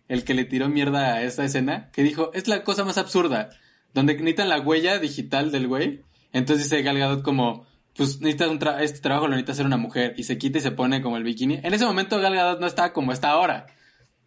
el 0.08 0.22
que 0.24 0.34
le 0.34 0.44
tiró 0.44 0.68
mierda 0.68 1.14
a 1.14 1.22
esa 1.22 1.44
escena. 1.44 1.90
Que 1.92 2.02
dijo: 2.04 2.30
Es 2.32 2.46
la 2.46 2.62
cosa 2.62 2.84
más 2.84 2.96
absurda. 2.98 3.50
Donde 3.94 4.14
necesitan 4.14 4.48
la 4.48 4.60
huella 4.60 4.98
digital 4.98 5.50
del 5.52 5.66
güey. 5.68 6.02
Entonces 6.32 6.70
dice 6.70 6.82
Gal 6.82 6.98
Gadot 6.98 7.22
como. 7.22 7.66
Pues 7.96 8.20
necesitas 8.20 8.48
un 8.48 8.60
tra- 8.60 8.80
este 8.80 9.00
trabajo 9.00 9.26
lo 9.26 9.32
necesita 9.32 9.52
hacer 9.52 9.66
una 9.66 9.76
mujer. 9.76 10.14
Y 10.16 10.22
se 10.22 10.38
quita 10.38 10.58
y 10.58 10.60
se 10.60 10.70
pone 10.70 11.02
como 11.02 11.16
el 11.16 11.24
bikini. 11.24 11.60
En 11.62 11.74
ese 11.74 11.84
momento 11.84 12.20
Gal 12.20 12.34
Gadot 12.34 12.60
no 12.60 12.66
estaba 12.66 12.92
como 12.92 13.12
está 13.12 13.30
ahora. 13.30 13.66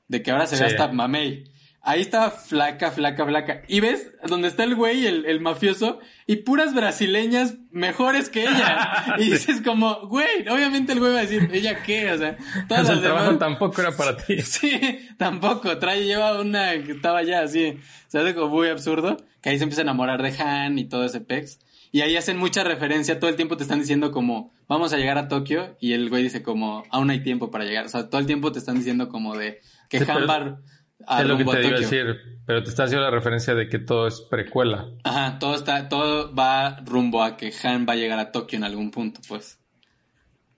De 0.07 0.21
que 0.21 0.31
ahora 0.31 0.45
se 0.47 0.55
ve 0.61 0.69
Sí. 0.69 0.75
hasta 0.75 0.91
mamey. 0.91 1.45
Ahí 1.85 1.99
estaba 1.99 2.31
flaca, 2.31 2.91
flaca, 2.91 3.25
flaca. 3.25 3.61
Y 3.67 3.81
ves 3.81 4.09
donde 4.25 4.47
está 4.47 4.63
el 4.63 4.73
güey, 4.73 5.05
el, 5.05 5.25
el 5.25 5.41
mafioso, 5.41 5.99
y 6.25 6.37
puras 6.37 6.73
brasileñas 6.73 7.55
mejores 7.71 8.29
que 8.29 8.43
ella. 8.43 9.15
Y 9.19 9.29
dices 9.29 9.61
como, 9.61 10.07
güey, 10.07 10.47
obviamente 10.49 10.93
el 10.93 10.99
güey 10.99 11.11
va 11.11 11.19
a 11.19 11.21
decir, 11.23 11.49
¿ella 11.51 11.83
qué? 11.83 12.09
O 12.13 12.17
sea, 12.17 12.37
todas 12.69 12.83
O 12.83 12.85
sea, 12.85 12.95
las 12.95 13.03
el 13.03 13.11
trabajo 13.11 13.37
tampoco 13.37 13.81
era 13.81 13.91
para 13.91 14.15
ti. 14.15 14.37
Sí, 14.43 14.79
tampoco. 15.17 15.77
Trae, 15.77 16.05
lleva 16.05 16.39
una 16.39 16.71
que 16.83 16.93
estaba 16.93 17.21
ya 17.21 17.41
así. 17.41 17.77
Se 18.07 18.17
hace 18.17 18.33
como 18.33 18.47
muy 18.55 18.69
absurdo. 18.69 19.17
Que 19.41 19.49
ahí 19.49 19.57
se 19.57 19.65
empieza 19.65 19.81
a 19.81 19.83
enamorar 19.83 20.21
de 20.23 20.41
Han 20.41 20.79
y 20.79 20.85
todo 20.85 21.03
ese 21.03 21.19
pex. 21.19 21.59
Y 21.91 21.99
ahí 21.99 22.15
hacen 22.15 22.37
mucha 22.37 22.63
referencia. 22.63 23.19
Todo 23.19 23.29
el 23.29 23.35
tiempo 23.35 23.57
te 23.57 23.63
están 23.63 23.79
diciendo 23.79 24.13
como, 24.13 24.53
vamos 24.69 24.93
a 24.93 24.97
llegar 24.97 25.17
a 25.17 25.27
Tokio. 25.27 25.75
Y 25.81 25.91
el 25.91 26.09
güey 26.09 26.23
dice 26.23 26.43
como, 26.43 26.85
aún 26.91 27.09
hay 27.09 27.21
tiempo 27.23 27.51
para 27.51 27.65
llegar. 27.65 27.85
O 27.85 27.89
sea, 27.89 28.09
todo 28.09 28.21
el 28.21 28.25
tiempo 28.25 28.53
te 28.53 28.59
están 28.59 28.75
diciendo 28.75 29.09
como 29.09 29.35
de 29.35 29.59
que 29.89 29.99
Sí, 29.99 30.05
Han 30.09 30.29
va 30.29 30.61
es 31.09 31.25
lo 31.27 31.37
que 31.37 31.43
te 31.45 31.67
iba 31.67 31.77
a 31.77 31.79
decir. 31.79 32.05
Pero 32.45 32.61
te 32.63 32.69
está 32.69 32.83
haciendo 32.83 33.05
la 33.05 33.11
referencia 33.11 33.55
de 33.55 33.69
que 33.69 33.79
todo 33.79 34.05
es 34.07 34.19
precuela. 34.29 34.89
Ajá, 35.05 35.39
todo 35.39 35.55
está, 35.55 35.87
todo 35.87 36.33
va 36.35 36.77
rumbo 36.85 37.23
a 37.23 37.37
que 37.37 37.53
Han 37.63 37.85
va 37.87 37.93
a 37.93 37.95
llegar 37.95 38.19
a 38.19 38.31
Tokio 38.31 38.57
en 38.57 38.63
algún 38.65 38.91
punto, 38.91 39.21
pues. 39.27 39.59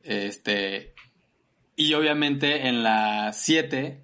Este. 0.01 0.93
Y 1.76 1.93
obviamente 1.93 2.67
en 2.67 2.82
la 2.84 3.32
7. 3.34 4.01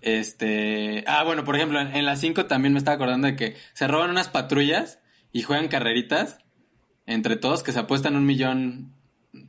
Este. 0.00 1.04
Ah, 1.06 1.22
bueno, 1.24 1.44
por 1.44 1.56
ejemplo, 1.56 1.80
en, 1.80 1.94
en 1.94 2.04
la 2.04 2.16
5 2.16 2.46
también 2.46 2.72
me 2.72 2.78
estaba 2.78 2.94
acordando 2.96 3.26
de 3.28 3.36
que 3.36 3.56
se 3.72 3.86
roban 3.88 4.10
unas 4.10 4.28
patrullas 4.28 4.98
y 5.32 5.42
juegan 5.42 5.68
carreritas 5.68 6.38
entre 7.06 7.36
todos, 7.36 7.62
que 7.62 7.72
se 7.72 7.78
apuestan 7.80 8.16
un 8.16 8.26
millón 8.26 8.94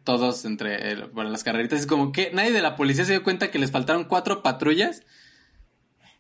todos 0.03 0.45
entre 0.45 0.91
el- 0.91 1.09
para 1.11 1.29
las 1.29 1.43
carreritas. 1.43 1.79
Es 1.81 1.87
como 1.87 2.11
que 2.11 2.31
nadie 2.33 2.51
de 2.51 2.61
la 2.61 2.75
policía 2.75 3.05
se 3.05 3.13
dio 3.13 3.23
cuenta 3.23 3.51
que 3.51 3.59
les 3.59 3.71
faltaron 3.71 4.05
cuatro 4.05 4.41
patrullas. 4.43 5.03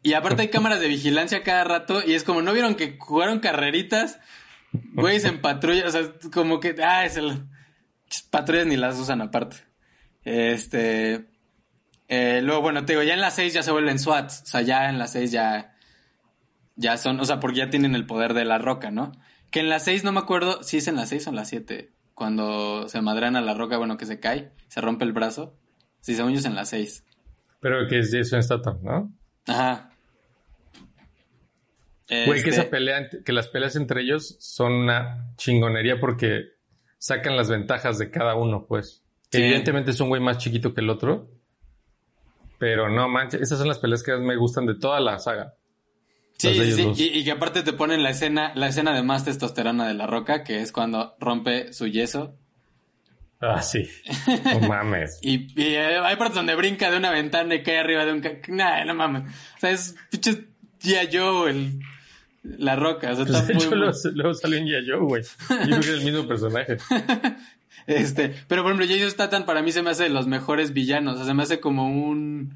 Y 0.03 0.13
aparte 0.13 0.43
hay 0.43 0.49
cámaras 0.49 0.79
de 0.79 0.89
vigilancia 0.89 1.43
cada 1.43 1.63
rato 1.63 2.01
y 2.05 2.13
es 2.13 2.23
como, 2.23 2.41
¿no 2.41 2.53
vieron 2.53 2.75
que 2.75 2.97
jugaron 2.99 3.39
carreritas? 3.39 4.19
Güeyes 4.71 5.25
en 5.25 5.41
patrulla, 5.41 5.87
o 5.87 5.91
sea, 5.91 6.01
como 6.31 6.59
que, 6.59 6.75
ah, 6.83 7.05
es 7.05 7.17
el... 7.17 7.47
Patrullas 8.29 8.67
ni 8.67 8.75
las 8.75 8.99
usan 8.99 9.21
aparte. 9.21 9.57
Este... 10.23 11.33
Eh, 12.07 12.41
luego, 12.43 12.61
bueno, 12.61 12.85
te 12.85 12.93
digo, 12.93 13.03
ya 13.03 13.15
en 13.15 13.21
las 13.21 13.35
6 13.35 13.53
ya 13.53 13.63
se 13.63 13.71
vuelven 13.71 13.97
SWAT. 13.97 14.29
O 14.29 14.45
sea, 14.45 14.61
ya 14.61 14.89
en 14.89 14.99
las 14.99 15.13
6 15.13 15.31
ya. 15.31 15.73
Ya 16.75 16.97
son. 16.97 17.19
O 17.19 17.25
sea, 17.25 17.39
porque 17.39 17.59
ya 17.59 17.69
tienen 17.71 17.95
el 17.95 18.05
poder 18.05 18.35
de 18.35 18.45
la 18.45 18.59
roca, 18.59 18.91
¿no? 18.91 19.13
Que 19.49 19.61
en 19.61 19.69
las 19.69 19.85
6 19.85 20.03
no 20.03 20.11
me 20.11 20.19
acuerdo 20.19 20.61
si 20.61 20.77
es 20.77 20.87
en 20.87 20.95
las 20.95 21.09
6 21.09 21.27
o 21.27 21.29
en 21.31 21.35
las 21.37 21.49
7. 21.49 21.91
Cuando 22.13 22.87
se 22.87 23.01
madrean 23.01 23.35
a 23.35 23.41
la 23.41 23.55
roca, 23.55 23.77
bueno, 23.77 23.97
que 23.97 24.05
se 24.05 24.19
cae, 24.19 24.51
se 24.67 24.81
rompe 24.81 25.05
el 25.05 25.13
brazo. 25.13 25.57
Sí, 26.01 26.13
según 26.15 26.33
yo 26.33 26.39
es 26.39 26.45
en 26.45 26.55
las 26.55 26.69
6. 26.69 27.03
Pero 27.59 27.87
que 27.87 27.99
es 27.99 28.11
Jason 28.11 28.43
Statham, 28.43 28.79
¿no? 28.83 29.11
Ajá. 29.47 29.89
Güey, 32.25 32.43
que 32.43 32.49
esa 32.49 32.61
Este, 32.61 32.71
pelea, 32.71 33.09
que 33.23 33.33
las 33.33 33.47
peleas 33.47 33.75
entre 33.75 34.01
ellos 34.01 34.37
son 34.39 34.73
una 34.73 35.33
chingonería 35.37 35.99
porque 35.99 36.53
sacan 36.97 37.35
las 37.35 37.49
ventajas 37.49 37.97
de 37.97 38.09
cada 38.09 38.35
uno, 38.35 38.65
pues. 38.67 39.03
Sí. 39.31 39.41
Evidentemente 39.41 39.91
es 39.91 39.99
un 39.99 40.09
güey 40.09 40.21
más 40.21 40.37
chiquito 40.37 40.73
que 40.73 40.81
el 40.81 40.89
otro. 40.89 41.29
Pero 42.59 42.89
no 42.89 43.09
manches, 43.09 43.41
esas 43.41 43.59
son 43.59 43.67
las 43.67 43.79
peleas 43.79 44.03
que 44.03 44.13
más 44.13 44.21
me 44.21 44.37
gustan 44.37 44.65
de 44.65 44.75
toda 44.75 44.99
la 44.99 45.19
saga. 45.19 45.55
Sí, 46.37 46.71
sí. 46.71 46.91
Y, 46.95 47.19
y 47.19 47.23
que 47.23 47.31
aparte 47.31 47.61
te 47.63 47.73
ponen 47.73 48.03
la 48.03 48.09
escena, 48.09 48.53
la 48.55 48.67
escena 48.67 48.93
de 48.93 49.03
más 49.03 49.25
testosterona 49.25 49.87
de 49.87 49.93
la 49.93 50.07
roca, 50.07 50.43
que 50.43 50.61
es 50.61 50.71
cuando 50.71 51.15
rompe 51.19 51.73
su 51.73 51.87
yeso. 51.87 52.37
Ah, 53.41 53.61
sí. 53.61 53.89
No 54.45 54.59
mames. 54.67 55.19
Y, 55.21 55.47
y, 55.61 55.75
eh, 55.75 55.97
hay 55.97 56.15
partes 56.15 56.35
donde 56.35 56.55
brinca 56.55 56.89
de 56.89 56.97
una 56.97 57.11
ventana 57.11 57.55
y 57.55 57.63
cae 57.63 57.79
arriba 57.79 58.05
de 58.05 58.13
un... 58.13 58.23
Nah, 58.47 58.85
no 58.85 58.95
mames. 58.95 59.23
O 59.57 59.59
sea, 59.59 59.71
es 59.71 59.95
pinche 60.09 60.47
G.I. 60.81 61.17
Joe, 61.17 61.51
el, 61.51 61.79
la 62.43 62.75
roca. 62.75 63.11
O 63.11 63.15
sea, 63.15 63.25
Pues, 63.25 63.35
está 63.37 63.47
de 63.47 63.53
muy... 63.55 63.63
hecho, 63.63 63.75
luego, 63.75 63.93
luego 64.13 64.33
salió 64.33 64.57
en. 64.57 64.67
Joe, 64.87 64.97
güey. 64.99 65.23
Yo 65.23 65.57
creo 65.57 65.79
que 65.79 65.79
es 65.79 65.87
el 65.89 66.03
mismo 66.03 66.27
personaje. 66.27 66.77
Este, 67.85 68.33
pero 68.47 68.63
por 68.63 68.71
ejemplo, 68.71 68.87
Jason 68.87 69.11
Statham 69.11 69.45
para 69.45 69.61
mí 69.61 69.73
se 69.73 69.81
me 69.81 69.89
hace 69.89 70.03
de 70.03 70.09
los 70.09 70.25
mejores 70.25 70.71
villanos. 70.71 71.15
O 71.15 71.17
sea, 71.17 71.25
se 71.25 71.33
me 71.33 71.43
hace 71.43 71.59
como 71.59 71.87
un... 71.89 72.55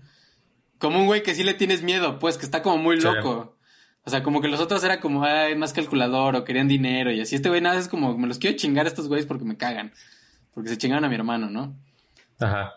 Como 0.77 0.99
un 0.99 1.05
güey 1.07 1.21
que 1.23 1.35
sí 1.35 1.43
le 1.43 1.53
tienes 1.53 1.81
miedo, 1.83 2.17
pues, 2.19 2.37
que 2.37 2.45
está 2.45 2.61
como 2.61 2.77
muy 2.77 2.97
Sí. 3.01 3.03
loco. 3.07 3.57
O 4.05 4.09
sea, 4.09 4.23
como 4.23 4.39
que 4.41 4.47
los 4.47 4.61
otros 4.61 4.81
era 4.85 5.01
como, 5.01 5.25
ay, 5.25 5.53
más 5.55 5.73
calculador 5.73 6.35
o 6.37 6.43
querían 6.45 6.69
dinero 6.69 7.11
y 7.11 7.19
así. 7.19 7.35
Este 7.35 7.49
güey 7.49 7.59
nada 7.59 7.77
es 7.77 7.89
como, 7.89 8.17
me 8.17 8.27
los 8.27 8.37
quiero 8.37 8.55
chingar 8.55 8.85
a 8.85 8.89
estos 8.89 9.09
güeyes 9.09 9.25
porque 9.25 9.43
me 9.43 9.57
cagan. 9.57 9.91
Porque 10.53 10.69
se 10.69 10.77
chingaron 10.77 11.03
a 11.03 11.09
mi 11.09 11.15
hermano, 11.15 11.49
¿no? 11.49 11.75
Ajá. 12.39 12.75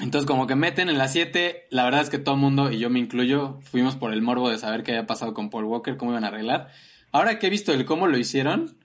Entonces, 0.00 0.26
como 0.26 0.46
que 0.46 0.54
meten 0.54 0.88
en 0.88 0.98
las 0.98 1.12
7, 1.12 1.66
la 1.70 1.84
verdad 1.84 2.02
es 2.02 2.10
que 2.10 2.18
todo 2.18 2.36
el 2.36 2.40
mundo, 2.40 2.70
y 2.70 2.78
yo 2.78 2.88
me 2.88 3.00
incluyo, 3.00 3.58
fuimos 3.62 3.96
por 3.96 4.12
el 4.12 4.22
morbo 4.22 4.48
de 4.48 4.58
saber 4.58 4.84
qué 4.84 4.92
había 4.92 5.06
pasado 5.06 5.34
con 5.34 5.50
Paul 5.50 5.64
Walker, 5.64 5.96
cómo 5.96 6.12
iban 6.12 6.24
a 6.24 6.28
arreglar. 6.28 6.68
Ahora 7.10 7.38
que 7.38 7.48
he 7.48 7.50
visto 7.50 7.72
el 7.72 7.84
cómo 7.84 8.06
lo 8.06 8.16
hicieron, 8.16 8.78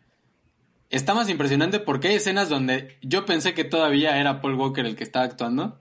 está 0.90 1.14
más 1.14 1.30
impresionante 1.30 1.80
porque 1.80 2.08
hay 2.08 2.16
escenas 2.16 2.50
donde 2.50 2.98
yo 3.04 3.26
pensé 3.26 3.54
que 3.54 3.64
todavía 3.64 4.18
era 4.20 4.42
Paul 4.42 4.56
Walker 4.56 4.86
el 4.86 4.96
que 4.96 5.04
estaba 5.04 5.26
actuando. 5.26 5.80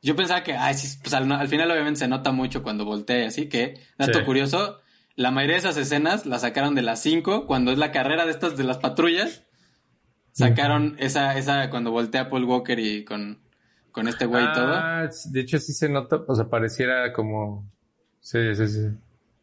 Yo 0.00 0.14
pensaba 0.14 0.44
que, 0.44 0.52
ay, 0.54 0.74
sí, 0.74 0.96
pues 1.02 1.12
al, 1.12 1.30
al 1.32 1.48
final 1.48 1.70
obviamente 1.72 1.98
se 1.98 2.08
nota 2.08 2.30
mucho 2.30 2.62
cuando 2.62 2.84
voltea, 2.84 3.26
así 3.26 3.48
que, 3.48 3.80
dato 3.98 4.20
Sí. 4.20 4.24
curioso, 4.24 4.78
la 5.16 5.32
mayoría 5.32 5.54
de 5.56 5.60
esas 5.60 5.76
escenas 5.76 6.24
las 6.24 6.42
sacaron 6.42 6.76
de 6.76 6.82
las 6.82 7.02
5, 7.02 7.46
cuando 7.46 7.72
es 7.72 7.78
la 7.78 7.90
carrera 7.90 8.24
de 8.26 8.30
estas 8.30 8.56
de 8.56 8.62
las 8.62 8.78
patrullas. 8.78 9.42
Sacaron 10.30 10.94
esa, 11.00 11.36
esa 11.36 11.68
cuando 11.68 11.90
voltea 11.90 12.30
Paul 12.30 12.44
Walker 12.44 12.78
y 12.78 13.04
con, 13.04 13.40
con 13.98 14.08
este 14.08 14.26
güey 14.26 14.44
y 14.44 14.52
todo. 14.52 14.72
Ah, 14.74 15.08
de 15.30 15.40
hecho 15.40 15.58
sí 15.58 15.72
se 15.72 15.88
nota, 15.88 16.20
o 16.26 16.34
sea, 16.34 16.48
pareciera 16.48 17.12
como... 17.12 17.68
Sí, 18.20 18.38
sí, 18.54 18.68
sí. 18.68 18.80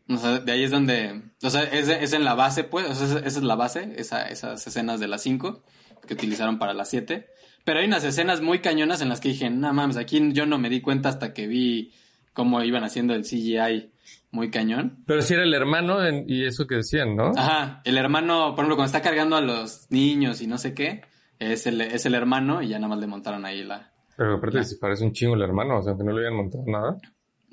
O 0.08 0.18
sea, 0.18 0.40
de 0.40 0.52
ahí 0.52 0.64
es 0.64 0.72
donde. 0.72 1.24
O 1.44 1.50
sea, 1.50 1.64
es, 1.64 1.90
es 1.90 2.14
en 2.14 2.24
la 2.24 2.36
base, 2.36 2.64
pues. 2.64 2.88
O 2.90 2.94
sea, 2.94 3.20
esa 3.20 3.40
es 3.40 3.44
la 3.44 3.56
base, 3.56 3.94
esa, 3.98 4.28
esas 4.28 4.66
escenas 4.68 5.00
de 5.00 5.08
las 5.08 5.24
5 5.24 5.64
que 6.08 6.14
utilizaron 6.14 6.60
para 6.60 6.74
las 6.74 6.90
7. 6.90 7.28
Pero 7.64 7.80
hay 7.80 7.86
unas 7.88 8.04
escenas 8.04 8.42
muy 8.42 8.60
cañonas 8.60 9.02
en 9.02 9.10
las 9.10 9.20
que 9.20 9.30
dije, 9.30 9.50
no 9.50 9.74
mames, 9.74 9.98
aquí 9.98 10.32
yo 10.34 10.46
no 10.46 10.58
me 10.60 10.70
di 10.70 10.82
cuenta 10.82 11.10
hasta 11.10 11.34
que 11.34 11.48
vi 11.48 11.92
cómo 12.34 12.64
iban 12.64 12.84
haciendo 12.84 13.16
el 13.16 13.24
CGI 13.24 13.92
muy 14.30 14.52
cañón. 14.52 15.04
Pero 15.08 15.22
sí 15.24 15.34
era 15.34 15.44
el 15.44 15.54
hermano 15.56 16.06
en- 16.06 16.26
y 16.30 16.46
eso 16.46 16.68
que 16.68 16.76
decían, 16.76 17.16
¿no? 17.16 17.32
Ajá, 17.36 17.82
el 17.86 17.98
hermano, 17.98 18.50
por 18.54 18.60
ejemplo, 18.66 18.76
cuando 18.76 18.86
está 18.96 19.02
cargando 19.02 19.36
a 19.38 19.42
los 19.42 19.88
niños 19.90 20.42
y 20.42 20.48
no 20.48 20.60
sé 20.60 20.76
qué, 20.76 21.02
es 21.40 21.66
el, 21.66 21.82
es 21.82 22.06
el 22.06 22.14
hermano 22.14 22.62
y 22.62 22.68
ya 22.68 22.78
nada 22.78 22.90
más 22.90 23.00
le 23.00 23.08
montaron 23.08 23.44
ahí 23.46 23.64
la. 23.64 23.92
Pero 24.18 24.36
aparte 24.36 24.64
si 24.64 24.76
parece 24.76 25.04
un 25.04 25.12
chingo 25.12 25.36
el 25.36 25.42
hermano, 25.42 25.80
o 25.80 25.84
sea, 25.84 25.96
que 25.96 26.04
no 26.04 26.12
le 26.12 26.20
habían 26.20 26.38
montado 26.38 26.64
nada. 26.68 26.98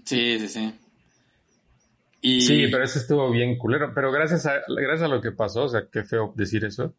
Sí, 0.05 0.39
sí, 0.39 0.49
sí. 0.49 0.75
Y... 2.21 2.41
Sí, 2.41 2.69
pero 2.71 2.85
eso 2.85 2.99
estuvo 2.99 3.31
bien 3.31 3.59
culero. 3.59 3.93
Pero 3.95 4.13
gracias 4.13 4.47
a, 4.47 4.61
gracias 4.69 5.03
a 5.03 5.09
lo 5.09 5.21
que 5.21 5.33
pasó, 5.33 5.65
o 5.65 5.69
sea, 5.69 5.87
qué 5.91 6.05
feo 6.05 6.33
decir 6.37 6.65
eso. 6.65 6.95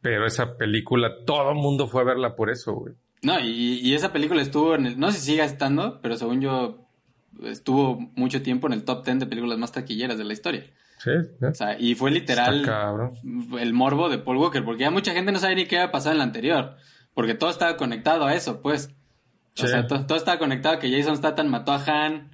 Pero 0.00 0.26
esa 0.26 0.56
película, 0.56 1.24
todo 1.26 1.50
el 1.50 1.56
mundo 1.56 1.88
fue 1.88 2.02
a 2.02 2.04
verla 2.04 2.36
por 2.36 2.50
eso, 2.50 2.74
güey. 2.74 2.94
No, 3.22 3.40
y, 3.40 3.80
y 3.80 3.94
esa 3.94 4.12
película 4.12 4.40
estuvo 4.40 4.74
en 4.76 4.86
el, 4.86 4.98
no 5.00 5.10
sé 5.10 5.18
si 5.18 5.32
sigue 5.32 5.42
estando, 5.42 6.00
pero 6.00 6.16
según 6.16 6.40
yo 6.40 6.86
estuvo 7.44 7.98
mucho 8.14 8.42
tiempo 8.42 8.66
en 8.66 8.74
el 8.74 8.84
top 8.84 9.04
10 9.04 9.20
de 9.20 9.26
películas 9.26 9.58
más 9.58 9.72
taquilleras 9.72 10.18
de 10.18 10.24
la 10.24 10.32
historia. 10.32 10.64
Sí, 10.98 11.10
sí. 11.38 11.44
O 11.44 11.54
sea, 11.54 11.78
y 11.78 11.94
fue 11.94 12.10
literal 12.10 12.60
Está 12.60 12.94
el 13.60 13.72
morbo 13.74 14.08
de 14.08 14.18
Paul 14.18 14.38
Walker, 14.38 14.64
porque 14.64 14.82
ya 14.82 14.90
mucha 14.90 15.12
gente 15.12 15.32
no 15.32 15.38
sabe 15.38 15.56
ni 15.56 15.66
qué 15.66 15.78
había 15.78 15.92
pasado 15.92 16.12
en 16.12 16.18
la 16.18 16.24
anterior, 16.24 16.76
porque 17.16 17.34
todo 17.34 17.50
estaba 17.50 17.76
conectado 17.76 18.24
a 18.26 18.34
eso, 18.34 18.62
pues. 18.62 18.90
O 19.58 19.66
sea, 19.66 19.86
to- 19.88 20.04
todo 20.06 20.16
estaba 20.18 20.38
conectado 20.38 20.76
a 20.76 20.78
que 20.78 20.92
Jason 20.94 21.16
Statham 21.16 21.48
mató 21.48 21.72
a 21.72 21.82
Han, 21.84 22.30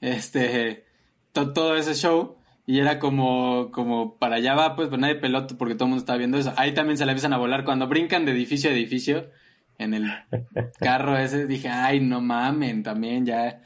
este, 0.00 0.84
to- 1.32 1.52
todo 1.52 1.74
ese 1.76 1.94
show, 1.94 2.36
y 2.66 2.80
era 2.80 2.98
como, 2.98 3.70
como 3.72 4.18
para 4.18 4.36
allá 4.36 4.54
va, 4.54 4.76
pues, 4.76 4.88
pero 4.88 5.00
nadie 5.00 5.14
pelota 5.16 5.54
porque 5.56 5.74
todo 5.74 5.84
el 5.84 5.90
mundo 5.90 6.00
estaba 6.02 6.18
viendo 6.18 6.36
eso. 6.38 6.52
Ahí 6.56 6.74
también 6.74 6.98
se 6.98 7.06
le 7.06 7.12
empiezan 7.12 7.32
a 7.32 7.38
volar 7.38 7.64
cuando 7.64 7.86
brincan 7.88 8.24
de 8.26 8.32
edificio 8.32 8.70
a 8.70 8.72
edificio 8.74 9.30
en 9.78 9.94
el 9.94 10.10
carro 10.80 11.16
ese, 11.16 11.46
dije, 11.46 11.68
ay, 11.68 12.00
no 12.00 12.20
mamen, 12.20 12.82
también 12.82 13.24
ya. 13.26 13.62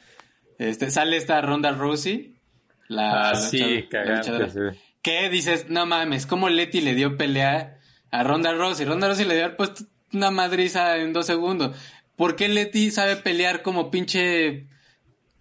Este, 0.57 0.89
sale 0.91 1.17
esta 1.17 1.41
Ronda 1.41 1.71
Rousey, 1.71 2.35
la, 2.87 3.29
Ah, 3.29 3.31
la 3.31 3.35
sí, 3.35 3.87
la. 3.91 4.47
¿Qué 5.01 5.29
dices? 5.29 5.69
No 5.69 5.85
mames, 5.87 6.25
¿cómo 6.27 6.47
Leti 6.49 6.79
le 6.81 6.93
dio 6.93 7.17
pelea 7.17 7.79
a 8.11 8.23
Ronda 8.23 8.53
Rousey? 8.53 8.85
Ronda 8.85 9.07
Rousey 9.07 9.25
le 9.25 9.33
dio 9.33 9.45
haber 9.45 9.57
puesto 9.57 9.85
una 10.13 10.31
madriza 10.31 10.97
en 10.97 11.13
dos 11.13 11.25
segundos. 11.25 11.75
¿Por 12.15 12.35
qué 12.35 12.47
Leti 12.49 12.91
sabe 12.91 13.15
pelear 13.15 13.61
como 13.61 13.91
pinche 13.91 14.67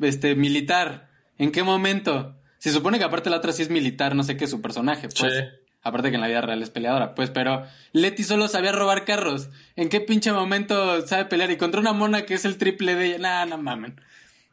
este 0.01 0.35
militar? 0.35 1.11
¿En 1.39 1.53
qué 1.53 1.63
momento? 1.63 2.37
Se 2.59 2.73
supone 2.73 2.99
que 2.99 3.05
aparte 3.05 3.31
la 3.31 3.37
otra 3.37 3.53
sí 3.53 3.63
es 3.63 3.71
militar, 3.71 4.15
no 4.15 4.23
sé 4.23 4.37
qué 4.37 4.45
es 4.45 4.51
su 4.51 4.61
personaje, 4.61 5.09
pues. 5.09 5.33
Sí. 5.33 5.41
Aparte 5.83 6.11
que 6.11 6.17
en 6.17 6.21
la 6.21 6.29
vida 6.29 6.43
real 6.43 6.63
es 6.63 6.69
peleadora, 6.69 7.15
pues, 7.15 7.31
pero 7.31 7.65
Leti 7.93 8.23
solo 8.23 8.49
sabía 8.49 8.73
robar 8.73 9.07
carros. 9.07 9.49
¿En 9.77 9.89
qué 9.89 10.01
pinche 10.01 10.31
momento 10.31 11.07
sabe 11.07 11.25
pelear? 11.25 11.51
Y 11.51 11.57
contra 11.57 11.81
una 11.81 11.95
mona 11.95 12.27
que 12.27 12.35
es 12.35 12.45
el 12.45 12.59
triple 12.59 12.95
de 12.95 13.07
ella. 13.07 13.19
Nah, 13.19 13.47
no 13.47 13.57
mamen. 13.57 13.99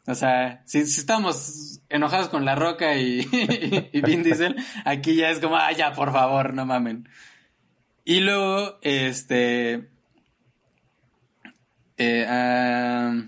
O 0.06 0.16
sea, 0.16 0.62
si, 0.66 0.86
si 0.86 1.02
estamos 1.02 1.82
enojados 1.90 2.30
con 2.30 2.46
La 2.46 2.56
Roca 2.56 2.96
y, 2.96 3.28
y 3.92 4.02
Vin 4.02 4.24
Diesel, 4.24 4.56
aquí 4.86 5.16
ya 5.16 5.30
es 5.30 5.40
como, 5.40 5.58
ah, 5.58 5.72
ya, 5.74 5.92
por 5.92 6.14
favor, 6.14 6.54
no 6.54 6.66
mamen. 6.66 7.10
Y 8.06 8.22
luego, 8.22 8.80
este... 8.82 9.90
Eh, 11.98 13.28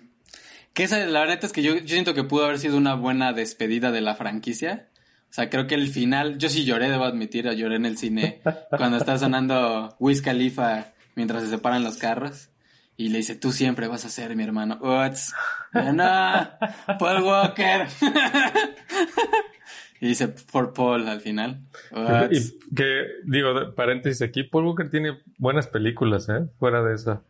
que 0.73 0.83
esa, 0.83 1.05
la 1.05 1.21
verdad 1.21 1.43
es 1.43 1.51
que 1.51 1.61
yo, 1.61 1.77
yo 1.77 1.87
siento 1.87 2.13
que 2.13 2.23
pudo 2.23 2.45
haber 2.45 2.59
sido 2.59 2.77
una 2.77 2.95
buena 2.95 3.33
despedida 3.33 3.91
de 3.91 4.01
la 4.01 4.15
franquicia. 4.15 4.89
O 5.29 5.33
sea, 5.33 5.49
creo 5.49 5.67
que 5.67 5.75
el 5.75 5.89
final, 5.89 6.37
yo 6.37 6.49
sí 6.49 6.65
lloré, 6.65 6.89
debo 6.89 7.03
admitir, 7.03 7.49
lloré 7.51 7.75
en 7.75 7.85
el 7.85 7.97
cine 7.97 8.41
cuando 8.77 8.97
está 8.97 9.17
sonando 9.17 9.95
Wiz 9.99 10.21
Khalifa 10.21 10.93
mientras 11.15 11.43
se 11.43 11.49
separan 11.49 11.83
los 11.83 11.97
carros. 11.97 12.49
Y 12.97 13.09
le 13.09 13.19
dice, 13.19 13.35
tú 13.35 13.53
siempre 13.53 13.87
vas 13.87 14.03
a 14.03 14.09
ser 14.09 14.35
mi 14.35 14.43
hermano. 14.43 14.77
Uts. 14.81 15.33
No, 15.73 16.49
Paul 16.97 17.23
Walker. 17.23 17.87
y 20.01 20.07
dice, 20.07 20.27
for 20.27 20.73
Paul 20.73 21.07
al 21.07 21.21
final. 21.21 21.61
Uts. 21.91 22.55
Y 22.69 22.75
que, 22.75 23.05
digo, 23.23 23.73
paréntesis 23.73 24.21
aquí, 24.21 24.43
Paul 24.43 24.65
Walker 24.65 24.89
tiene 24.89 25.17
buenas 25.37 25.67
películas, 25.67 26.27
¿eh? 26.27 26.49
Fuera 26.57 26.83
de 26.83 26.95
esa. 26.95 27.21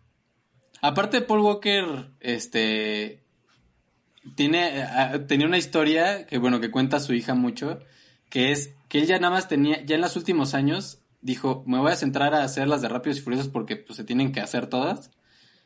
Aparte, 0.82 1.22
Paul 1.22 1.42
Walker, 1.42 2.12
este, 2.20 3.24
tiene, 4.36 4.84
ah, 4.84 5.20
tenía 5.28 5.48
una 5.48 5.58
historia 5.58 6.26
que, 6.26 6.38
bueno, 6.38 6.60
que 6.60 6.72
cuenta 6.72 7.00
su 7.00 7.14
hija 7.14 7.34
mucho, 7.34 7.80
que 8.30 8.52
es 8.52 8.76
que 8.88 9.00
él 9.00 9.08
ya 9.08 9.20
nada 9.20 9.34
más 9.34 9.48
tenía, 9.48 9.84
ya 9.86 9.96
en 9.96 10.02
los 10.02 10.16
últimos 10.16 10.54
años, 10.54 11.00
dijo, 11.22 11.64
me 11.68 11.80
voy 11.80 11.92
a 11.92 11.96
centrar 11.96 12.34
a 12.34 12.44
hacer 12.44 12.68
las 12.68 12.82
de 12.82 12.90
Rápidos 12.90 13.18
y 13.20 13.22
Furiosos 13.22 13.50
porque, 13.50 13.76
pues, 13.76 13.98
se 13.98 14.04
tienen 14.04 14.32
que 14.32 14.40
hacer 14.40 14.68
todas. 14.68 15.12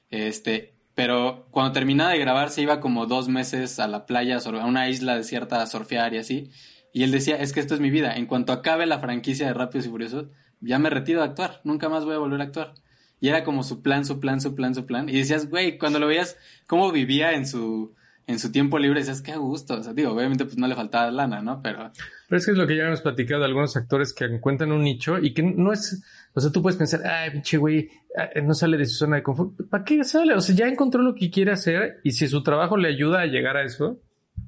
Este, 0.10 0.74
pero 0.96 1.48
cuando 1.52 1.72
terminaba 1.74 2.12
de 2.12 2.20
grabar 2.20 2.50
se 2.50 2.62
iba 2.62 2.80
como 2.80 3.06
dos 3.08 3.28
meses 3.28 3.80
a 3.80 3.88
la 3.88 4.06
playa, 4.06 4.38
a 4.38 4.66
una 4.66 4.90
isla 4.90 5.16
desierta 5.16 5.62
a 5.62 5.68
surfear 5.68 6.14
y 6.14 6.18
así. 6.18 6.52
Y 6.94 7.04
él 7.04 7.12
decía, 7.12 7.38
es 7.38 7.54
que 7.54 7.60
esto 7.60 7.74
es 7.74 7.80
mi 7.80 7.90
vida. 7.90 8.16
En 8.16 8.28
cuanto 8.28 8.54
acabe 8.54 8.86
la 8.86 9.00
franquicia 9.00 9.48
de 9.48 9.54
Rápidos 9.54 9.88
y 9.88 9.90
Furiosos, 9.90 10.26
ya 10.62 10.78
me 10.78 10.90
retiro 10.90 11.22
de 11.22 11.26
actuar. 11.26 11.62
Nunca 11.64 11.90
más 11.90 12.06
voy 12.06 12.16
a 12.16 12.20
volver 12.20 12.42
a 12.42 12.44
actuar. 12.44 12.76
Y 13.24 13.30
era 13.30 13.46
como 13.46 13.64
su 13.64 13.82
plan, 13.82 14.04
su 14.04 14.20
plan, 14.20 14.42
su 14.42 14.54
plan, 14.54 14.76
su 14.76 14.86
plan. 14.86 15.08
Y 15.08 15.14
decías, 15.14 15.50
güey, 15.50 15.78
cuando 15.78 15.98
lo 15.98 16.08
veías, 16.08 16.38
cómo 16.68 16.92
vivía 16.92 17.32
en 17.32 17.48
su, 17.48 17.96
en 18.28 18.38
su 18.38 18.52
tiempo 18.52 18.78
libre 18.80 19.00
dices, 19.00 19.22
qué 19.22 19.38
gusto. 19.38 19.76
O 19.76 19.82
sea, 19.82 19.94
digo, 19.94 20.12
obviamente 20.12 20.44
pues 20.44 20.58
no 20.58 20.68
le 20.68 20.76
faltaba 20.76 21.10
lana, 21.10 21.42
¿no? 21.42 21.62
Pero... 21.62 21.90
Pero 22.28 22.38
es 22.38 22.46
que 22.46 22.52
es 22.52 22.58
lo 22.58 22.68
que 22.68 22.76
ya 22.76 22.84
hemos 22.84 23.00
platicado 23.00 23.40
de 23.40 23.46
algunos 23.46 23.78
actores 23.78 24.12
que 24.14 24.26
encuentran 24.26 24.74
un 24.74 24.84
nicho 24.84 25.20
y 25.20 25.34
que 25.34 25.42
no 25.42 25.72
es... 25.72 26.04
O 26.34 26.42
sea, 26.42 26.52
tú 26.52 26.62
puedes 26.62 26.76
pensar, 26.76 27.00
ay, 27.08 27.32
pinche 27.32 27.56
güey, 27.56 27.92
ah, 28.18 28.42
no 28.42 28.54
sale 28.54 28.76
de 28.76 28.88
su 28.88 28.96
zona 28.96 29.16
de 29.16 29.24
confort. 29.24 29.54
¿Para 29.70 29.86
qué 29.86 30.04
sale? 30.04 30.34
O 30.34 30.42
sea, 30.42 30.54
ya 30.54 30.68
encontró 30.68 31.02
lo 31.02 31.16
que 31.16 31.32
quiere 31.32 31.54
hacer 31.54 32.02
y 32.04 32.12
si 32.12 32.28
su 32.28 32.44
trabajo 32.44 32.76
le 32.76 32.90
ayuda 32.90 33.22
a 33.22 33.26
llegar 33.26 33.56
a 33.56 33.64
eso, 33.64 34.02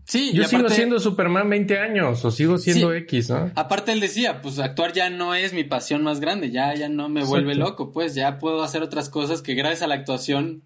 Sí, 0.06 0.34
yo 0.34 0.43
sigo 0.43 0.70
siendo 0.70 0.99
Superman 0.99 1.49
20 1.49 1.80
años 1.80 2.24
o 2.24 2.30
sigo 2.30 2.60
siendo 2.60 2.93
X, 2.93 3.32
¿no? 3.32 3.51
Aparte 3.56 3.91
él 3.91 3.99
decía, 3.99 4.39
pues 4.41 4.60
actuar 4.60 4.93
ya 4.93 5.10
no 5.10 5.34
es 5.34 5.51
mi 5.51 5.64
pasión 5.64 6.03
más 6.03 6.20
grande, 6.20 6.51
ya 6.51 6.76
ya 6.76 6.89
no 6.89 7.10
me 7.10 7.24
vuelve 7.24 7.56
loco, 7.56 7.91
pues 7.91 8.14
ya 8.14 8.38
puedo 8.38 8.62
hacer 8.64 8.84
otras 8.84 9.10
cosas 9.10 9.41
que 9.41 9.56
gracias 9.56 9.82
a 9.82 9.88
la 9.88 9.95
actuación 9.95 10.62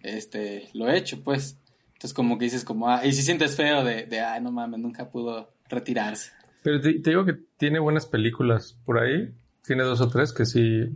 este 0.00 0.68
lo 0.74 0.88
he 0.88 0.96
hecho, 0.96 1.22
pues. 1.24 1.58
Entonces 1.94 2.14
como 2.14 2.38
que 2.38 2.44
dices 2.44 2.64
como, 2.64 2.88
ah, 2.88 3.04
y 3.04 3.12
si 3.12 3.22
sientes 3.22 3.56
feo 3.56 3.82
de 3.82 4.06
de 4.06 4.20
ay, 4.20 4.40
no 4.40 4.52
mames, 4.52 4.78
nunca 4.78 5.10
pudo 5.10 5.52
retirarse. 5.68 6.30
Pero 6.62 6.80
te, 6.80 6.92
digo 6.92 7.24
que 7.24 7.34
tiene 7.56 7.80
buenas 7.80 8.06
películas 8.06 8.78
por 8.84 9.00
ahí, 9.00 9.34
tiene 9.66 9.82
dos 9.82 10.00
o 10.00 10.08
tres 10.08 10.32
que 10.32 10.46
sí 10.46 10.88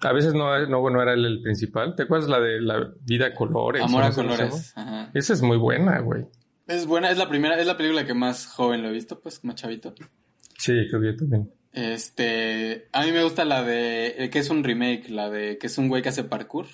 a 0.00 0.12
veces 0.12 0.34
no, 0.34 0.66
no, 0.66 0.80
bueno, 0.80 1.02
era 1.02 1.14
el, 1.14 1.40
principal. 1.42 1.96
¿Te 1.96 2.04
acuerdas 2.04 2.28
la 2.28 2.38
de 2.38 2.60
la 2.60 2.92
vida 3.04 3.28
a 3.28 3.34
colores? 3.34 3.82
Amor 3.82 4.04
a 4.04 4.10
colores. 4.10 4.72
Ajá. 4.76 5.10
Esa 5.14 5.32
es 5.32 5.42
muy 5.42 5.56
buena, 5.56 5.98
güey. 6.00 6.26
Es 6.66 6.86
buena, 6.86 7.10
es 7.10 7.18
la 7.18 7.28
primera, 7.28 7.60
es 7.60 7.66
la 7.66 7.76
película 7.76 8.04
que 8.04 8.14
más 8.14 8.46
joven 8.46 8.82
lo 8.82 8.88
he 8.88 8.92
visto, 8.92 9.20
pues, 9.20 9.38
como 9.38 9.54
chavito. 9.54 9.94
Sí, 10.58 10.72
creo 10.88 11.00
que 11.00 11.06
yo 11.06 11.16
también. 11.16 11.50
Este, 11.72 12.88
a 12.92 13.04
mí 13.04 13.12
me 13.12 13.22
gusta 13.22 13.44
la 13.44 13.62
de, 13.62 14.14
eh, 14.16 14.30
que 14.30 14.38
es 14.38 14.50
un 14.50 14.64
remake, 14.64 15.10
la 15.10 15.30
de, 15.30 15.58
que 15.58 15.66
es 15.66 15.78
un 15.78 15.88
güey 15.88 16.02
que 16.02 16.08
hace 16.08 16.24
parkour. 16.24 16.66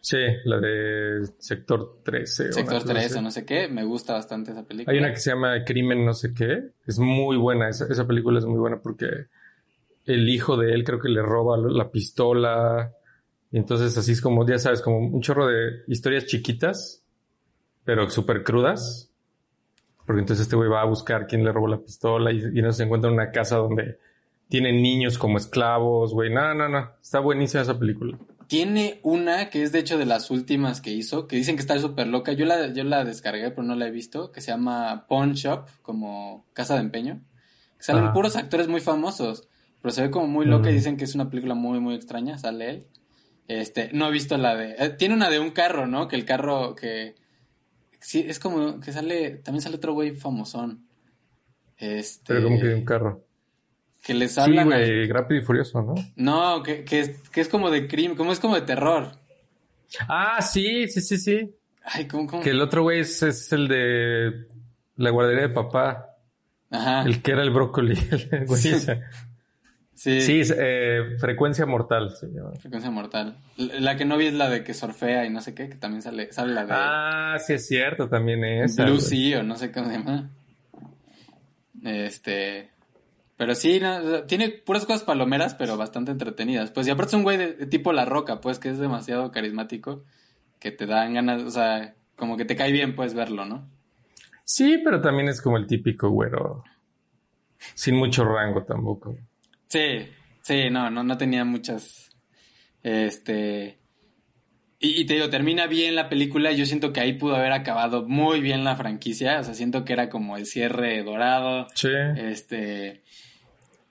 Sí, 0.00 0.18
la 0.44 0.60
de 0.60 1.28
Sector 1.38 2.02
13. 2.04 2.52
Sector 2.52 2.84
13, 2.84 3.20
no 3.20 3.30
sé 3.30 3.44
qué, 3.44 3.68
me 3.68 3.84
gusta 3.84 4.14
bastante 4.14 4.52
esa 4.52 4.64
película. 4.64 4.92
Hay 4.92 5.00
una 5.00 5.12
que 5.12 5.18
se 5.18 5.30
llama 5.30 5.64
Crimen 5.64 6.06
no 6.06 6.14
sé 6.14 6.32
qué, 6.32 6.70
es 6.86 6.98
muy 6.98 7.36
buena, 7.36 7.68
esa, 7.68 7.86
esa 7.86 8.06
película 8.06 8.38
es 8.38 8.46
muy 8.46 8.58
buena 8.58 8.80
porque 8.80 9.06
el 10.06 10.28
hijo 10.28 10.56
de 10.56 10.72
él 10.72 10.84
creo 10.84 11.00
que 11.00 11.08
le 11.08 11.20
roba 11.20 11.58
la 11.58 11.90
pistola, 11.90 12.92
y 13.50 13.58
entonces 13.58 13.98
así 13.98 14.12
es 14.12 14.20
como, 14.20 14.46
ya 14.46 14.58
sabes, 14.58 14.80
como 14.80 14.98
un 14.98 15.20
chorro 15.20 15.48
de 15.48 15.82
historias 15.88 16.26
chiquitas, 16.26 17.04
pero 17.84 18.08
súper 18.08 18.44
crudas 18.44 19.07
porque 20.08 20.20
entonces 20.20 20.44
este 20.44 20.56
güey 20.56 20.70
va 20.70 20.80
a 20.80 20.86
buscar 20.86 21.26
quién 21.26 21.44
le 21.44 21.52
robó 21.52 21.68
la 21.68 21.82
pistola 21.82 22.32
y, 22.32 22.38
y 22.38 22.62
no 22.62 22.72
se 22.72 22.82
encuentra 22.82 23.10
en 23.10 23.14
una 23.14 23.30
casa 23.30 23.58
donde 23.58 23.98
tienen 24.48 24.80
niños 24.80 25.18
como 25.18 25.36
esclavos, 25.36 26.14
güey. 26.14 26.32
No, 26.32 26.54
no, 26.54 26.66
no. 26.66 26.92
Está 27.02 27.20
buenísima 27.20 27.62
esa 27.62 27.78
película. 27.78 28.16
Tiene 28.46 29.00
una 29.02 29.50
que 29.50 29.62
es 29.62 29.70
de 29.70 29.80
hecho 29.80 29.98
de 29.98 30.06
las 30.06 30.30
últimas 30.30 30.80
que 30.80 30.92
hizo, 30.92 31.28
que 31.28 31.36
dicen 31.36 31.56
que 31.56 31.60
está 31.60 31.78
súper 31.78 32.06
loca. 32.06 32.32
Yo 32.32 32.46
la, 32.46 32.72
yo 32.72 32.84
la 32.84 33.04
descargué, 33.04 33.50
pero 33.50 33.64
no 33.64 33.74
la 33.74 33.86
he 33.86 33.90
visto, 33.90 34.32
que 34.32 34.40
se 34.40 34.50
llama 34.50 35.04
Pawn 35.10 35.34
Shop, 35.34 35.66
como 35.82 36.46
casa 36.54 36.76
de 36.76 36.80
empeño. 36.80 37.20
Salen 37.78 38.14
puros 38.14 38.34
actores 38.34 38.66
muy 38.66 38.80
famosos, 38.80 39.46
pero 39.82 39.92
se 39.92 40.00
ve 40.00 40.10
como 40.10 40.26
muy 40.26 40.46
loca 40.46 40.70
y 40.70 40.72
dicen 40.72 40.96
que 40.96 41.04
es 41.04 41.14
una 41.14 41.28
película 41.28 41.54
muy, 41.54 41.80
muy 41.80 41.94
extraña. 41.94 42.38
Sale 42.38 42.70
él. 42.70 42.86
Este, 43.46 43.90
no 43.92 44.08
he 44.08 44.10
visto 44.10 44.38
la 44.38 44.56
de. 44.56 44.74
Eh, 44.78 44.88
tiene 44.88 45.14
una 45.14 45.28
de 45.28 45.38
un 45.38 45.50
carro, 45.50 45.86
¿no? 45.86 46.08
Que 46.08 46.16
el 46.16 46.24
carro 46.24 46.74
que 46.74 47.16
Sí, 48.00 48.24
es 48.26 48.38
como 48.38 48.80
que 48.80 48.92
sale, 48.92 49.38
también 49.38 49.62
sale 49.62 49.76
otro 49.76 49.92
güey 49.92 50.12
famosón. 50.12 50.86
Este. 51.76 52.34
Pero 52.34 52.44
como 52.44 52.60
que 52.60 52.74
un 52.74 52.84
carro. 52.84 53.24
Que 54.02 54.14
les 54.14 54.38
hablan. 54.38 54.68
Sí, 54.68 54.74
güey, 54.74 55.08
rápido 55.08 55.40
y 55.40 55.44
furioso, 55.44 55.82
¿no? 55.82 55.94
No, 56.16 56.62
que, 56.62 56.84
que, 56.84 57.00
es, 57.00 57.28
que 57.30 57.40
es 57.40 57.48
como 57.48 57.70
de 57.70 57.88
crimen, 57.88 58.16
como 58.16 58.32
es 58.32 58.40
como 58.40 58.54
de 58.54 58.62
terror. 58.62 59.12
Ah, 60.08 60.40
sí, 60.42 60.88
sí, 60.88 61.00
sí, 61.00 61.18
sí. 61.18 61.54
Ay, 61.82 62.06
¿cómo, 62.06 62.26
cómo? 62.26 62.42
Que 62.42 62.50
el 62.50 62.60
otro 62.60 62.82
güey 62.82 63.00
es, 63.00 63.22
es 63.22 63.52
el 63.52 63.68
de 63.68 64.46
la 64.96 65.10
guardería 65.10 65.42
de 65.42 65.48
papá. 65.50 66.16
Ajá. 66.70 67.02
El 67.02 67.22
que 67.22 67.32
era 67.32 67.42
el 67.42 67.50
brócoli, 67.50 67.98
el 68.30 68.48
sí. 68.56 68.74
Sí, 69.98 70.20
sí 70.20 70.42
eh, 70.56 71.16
frecuencia 71.18 71.66
mortal 71.66 72.14
se 72.14 72.28
llama. 72.28 72.52
Frecuencia 72.60 72.88
mortal. 72.88 73.36
La 73.56 73.96
que 73.96 74.04
no 74.04 74.16
vi 74.16 74.26
es 74.26 74.32
la 74.34 74.48
de 74.48 74.62
que 74.62 74.72
surfea 74.72 75.26
y 75.26 75.30
no 75.30 75.40
sé 75.40 75.56
qué, 75.56 75.68
que 75.68 75.74
también 75.74 76.02
sale, 76.02 76.32
sale 76.32 76.54
la 76.54 76.64
de. 76.64 76.72
Ah, 76.72 77.36
sí 77.44 77.54
es 77.54 77.66
cierto, 77.66 78.08
también 78.08 78.44
es. 78.44 78.76
Sea 78.76 78.86
o 78.86 79.42
no 79.42 79.56
sé 79.56 79.72
cómo 79.72 79.88
se 79.88 79.98
llama. 79.98 80.30
Este. 81.82 82.70
Pero 83.36 83.56
sí, 83.56 83.80
tiene 84.28 84.50
puras 84.50 84.86
cosas 84.86 85.02
palomeras, 85.02 85.56
pero 85.56 85.76
bastante 85.76 86.12
entretenidas. 86.12 86.70
Pues 86.70 86.86
y 86.86 86.90
aparte 86.90 87.10
es 87.10 87.14
un 87.14 87.24
güey 87.24 87.36
de, 87.36 87.66
tipo 87.66 87.92
La 87.92 88.04
Roca, 88.04 88.40
pues, 88.40 88.60
que 88.60 88.68
es 88.68 88.78
demasiado 88.78 89.32
carismático, 89.32 90.04
que 90.60 90.70
te 90.70 90.86
dan 90.86 91.14
ganas, 91.14 91.42
o 91.42 91.50
sea, 91.50 91.96
como 92.14 92.36
que 92.36 92.44
te 92.44 92.54
cae 92.54 92.70
bien, 92.70 92.94
puedes 92.94 93.14
verlo, 93.14 93.46
¿no? 93.46 93.68
Sí, 94.44 94.80
pero 94.84 95.00
también 95.00 95.28
es 95.28 95.42
como 95.42 95.56
el 95.56 95.66
típico 95.66 96.08
güero. 96.08 96.62
Sin 97.74 97.96
mucho 97.96 98.24
rango 98.24 98.62
tampoco. 98.62 99.16
Sí, 99.68 100.08
sí, 100.42 100.70
no, 100.70 100.90
no, 100.90 101.04
no 101.04 101.16
tenía 101.16 101.44
muchas. 101.44 102.10
Este. 102.82 103.78
Y, 104.80 105.06
te 105.06 105.14
digo, 105.14 105.28
termina 105.28 105.66
bien 105.66 105.94
la 105.96 106.08
película. 106.08 106.52
Yo 106.52 106.64
siento 106.64 106.92
que 106.92 107.00
ahí 107.00 107.14
pudo 107.14 107.34
haber 107.34 107.52
acabado 107.52 108.06
muy 108.06 108.40
bien 108.40 108.64
la 108.64 108.76
franquicia. 108.76 109.40
O 109.40 109.44
sea, 109.44 109.54
siento 109.54 109.84
que 109.84 109.92
era 109.92 110.08
como 110.08 110.36
el 110.36 110.46
cierre 110.46 111.02
dorado. 111.02 111.66
Sí. 111.74 111.88
Este. 112.16 113.02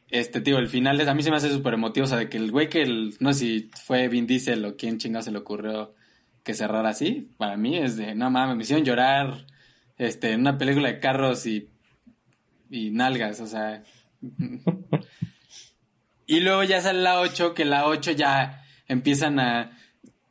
Este, 0.09 0.39
tío, 0.39 0.57
el 0.57 0.69
final 0.69 1.05
a 1.05 1.13
mí 1.13 1.21
se 1.21 1.29
me 1.29 1.37
hace 1.37 1.49
súper 1.49 1.73
emotivo. 1.73 2.05
O 2.05 2.07
sea, 2.07 2.17
de 2.17 2.29
que 2.29 2.37
el 2.37 2.51
güey 2.51 2.69
que 2.69 2.81
el, 2.81 3.15
no 3.19 3.33
sé 3.33 3.39
si 3.39 3.69
fue 3.83 4.07
Vin 4.07 4.25
Diesel 4.25 4.63
o 4.63 4.77
quién 4.77 4.97
chingado 4.97 5.23
se 5.23 5.31
le 5.31 5.39
ocurrió 5.39 5.93
que 6.43 6.53
cerrara 6.53 6.89
así. 6.89 7.29
Para 7.37 7.57
mí 7.57 7.77
es 7.77 7.97
de, 7.97 8.15
no 8.15 8.31
mames, 8.31 8.55
me 8.55 8.63
hicieron 8.63 8.85
llorar. 8.85 9.45
Este, 9.97 10.31
en 10.31 10.41
una 10.41 10.57
película 10.57 10.87
de 10.87 10.99
carros 10.99 11.45
y. 11.45 11.69
y 12.69 12.91
nalgas, 12.91 13.41
o 13.41 13.47
sea. 13.47 13.83
Y 16.27 16.41
luego 16.41 16.61
ya 16.63 16.81
sale 16.81 17.01
la 17.01 17.21
8, 17.21 17.53
que 17.53 17.65
la 17.65 17.87
8 17.87 18.11
ya 18.11 18.63
empiezan 18.87 19.39
a... 19.39 19.71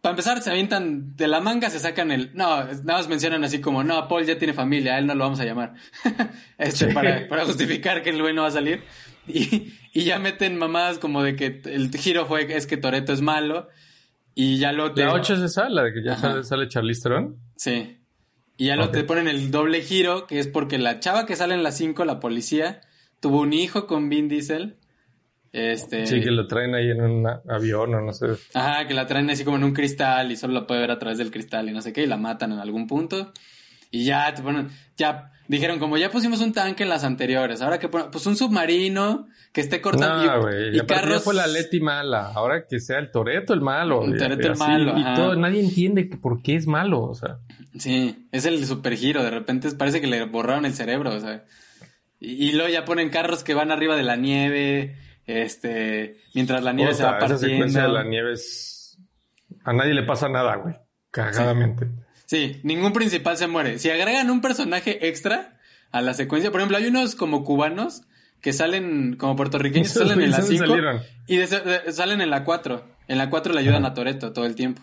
Para 0.02 0.12
empezar, 0.12 0.40
se 0.42 0.50
avientan 0.50 1.16
de 1.16 1.26
la 1.26 1.40
manga, 1.40 1.70
se 1.70 1.80
sacan 1.80 2.12
el... 2.12 2.30
No, 2.34 2.64
nada 2.64 2.98
más 2.98 3.08
mencionan 3.08 3.42
así 3.42 3.60
como, 3.60 3.82
no, 3.82 4.06
Paul 4.06 4.26
ya 4.26 4.38
tiene 4.38 4.52
familia, 4.52 4.94
a 4.94 4.98
él 4.98 5.06
no 5.06 5.14
lo 5.14 5.24
vamos 5.24 5.40
a 5.40 5.44
llamar. 5.44 5.74
este, 6.58 6.92
para, 6.92 7.26
para, 7.28 7.46
justificar 7.46 8.02
que 8.02 8.10
el 8.10 8.20
güey 8.20 8.34
no 8.34 8.42
va 8.42 8.48
a 8.48 8.52
salir. 8.52 8.82
Y, 9.26 9.72
y 9.92 10.04
ya 10.04 10.18
meten 10.18 10.56
mamadas 10.56 10.98
como 10.98 11.22
de 11.22 11.34
que 11.34 11.62
el 11.64 11.90
giro 11.96 12.26
fue, 12.26 12.54
es 12.54 12.66
que 12.66 12.76
Toreto 12.76 13.14
es 13.14 13.22
malo. 13.22 13.68
Y 14.34 14.58
ya 14.58 14.72
lo... 14.72 14.92
Te... 14.92 15.02
¿La 15.02 15.14
8 15.14 15.34
es 15.34 15.40
esa? 15.40 15.70
¿La 15.70 15.82
de 15.82 15.94
que 15.94 16.04
ya 16.04 16.16
sale, 16.18 16.44
sale 16.44 16.68
Charlize 16.68 17.02
Theron? 17.02 17.40
Sí. 17.56 17.98
Y 18.58 18.66
ya 18.66 18.76
lo 18.76 18.90
te 18.90 19.02
ponen 19.02 19.28
el 19.28 19.50
doble 19.50 19.80
giro, 19.80 20.26
que 20.26 20.38
es 20.38 20.46
porque 20.46 20.78
la 20.78 21.00
chava 21.00 21.26
que 21.26 21.36
sale 21.36 21.54
en 21.54 21.62
la 21.62 21.72
5, 21.72 22.04
la 22.04 22.20
policía, 22.20 22.82
tuvo 23.20 23.40
un 23.40 23.54
hijo 23.54 23.86
con 23.86 24.08
Vin 24.08 24.28
Diesel 24.28 24.76
este... 25.56 26.06
Sí, 26.06 26.20
que 26.20 26.30
lo 26.30 26.46
traen 26.46 26.74
ahí 26.74 26.90
en 26.90 27.00
un 27.00 27.26
avión 27.48 27.94
o 27.94 28.00
no 28.02 28.12
sé. 28.12 28.26
Ajá, 28.52 28.86
que 28.86 28.92
la 28.92 29.06
traen 29.06 29.30
así 29.30 29.42
como 29.42 29.56
en 29.56 29.64
un 29.64 29.72
cristal 29.72 30.30
y 30.30 30.36
solo 30.36 30.52
la 30.52 30.66
puede 30.66 30.82
ver 30.82 30.90
a 30.90 30.98
través 30.98 31.16
del 31.16 31.30
cristal 31.30 31.68
y 31.68 31.72
no 31.72 31.80
sé 31.80 31.94
qué, 31.94 32.02
y 32.02 32.06
la 32.06 32.18
matan 32.18 32.52
en 32.52 32.58
algún 32.58 32.86
punto. 32.86 33.32
Y 33.90 34.04
ya, 34.04 34.34
bueno, 34.42 34.68
ya 34.98 35.32
dijeron, 35.48 35.78
como 35.78 35.96
ya 35.96 36.10
pusimos 36.10 36.42
un 36.42 36.52
tanque 36.52 36.82
en 36.82 36.90
las 36.90 37.04
anteriores, 37.04 37.62
ahora 37.62 37.78
que 37.78 37.88
pues 37.88 38.26
un 38.26 38.36
submarino 38.36 39.28
que 39.52 39.62
esté 39.62 39.80
cortando. 39.80 40.26
No, 40.26 40.42
güey, 40.42 40.76
y, 40.76 40.80
carros... 40.80 41.22
fue 41.22 41.34
la 41.34 41.46
Leti 41.46 41.80
mala, 41.80 42.32
ahora 42.34 42.66
que 42.66 42.78
sea 42.78 42.98
el 42.98 43.10
Toreto 43.10 43.54
el 43.54 43.62
malo. 43.62 44.04
El 44.04 44.18
Toreto 44.18 44.48
el 44.48 44.58
malo. 44.58 44.98
Y 44.98 45.04
todo, 45.14 45.36
nadie 45.36 45.60
entiende 45.60 46.10
que 46.10 46.18
por 46.18 46.42
qué 46.42 46.56
es 46.56 46.66
malo, 46.66 47.02
o 47.02 47.14
sea. 47.14 47.38
Sí, 47.78 48.26
es 48.32 48.44
el 48.44 48.64
super 48.66 48.94
giro, 48.94 49.22
de 49.22 49.30
repente 49.30 49.70
parece 49.72 50.02
que 50.02 50.06
le 50.06 50.24
borraron 50.24 50.66
el 50.66 50.74
cerebro, 50.74 51.14
o 51.14 51.20
sea. 51.20 51.44
Y, 52.20 52.48
y 52.48 52.52
luego 52.52 52.70
ya 52.70 52.84
ponen 52.84 53.08
carros 53.08 53.42
que 53.42 53.54
van 53.54 53.70
arriba 53.70 53.96
de 53.96 54.02
la 54.02 54.16
nieve 54.16 54.96
este, 55.26 56.18
mientras 56.34 56.62
la 56.62 56.72
nieve 56.72 56.94
se 56.94 57.02
va 57.02 57.18
partiendo. 57.18 57.36
Esa 57.36 57.46
secuencia 57.46 57.82
de 57.82 57.88
la 57.88 58.04
nieve 58.04 58.32
es... 58.32 58.98
A 59.64 59.72
nadie 59.72 59.94
le 59.94 60.04
pasa 60.04 60.28
nada, 60.28 60.56
güey. 60.56 60.74
Cagadamente. 61.10 61.88
Sí. 62.26 62.60
ningún 62.62 62.92
principal 62.92 63.36
se 63.36 63.46
muere. 63.46 63.78
Si 63.78 63.90
agregan 63.90 64.30
un 64.30 64.40
personaje 64.40 65.08
extra 65.08 65.58
a 65.90 66.02
la 66.02 66.14
secuencia, 66.14 66.50
por 66.50 66.60
ejemplo, 66.60 66.76
hay 66.76 66.86
unos 66.86 67.14
como 67.14 67.44
cubanos 67.44 68.02
que 68.40 68.52
salen 68.52 69.16
como 69.16 69.34
puertorriqueños, 69.34 69.88
salen 69.88 70.20
en 70.20 70.30
la 70.30 70.42
5 70.42 70.64
y 71.26 71.40
salen 71.92 72.20
en 72.20 72.30
la 72.30 72.44
4. 72.44 72.96
En 73.08 73.18
la 73.18 73.30
4 73.30 73.54
le 73.54 73.60
ayudan 73.60 73.84
a 73.84 73.94
Toreto 73.94 74.32
todo 74.32 74.46
el 74.46 74.54
tiempo. 74.54 74.82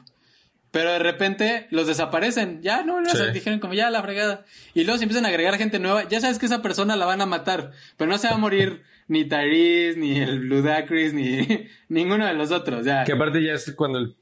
Pero 0.72 0.92
de 0.92 1.00
repente 1.00 1.68
los 1.70 1.86
desaparecen. 1.86 2.64
Ya 2.64 2.84
no, 2.84 3.00
no 3.00 3.12
dijeron 3.32 3.60
como 3.60 3.76
ya 3.76 3.92
la 3.92 4.02
fregada. 4.02 4.44
Y 4.74 4.86
luego 4.86 4.98
se 4.98 5.04
empiezan 5.04 5.26
a 5.26 5.30
agregar 5.30 5.56
gente 5.58 5.78
nueva. 5.78 6.10
Ya 6.10 6.20
sabes 6.20 6.40
que 6.40 6.48
esa 6.48 6.64
persona 6.64 6.96
la 6.96 7.06
van 7.06 7.22
a 7.22 7.28
matar. 7.28 7.72
Pero 7.96 8.10
no 8.10 8.18
se 8.18 8.28
va 8.28 8.34
a 8.34 8.40
morir 8.40 8.82
ni 9.08 9.26
Tyrese, 9.26 10.00
ni 10.00 10.20
el 10.20 10.48
Ludacris, 10.48 11.14
ni 11.14 11.48
ninguno 11.90 12.26
de 12.26 12.34
los 12.34 12.52
otros. 12.52 12.86
Ya. 12.86 13.04
Que 13.04 13.14
aparte 13.14 13.44
ya 13.44 13.54
es 13.54 13.74
cuando 13.76 14.00
el 14.00 14.16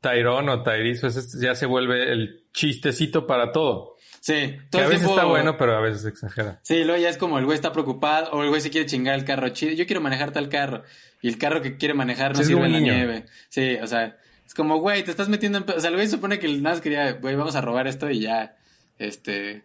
Tyrone 0.00 0.50
o 0.50 0.62
Tyrese 0.62 1.00
pues 1.00 1.40
ya 1.40 1.54
se 1.54 1.66
vuelve 1.66 2.12
el 2.12 2.44
chistecito 2.52 3.26
para 3.26 3.52
todo. 3.52 3.94
Sí, 4.20 4.56
todo 4.70 4.80
que 4.80 4.86
a 4.86 4.88
veces 4.88 5.08
está 5.08 5.24
bueno, 5.26 5.58
pero 5.58 5.76
a 5.76 5.80
veces 5.80 6.06
exagera. 6.06 6.58
Sí, 6.62 6.82
luego 6.84 7.00
ya 7.00 7.10
es 7.10 7.18
como 7.18 7.38
el 7.38 7.44
güey 7.44 7.56
está 7.56 7.72
preocupado 7.72 8.30
o 8.32 8.42
el 8.42 8.48
güey 8.48 8.62
se 8.62 8.70
quiere 8.70 8.86
chingar 8.86 9.18
el 9.18 9.24
carro 9.26 9.50
chido. 9.50 9.74
Yo 9.74 9.84
quiero 9.86 10.00
manejar 10.00 10.32
tal 10.32 10.48
carro. 10.48 10.82
Y 11.20 11.28
el 11.28 11.36
carro 11.36 11.60
que 11.60 11.76
quiere 11.76 11.92
manejar 11.92 12.34
no 12.34 12.42
sirve 12.42 12.64
en 12.64 12.72
la 12.72 12.80
nieve. 12.80 13.26
Sí, 13.50 13.76
o 13.82 13.86
sea, 13.86 14.16
es 14.46 14.54
como, 14.54 14.78
güey, 14.78 15.04
te 15.04 15.10
estás 15.10 15.28
metiendo 15.28 15.58
en... 15.58 15.64
O 15.68 15.78
sea, 15.78 15.90
el 15.90 15.96
güey 15.96 16.08
supone 16.08 16.38
que 16.38 16.48
nada 16.48 16.74
más 16.74 16.80
quería, 16.80 17.12
güey, 17.12 17.34
vamos 17.34 17.54
a 17.54 17.60
robar 17.60 17.86
esto 17.86 18.08
y 18.10 18.20
ya. 18.20 18.56
este, 18.98 19.64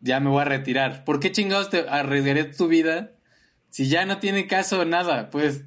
ya 0.00 0.20
me 0.20 0.30
voy 0.30 0.42
a 0.42 0.44
retirar. 0.44 1.04
¿Por 1.04 1.18
qué 1.18 1.32
chingados 1.32 1.70
te 1.70 1.88
arriesgarías 1.88 2.56
tu 2.56 2.68
vida 2.68 3.12
si 3.72 3.88
ya 3.88 4.04
no 4.04 4.18
tiene 4.18 4.46
caso 4.46 4.84
nada? 4.84 5.30
Pues, 5.30 5.64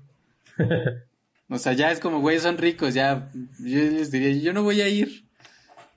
o 1.50 1.58
sea, 1.58 1.74
ya 1.74 1.92
es 1.92 2.00
como, 2.00 2.22
güey, 2.22 2.40
son 2.40 2.58
ricos, 2.58 2.94
ya, 2.94 3.32
yo 3.34 3.80
les 3.80 4.12
diría, 4.12 4.32
yo 4.42 4.54
no 4.54 4.62
voy 4.62 4.82
a 4.82 4.88
ir. 4.88 5.26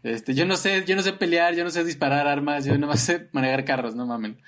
Este, 0.02 0.34
yo 0.34 0.46
no 0.46 0.56
sé, 0.56 0.84
yo 0.86 0.96
no 0.96 1.02
sé 1.02 1.12
pelear, 1.12 1.54
yo 1.54 1.64
no 1.64 1.70
sé 1.70 1.84
disparar 1.84 2.26
armas, 2.26 2.64
yo 2.64 2.78
no 2.78 2.96
sé 2.96 3.28
manejar 3.32 3.66
carros, 3.66 3.94
no 3.94 4.06
mamen. 4.06 4.40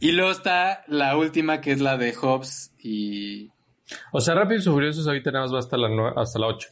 Y 0.00 0.10
luego 0.10 0.32
está 0.32 0.82
la 0.88 1.16
última, 1.16 1.60
que 1.60 1.70
es 1.70 1.80
la 1.80 1.96
de 1.96 2.14
Hobbs 2.14 2.72
y... 2.78 3.52
O 4.12 4.20
sea, 4.20 4.34
Rápidos 4.34 4.66
y 4.66 4.70
Furiosos 4.70 5.06
ahorita 5.06 5.30
nada 5.30 5.44
más 5.44 5.54
va 5.54 5.58
hasta 5.60 5.76
la, 5.76 5.88
hasta 6.16 6.38
la 6.40 6.46
8. 6.48 6.68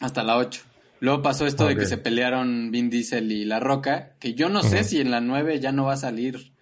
Hasta 0.00 0.22
la 0.24 0.38
8. 0.38 0.62
Luego 1.00 1.22
pasó 1.22 1.46
esto 1.46 1.66
de 1.66 1.76
que 1.76 1.86
se 1.86 1.98
pelearon 1.98 2.70
Vin 2.72 2.90
Diesel 2.90 3.30
y 3.30 3.44
La 3.44 3.60
Roca, 3.60 4.16
que 4.18 4.34
yo 4.34 4.48
no 4.48 4.62
sé 4.62 4.82
si 4.82 5.00
en 5.00 5.10
la 5.10 5.20
9 5.20 5.60
ya 5.60 5.72
no 5.72 5.84
va 5.84 5.94
a 5.94 5.96
salir 5.96 6.52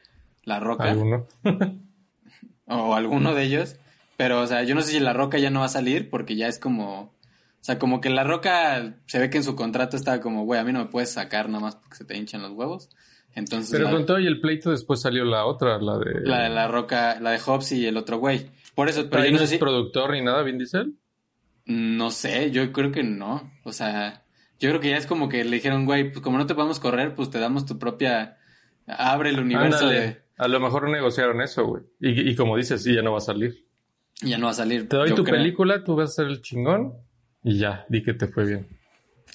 La 0.44 0.60
Roca 0.60 0.84
Alguno. 0.84 1.26
o 2.68 2.94
alguno 2.94 3.34
de 3.34 3.44
ellos, 3.44 3.76
pero 4.16 4.40
o 4.40 4.46
sea, 4.46 4.62
yo 4.64 4.74
no 4.74 4.82
sé 4.82 4.92
si 4.92 5.00
La 5.00 5.12
Roca 5.12 5.38
ya 5.38 5.50
no 5.50 5.60
va 5.60 5.66
a 5.66 5.70
salir 5.70 6.10
porque 6.10 6.36
ya 6.36 6.48
es 6.48 6.58
como, 6.58 7.00
o 7.02 7.12
sea, 7.60 7.78
como 7.78 8.00
que 8.00 8.10
La 8.10 8.24
Roca 8.24 8.96
se 9.06 9.18
ve 9.18 9.30
que 9.30 9.38
en 9.38 9.44
su 9.44 9.56
contrato 9.56 9.96
estaba 9.96 10.20
como, 10.20 10.44
güey, 10.44 10.60
a 10.60 10.64
mí 10.64 10.72
no 10.72 10.80
me 10.80 10.86
puedes 10.86 11.10
sacar 11.12 11.48
nada 11.48 11.60
más 11.60 11.76
porque 11.76 11.96
se 11.96 12.04
te 12.04 12.16
hinchan 12.16 12.42
los 12.42 12.52
huevos. 12.52 12.90
Entonces, 13.34 13.70
Pero 13.72 13.84
la, 13.84 13.90
con 13.92 14.06
todo 14.06 14.18
y 14.18 14.26
el 14.26 14.40
pleito 14.40 14.70
después 14.70 15.00
salió 15.00 15.24
la 15.24 15.44
otra, 15.44 15.78
la 15.78 15.98
de... 15.98 16.22
la 16.22 16.42
de 16.44 16.48
La 16.48 16.66
Roca, 16.66 17.20
la 17.20 17.30
de 17.30 17.38
Hobbs 17.38 17.72
y 17.72 17.86
el 17.86 17.96
otro 17.96 18.18
güey. 18.18 18.50
Por 18.74 18.88
eso, 18.88 19.02
pero 19.02 19.10
Pero 19.10 19.22
yo 19.22 19.26
ahí 19.26 19.32
no 19.32 19.38
sé 19.38 19.44
es 19.44 19.50
si, 19.50 19.58
productor 19.58 20.12
ni 20.12 20.22
nada, 20.22 20.42
Vin 20.42 20.58
Diesel. 20.58 20.94
no 21.66 22.10
sé, 22.10 22.50
yo 22.50 22.72
creo 22.72 22.90
que 22.90 23.02
no, 23.04 23.52
o 23.64 23.72
sea, 23.72 24.24
yo 24.58 24.70
creo 24.70 24.80
que 24.80 24.90
ya 24.90 24.96
es 24.96 25.06
como 25.06 25.28
que 25.28 25.44
le 25.44 25.56
dijeron, 25.56 25.84
güey, 25.84 26.10
pues 26.10 26.20
como 26.22 26.38
no 26.38 26.46
te 26.46 26.54
podemos 26.54 26.80
correr, 26.80 27.14
pues 27.14 27.30
te 27.30 27.38
damos 27.38 27.66
tu 27.66 27.78
propia, 27.78 28.38
abre 28.86 29.30
el 29.30 29.38
universo 29.38 29.84
Ándale. 29.86 30.00
de, 30.00 30.22
A 30.38 30.48
lo 30.48 30.60
mejor 30.60 30.88
negociaron 30.88 31.40
eso, 31.40 31.66
güey. 31.66 31.82
Y, 32.00 32.30
y 32.30 32.34
como 32.36 32.56
dices, 32.56 32.82
sí, 32.82 32.94
ya 32.94 33.02
no 33.02 33.12
va 33.12 33.18
a 33.18 33.20
salir. 33.20 33.66
ya 34.22 34.38
no 34.38 34.46
va 34.46 34.52
a 34.52 34.54
salir. 34.54 34.88
Te 34.88 34.96
doy 34.96 35.12
tu 35.14 35.24
creo. 35.24 35.36
película, 35.36 35.84
tú 35.84 35.96
vas 35.96 36.10
a 36.10 36.12
ser 36.14 36.26
el 36.26 36.40
chingón 36.42 36.94
y 37.42 37.58
ya, 37.58 37.84
di 37.88 38.02
que 38.02 38.14
te 38.14 38.26
fue 38.28 38.46
bien. 38.46 38.68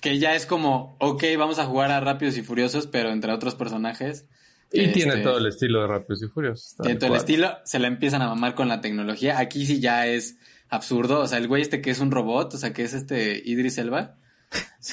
Que 0.01 0.17
ya 0.19 0.35
es 0.35 0.45
como, 0.45 0.97
ok, 0.99 1.23
vamos 1.37 1.59
a 1.59 1.65
jugar 1.65 1.91
a 1.91 1.99
Rápidos 1.99 2.37
y 2.37 2.41
Furiosos, 2.41 2.87
pero 2.87 3.11
entre 3.11 3.31
otros 3.31 3.55
personajes. 3.55 4.27
Y 4.71 4.81
Este, 4.85 4.93
tiene 4.93 5.17
todo 5.17 5.37
el 5.37 5.45
estilo 5.45 5.81
de 5.81 5.87
Rápidos 5.87 6.23
y 6.23 6.27
Furiosos. 6.27 6.75
Tiene 6.81 6.99
todo 6.99 7.11
el 7.11 7.17
estilo, 7.17 7.57
se 7.63 7.79
la 7.79 7.87
empiezan 7.87 8.21
a 8.21 8.27
mamar 8.27 8.55
con 8.55 8.67
la 8.67 8.81
tecnología. 8.81 9.39
Aquí 9.39 9.65
sí 9.65 9.79
ya 9.79 10.07
es 10.07 10.37
absurdo. 10.67 11.19
O 11.19 11.27
sea, 11.27 11.37
el 11.37 11.47
güey 11.47 11.61
este 11.61 11.81
que 11.81 11.91
es 11.91 11.99
un 11.99 12.11
robot, 12.11 12.53
o 12.55 12.57
sea, 12.57 12.73
que 12.73 12.83
es 12.83 12.93
este 12.93 13.41
Idris 13.45 13.77
Elba. 13.77 14.17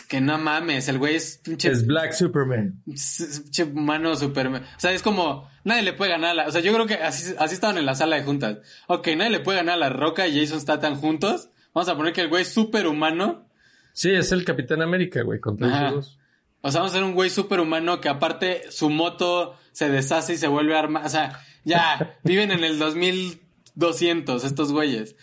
Que 0.08 0.20
no 0.20 0.38
mames, 0.38 0.88
el 0.88 0.98
güey 0.98 1.16
es 1.16 1.38
pinche, 1.38 1.70
Es 1.70 1.86
Black 1.86 2.12
Superman. 2.12 2.80
pinche 2.84 3.64
humano 3.64 4.14
super. 4.14 4.46
O 4.46 4.61
sea, 4.78 4.92
es 4.92 5.02
como, 5.02 5.48
nadie 5.64 5.82
le 5.82 5.92
puede 5.92 6.12
ganar 6.12 6.30
a 6.30 6.34
la. 6.34 6.46
O 6.46 6.52
sea, 6.52 6.61
yo 6.61 6.72
creo 6.72 6.86
que 6.86 6.94
así, 6.94 7.34
así 7.38 7.54
estaban 7.54 7.76
en 7.78 7.86
la 7.86 7.94
sala 7.94 8.16
de 8.16 8.22
juntas. 8.22 8.58
Ok, 8.86 9.08
nadie 9.16 9.30
le 9.30 9.40
puede 9.40 9.58
ganar 9.58 9.74
a 9.74 9.78
la 9.78 9.88
Roca 9.88 10.26
y 10.28 10.38
Jason 10.38 10.61
Statham 10.61 10.94
juntos. 10.96 11.50
Vamos 11.74 11.88
a 11.88 11.96
poner 11.96 12.12
que 12.12 12.20
el 12.20 12.28
güey 12.28 12.42
es 12.42 12.52
súper 12.52 12.86
humano. 12.86 13.48
Sí, 13.92 14.11
es 14.11 14.30
el 14.32 14.44
Capitán 14.44 14.82
América, 14.82 15.22
güey, 15.22 15.40
contra 15.40 15.90
dos. 15.90 16.18
O 16.62 16.70
sea, 16.70 16.80
vamos 16.80 16.92
a 16.94 16.98
ser 16.98 17.04
un 17.04 17.14
güey 17.14 17.30
superhumano 17.30 18.00
que 18.00 18.08
aparte 18.08 18.70
su 18.70 18.90
moto 18.90 19.56
se 19.72 19.88
deshace 19.88 20.34
y 20.34 20.36
se 20.36 20.46
vuelve 20.46 20.76
arma. 20.76 21.02
O 21.04 21.08
sea, 21.08 21.40
ya, 21.64 22.18
viven 22.24 22.50
en 22.52 22.64
el 22.64 22.78
2200 22.78 24.44
estos 24.44 24.72
güeyes. 24.72 25.16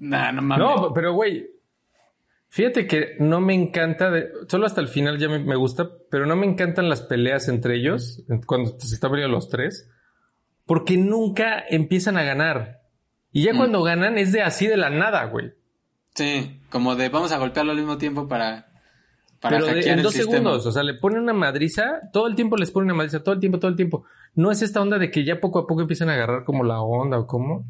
Nah, 0.00 0.32
no 0.32 0.42
mames. 0.42 0.66
No, 0.66 0.92
pero 0.94 1.12
güey, 1.14 1.50
fíjate 2.54 2.86
que 2.86 3.16
no 3.18 3.40
me 3.40 3.54
encanta, 3.54 4.10
de, 4.10 4.30
solo 4.46 4.66
hasta 4.66 4.82
el 4.82 4.88
final 4.88 5.18
ya 5.18 5.26
me, 5.28 5.38
me 5.38 5.56
gusta, 5.56 5.88
pero 6.10 6.26
no 6.26 6.36
me 6.36 6.46
encantan 6.46 6.90
las 6.90 7.00
peleas 7.00 7.48
entre 7.48 7.76
ellos, 7.76 8.22
cuando 8.46 8.78
se 8.78 8.94
están 8.94 9.10
peleando 9.10 9.34
los 9.34 9.48
tres, 9.48 9.88
porque 10.66 10.98
nunca 10.98 11.64
empiezan 11.68 12.18
a 12.18 12.22
ganar. 12.24 12.82
Y 13.32 13.42
ya 13.44 13.54
Mm. 13.54 13.56
cuando 13.56 13.82
ganan 13.82 14.18
es 14.18 14.32
de 14.32 14.42
así 14.42 14.66
de 14.66 14.76
la 14.76 14.90
nada, 14.90 15.24
güey. 15.24 15.52
Sí, 16.14 16.60
como 16.68 16.94
de 16.94 17.08
vamos 17.08 17.32
a 17.32 17.38
golpearlo 17.38 17.72
al 17.72 17.78
mismo 17.78 17.96
tiempo 17.96 18.28
para, 18.28 18.68
para 19.40 19.56
Pero 19.58 19.72
de- 19.74 19.90
en 19.90 20.02
dos 20.02 20.12
sistema. 20.12 20.32
segundos, 20.36 20.66
o 20.66 20.72
sea, 20.72 20.82
le 20.82 20.92
ponen 20.94 21.20
una 21.20 21.32
madriza, 21.32 22.02
todo 22.12 22.26
el 22.26 22.34
tiempo 22.34 22.58
les 22.58 22.70
ponen 22.70 22.88
una 22.90 22.94
madriza, 22.98 23.22
todo 23.24 23.34
el 23.34 23.40
tiempo, 23.40 23.58
todo 23.58 23.70
el 23.70 23.76
tiempo. 23.76 24.04
No 24.34 24.50
es 24.50 24.60
esta 24.60 24.82
onda 24.82 24.98
de 24.98 25.10
que 25.10 25.24
ya 25.24 25.40
poco 25.40 25.58
a 25.60 25.66
poco 25.66 25.80
empiezan 25.80 26.10
a 26.10 26.14
agarrar 26.14 26.44
como 26.44 26.64
la 26.64 26.82
onda 26.82 27.18
o 27.18 27.26
cómo. 27.26 27.64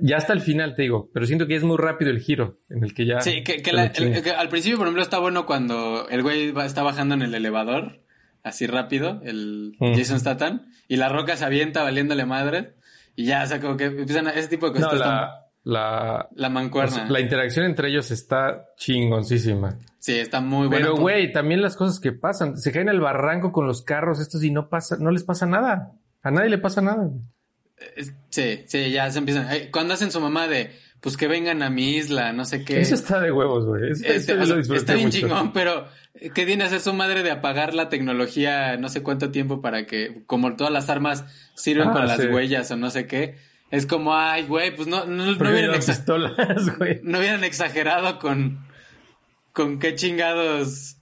Ya 0.00 0.16
hasta 0.16 0.32
el 0.32 0.40
final, 0.40 0.74
te 0.74 0.82
digo, 0.82 1.08
pero 1.14 1.24
siento 1.26 1.46
que 1.46 1.54
es 1.54 1.62
muy 1.62 1.76
rápido 1.76 2.10
el 2.10 2.18
giro 2.20 2.58
en 2.68 2.82
el 2.84 2.94
que 2.94 3.06
ya. 3.06 3.20
Sí, 3.20 3.44
que, 3.44 3.62
la- 3.72 3.86
el- 3.86 4.22
que 4.22 4.30
al 4.32 4.48
principio, 4.48 4.78
por 4.78 4.86
ejemplo, 4.88 5.02
está 5.02 5.18
bueno 5.18 5.46
cuando 5.46 6.08
el 6.08 6.22
güey 6.22 6.50
va- 6.50 6.66
está 6.66 6.82
bajando 6.82 7.14
en 7.14 7.22
el 7.22 7.34
elevador, 7.34 8.00
así 8.42 8.66
rápido, 8.66 9.20
el 9.24 9.76
Mm. 9.78 9.94
Jason 9.96 10.18
Statham, 10.20 10.62
y 10.88 10.96
la 10.96 11.08
roca 11.08 11.36
se 11.36 11.44
avienta 11.44 11.82
valiéndole 11.82 12.26
madre, 12.26 12.74
y 13.16 13.26
ya, 13.26 13.44
o 13.44 13.46
sea, 13.46 13.60
como 13.60 13.76
que 13.76 13.84
empiezan 13.84 14.26
a, 14.26 14.30
ese 14.32 14.48
tipo 14.48 14.70
de 14.70 14.80
No, 14.80 14.86
cosas. 14.88 15.00
están- 15.00 15.14
la, 15.16 15.40
la, 15.62 16.28
la 16.34 16.48
mancuerna. 16.50 17.06
la 17.08 17.20
interacción 17.20 17.64
entre 17.64 17.88
ellos 17.88 18.10
está 18.10 18.66
chingoncísima. 18.76 19.78
Sí, 19.98 20.18
está 20.18 20.40
muy 20.40 20.66
bueno. 20.66 20.86
Pero, 20.88 20.96
güey, 20.96 21.32
también 21.32 21.62
las 21.62 21.76
cosas 21.76 22.00
que 22.00 22.12
pasan. 22.12 22.58
Se 22.58 22.72
caen 22.72 22.88
al 22.90 23.00
barranco 23.00 23.52
con 23.52 23.66
los 23.66 23.82
carros 23.82 24.20
estos 24.20 24.42
y 24.44 24.50
no 24.50 24.68
pasa, 24.68 24.96
no 25.00 25.10
les 25.10 25.24
pasa 25.24 25.46
nada. 25.46 25.92
A 26.22 26.30
nadie 26.30 26.50
le 26.50 26.58
pasa 26.58 26.82
nada. 26.82 27.08
Sí, 28.30 28.64
sí, 28.66 28.90
ya 28.90 29.10
se 29.10 29.18
empiezan. 29.18 29.48
Cuando 29.70 29.94
hacen 29.94 30.10
su 30.10 30.20
mamá 30.20 30.48
de, 30.48 30.74
pues 31.00 31.16
que 31.16 31.28
vengan 31.28 31.62
a 31.62 31.70
mi 31.70 31.96
isla, 31.96 32.32
no 32.32 32.44
sé 32.44 32.64
qué. 32.64 32.80
Eso 32.80 32.94
está 32.94 33.20
de 33.20 33.30
huevos, 33.32 33.66
güey. 33.66 33.90
Este, 33.90 34.32
o 34.38 34.46
sea, 34.46 34.76
está 34.76 34.94
bien 34.94 35.06
mucho. 35.06 35.18
chingón, 35.18 35.52
pero 35.52 35.86
eh, 36.14 36.30
¿qué 36.34 36.46
tiene 36.46 36.64
hacer 36.64 36.80
su 36.80 36.94
madre 36.94 37.22
de 37.22 37.30
apagar 37.30 37.74
la 37.74 37.88
tecnología 37.88 38.76
no 38.76 38.88
sé 38.88 39.02
cuánto 39.02 39.30
tiempo 39.30 39.60
para 39.60 39.86
que, 39.86 40.22
como 40.26 40.56
todas 40.56 40.72
las 40.72 40.88
armas 40.88 41.24
sirven 41.54 41.88
Ah, 41.88 41.92
con 41.92 42.06
las 42.06 42.18
huellas 42.24 42.70
o 42.70 42.76
no 42.76 42.90
sé 42.90 43.06
qué? 43.06 43.36
Es 43.70 43.86
como, 43.86 44.14
ay, 44.16 44.44
güey, 44.44 44.74
pues 44.74 44.86
no, 44.88 45.04
no, 45.04 45.24
no 45.26 45.32
hubieran, 45.32 45.54
llevan 45.54 45.80
exa- 45.80 45.96
pistolas, 45.96 46.76
güey. 46.78 47.00
no 47.02 47.18
hubieran 47.18 47.42
exagerado 47.44 48.18
con, 48.20 48.64
con 49.52 49.78
qué 49.80 49.94
chingados, 49.96 50.96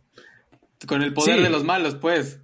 con 0.87 1.03
el 1.03 1.13
poder 1.13 1.37
Sí. 1.37 1.43
de 1.43 1.51
los 1.51 1.65
malos, 1.65 1.97
pues. 1.97 2.39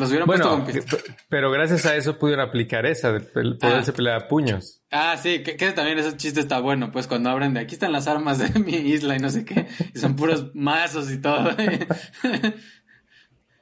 Los 0.00 0.08
hubieran 0.08 0.26
Bueno, 0.26 0.64
puesto 0.64 0.96
con 0.98 1.14
pero 1.28 1.50
gracias 1.50 1.84
a 1.86 1.94
eso 1.94 2.18
pudieron 2.18 2.46
aplicar 2.48 2.86
esa 2.86 3.12
de 3.12 3.20
poderse 3.20 3.90
Ah. 3.90 3.94
pelear 3.94 4.16
a 4.22 4.28
puños. 4.28 4.80
Ah, 4.90 5.16
sí, 5.16 5.42
que, 5.44 5.56
que 5.56 5.70
también 5.72 5.98
ese 5.98 6.16
chiste 6.16 6.40
está 6.40 6.58
bueno, 6.58 6.90
pues 6.90 7.06
cuando 7.06 7.30
abren 7.30 7.54
de 7.54 7.60
aquí 7.60 7.74
están 7.74 7.92
las 7.92 8.08
armas 8.08 8.38
de 8.38 8.48
mi 8.60 8.72
isla 8.76 9.14
y 9.14 9.18
no 9.20 9.30
sé 9.30 9.44
qué, 9.44 9.68
y 9.94 9.98
son 9.98 10.16
puros 10.16 10.46
mazos 10.54 11.10
y 11.12 11.20
todo. 11.20 11.50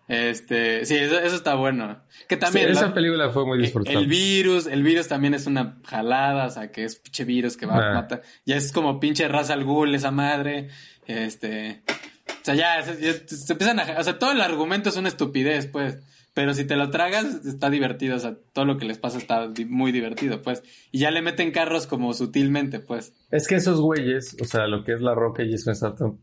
este, 0.09 0.87
sí, 0.87 0.97
eso, 0.97 1.19
eso 1.21 1.37
está 1.37 1.55
bueno. 1.55 2.03
Que 2.29 2.37
también 2.39 2.69
Sí, 2.69 2.75
la- 2.75 2.81
esa 2.81 2.95
película 2.95 3.29
fue 3.31 3.45
muy 3.45 3.59
el 3.59 3.65
disfrutable. 3.65 4.07
virus, 4.07 4.67
el 4.67 4.83
virus 4.83 5.09
también 5.09 5.35
es 5.35 5.47
una 5.47 5.79
jalada, 5.85 6.47
o 6.47 6.51
sea, 6.51 6.71
que 6.71 6.85
es 6.85 6.97
pinche 6.97 7.25
virus 7.25 7.57
que 7.59 7.67
va 7.67 7.91
a 7.91 7.95
matar. 7.95 8.23
Ya 8.47 8.57
es 8.57 8.73
como 8.73 9.01
pinche 9.01 9.29
raza 9.29 9.53
al 9.53 9.65
ghoul 9.65 9.95
esa 9.95 10.11
madre. 10.11 10.69
Este, 11.07 11.83
o 11.89 12.45
sea, 12.45 12.55
ya, 12.55 12.83
se, 12.83 13.01
ya 13.03 13.13
se 13.27 13.53
empiezan 13.53 13.81
a, 13.81 13.99
o 13.99 14.03
sea, 14.05 14.19
todo 14.19 14.33
el 14.33 14.41
argumento 14.41 14.89
es 14.89 14.97
una 14.97 15.09
estupidez, 15.09 15.67
pues. 15.67 15.99
Pero 16.39 16.55
si 16.55 16.65
te 16.65 16.77
lo 16.77 16.89
tragas, 16.91 17.45
está 17.47 17.69
divertido, 17.69 18.15
o 18.15 18.19
sea, 18.21 18.37
todo 18.53 18.65
lo 18.65 18.77
que 18.79 18.85
les 18.85 18.97
pasa 18.97 19.19
está 19.19 19.51
muy 19.67 19.91
divertido, 19.91 20.41
pues. 20.41 20.63
Y 20.93 21.01
ya 21.01 21.11
le 21.11 21.21
meten 21.21 21.51
carros 21.51 21.89
como 21.89 22.15
sutilmente, 22.15 22.79
pues. 22.79 23.13
Es 23.33 23.49
que 23.49 23.57
esos 23.57 23.81
güeyes, 23.81 24.37
o 24.41 24.45
sea, 24.45 24.69
lo 24.69 24.85
que 24.85 24.93
es 24.93 25.01
La 25.01 25.17
Roca 25.17 25.43
y 25.43 25.51
Jason 25.51 25.75
Statham. 25.75 26.19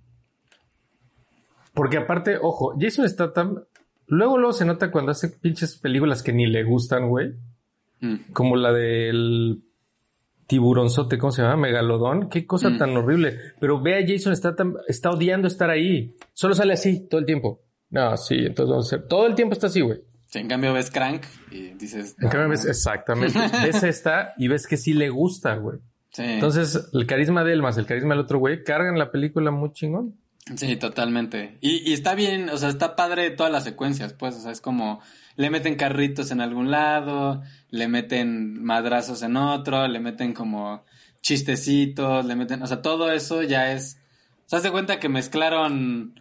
Porque 1.74 1.98
aparte, 1.98 2.38
ojo, 2.42 2.76
Jason 2.80 3.10
Statham, 3.10 3.66
luego 4.08 4.38
luego 4.38 4.54
se 4.54 4.64
nota 4.64 4.90
cuando 4.90 5.12
hace 5.12 5.28
pinches 5.28 5.76
películas 5.76 6.24
que 6.24 6.32
ni 6.32 6.48
le 6.48 6.64
gustan, 6.64 7.10
güey. 7.10 7.34
Mm. 8.00 8.32
Como 8.32 8.56
la 8.56 8.72
del 8.72 9.64
tiburonzote, 10.48 11.18
¿cómo 11.18 11.32
se 11.32 11.42
llama? 11.42 11.58
Megalodón. 11.58 12.30
Qué 12.30 12.46
cosa 12.48 12.70
Mm. 12.70 12.78
tan 12.78 12.96
horrible. 12.96 13.38
Pero 13.60 13.82
ve 13.82 13.98
a 14.02 14.08
Jason 14.08 14.34
Statham, 14.34 14.78
está 14.88 15.10
odiando 15.10 15.50
estar 15.50 15.70
ahí. 15.70 16.16
Solo 16.34 16.54
sale 16.54 16.72
así 16.72 17.06
todo 17.10 17.20
el 17.20 17.26
tiempo. 17.26 17.65
No, 17.90 18.18
sí, 18.18 18.36
entonces 18.40 18.70
vamos 18.70 18.86
a 18.86 18.96
hacer. 18.96 19.08
Todo 19.08 19.28
el 19.28 19.36
tiempo 19.36 19.54
está 19.54 19.68
así, 19.68 19.82
güey. 19.82 20.00
Sí, 20.28 20.40
en 20.40 20.48
cambio 20.48 20.74
ves 20.74 20.92
Crank 20.92 21.24
y 21.52 21.70
dices... 21.76 22.16
En 22.20 22.30
cambio 22.30 22.44
"No, 22.48 22.50
ves, 22.50 22.66
exactamente, 22.66 23.40
ves 23.64 23.84
esta 23.84 24.34
y 24.38 24.48
ves 24.48 24.68
que 24.68 24.76
sí 24.78 24.94
le 24.94 25.10
gusta, 25.10 25.56
güey. 25.56 25.80
Sí, 26.12 26.24
Entonces, 26.24 26.90
el 26.94 27.06
carisma 27.08 27.44
de 27.44 27.54
él 27.54 27.62
más 27.62 27.78
el 27.78 27.86
carisma 27.86 28.14
del 28.16 28.24
otro 28.24 28.40
güey 28.40 28.64
cargan 28.64 28.98
la 28.98 29.12
película 29.12 29.52
muy 29.52 29.72
chingón. 29.74 30.16
sí, 30.56 30.76
totalmente. 30.78 31.58
Y, 31.62 31.90
y 31.90 31.94
está 31.94 32.16
bien, 32.16 32.50
o 32.50 32.58
sea, 32.58 32.70
está 32.70 32.96
padre 32.96 33.30
todas 33.32 33.52
las 33.52 33.64
secuencias, 33.64 34.14
pues, 34.14 34.36
o 34.36 34.40
sea, 34.42 34.52
es 34.52 34.62
como... 34.62 35.00
Le 35.38 35.50
meten 35.50 35.76
carritos 35.76 36.32
en 36.32 36.40
algún 36.40 36.72
lado, 36.72 37.42
le 37.70 37.90
meten 37.90 38.64
madrazos 38.64 39.22
en 39.22 39.36
otro, 39.36 39.86
le 39.90 40.00
meten 40.00 40.34
como 40.34 40.84
chistecitos, 41.22 42.26
le 42.26 42.36
meten... 42.38 42.62
O 42.64 42.68
sea, 42.68 42.82
todo 42.82 43.12
eso 43.12 43.44
ya 43.44 43.74
es... 43.74 43.98
O 44.46 44.50
sea, 44.50 44.58
haz 44.58 44.64
de 44.64 44.72
cuenta 44.72 45.00
que 45.00 45.10
mezclaron 45.10 46.20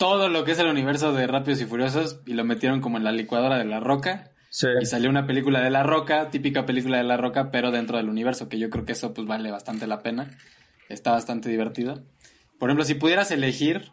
todo 0.00 0.30
lo 0.30 0.44
que 0.44 0.52
es 0.52 0.58
el 0.58 0.66
universo 0.66 1.12
de 1.12 1.26
Rápidos 1.26 1.60
y 1.60 1.66
Furiosos 1.66 2.22
y 2.24 2.32
lo 2.32 2.42
metieron 2.42 2.80
como 2.80 2.96
en 2.96 3.04
la 3.04 3.12
licuadora 3.12 3.58
de 3.58 3.66
la 3.66 3.80
roca. 3.80 4.30
Sí. 4.48 4.66
Y 4.80 4.86
salió 4.86 5.10
una 5.10 5.26
película 5.26 5.60
de 5.60 5.68
La 5.68 5.82
Roca, 5.82 6.30
típica 6.30 6.64
película 6.64 6.96
de 6.96 7.04
La 7.04 7.18
Roca, 7.18 7.50
pero 7.50 7.70
dentro 7.70 7.98
del 7.98 8.08
universo, 8.08 8.48
que 8.48 8.58
yo 8.58 8.70
creo 8.70 8.86
que 8.86 8.92
eso 8.92 9.12
pues 9.12 9.26
vale 9.26 9.50
bastante 9.50 9.86
la 9.86 10.02
pena. 10.02 10.30
Está 10.88 11.12
bastante 11.12 11.50
divertido. 11.50 12.02
Por 12.58 12.70
ejemplo, 12.70 12.84
si 12.84 12.94
pudieras 12.94 13.30
elegir 13.30 13.92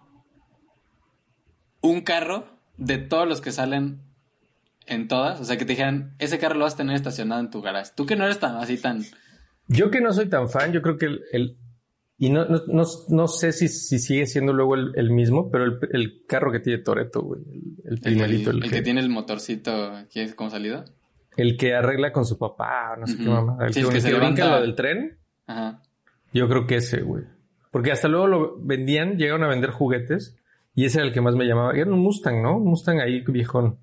un 1.81 1.99
carro 2.01 2.57
de 2.77 2.97
todos 2.99 3.27
los 3.27 3.41
que 3.41 3.51
salen 3.51 3.99
en 4.85 5.09
todas, 5.09 5.41
o 5.41 5.43
sea, 5.43 5.57
que 5.57 5.65
te 5.65 5.73
dijeran, 5.73 6.15
ese 6.19 6.39
carro 6.39 6.55
lo 6.55 6.63
vas 6.63 6.75
a 6.75 6.77
tener 6.77 6.95
estacionado 6.95 7.41
en 7.41 7.51
tu 7.51 7.61
garage. 7.61 7.91
Tú 7.95 8.05
que 8.05 8.15
no 8.15 8.23
eres 8.23 8.39
tan 8.39 8.55
así 8.55 8.77
tan... 8.77 9.03
Yo 9.67 9.91
que 9.91 9.99
no 9.99 10.13
soy 10.13 10.29
tan 10.29 10.49
fan, 10.49 10.71
yo 10.71 10.81
creo 10.81 10.97
que 10.97 11.07
el... 11.33 11.57
y 12.19 12.29
no, 12.29 12.45
no, 12.45 12.61
no, 12.67 12.83
no, 13.09 13.27
sé 13.27 13.51
si, 13.51 13.67
si 13.67 13.99
sigue 13.99 14.25
siendo 14.25 14.51
luego 14.51 14.75
el, 14.75 14.91
el 14.95 15.11
mismo, 15.11 15.51
pero 15.51 15.65
el, 15.65 15.79
el, 15.91 16.25
carro 16.27 16.51
que 16.51 16.59
tiene 16.59 16.81
Toreto, 16.81 17.21
güey. 17.21 17.41
El, 17.85 17.93
el 17.93 17.99
primerito. 17.99 18.49
El, 18.49 18.71
que, 18.71 18.81
tiene 18.81 19.01
el 19.01 19.09
motorcito, 19.09 19.93
¿qué 20.11 20.33
como 20.33 20.49
salido? 20.49 20.83
El 21.35 21.57
que 21.57 21.75
arregla 21.75 22.11
con 22.11 22.25
su 22.25 22.39
papá, 22.39 22.95
no 22.99 23.05
sé 23.05 23.17
qué 23.17 23.29
mamá. 23.29 23.57
El 23.61 23.73
sí, 23.73 23.83
que, 23.83 23.89
que, 23.89 24.01
se 24.01 24.11
levanta 24.11 24.49
lo 24.49 24.61
del 24.61 24.73
tren. 24.73 25.19
Ajá. 25.45 25.83
Yo 26.33 26.49
creo 26.49 26.65
que 26.65 26.77
ese, 26.77 27.01
güey. 27.01 27.23
Porque 27.69 27.91
hasta 27.91 28.07
luego 28.07 28.27
lo 28.27 28.57
vendían, 28.59 29.17
llegaron 29.17 29.43
a 29.43 29.47
vender 29.47 29.69
juguetes 29.69 30.35
y 30.73 30.85
ese 30.85 30.99
era 30.99 31.07
el 31.07 31.13
que 31.13 31.21
más 31.21 31.35
me 31.35 31.45
llamaba. 31.45 31.73
Era 31.73 31.91
un 31.91 31.99
Mustang, 31.99 32.41
¿no? 32.41 32.57
Un 32.57 32.65
Mustang 32.65 32.99
ahí 32.99 33.21
viejón. 33.27 33.77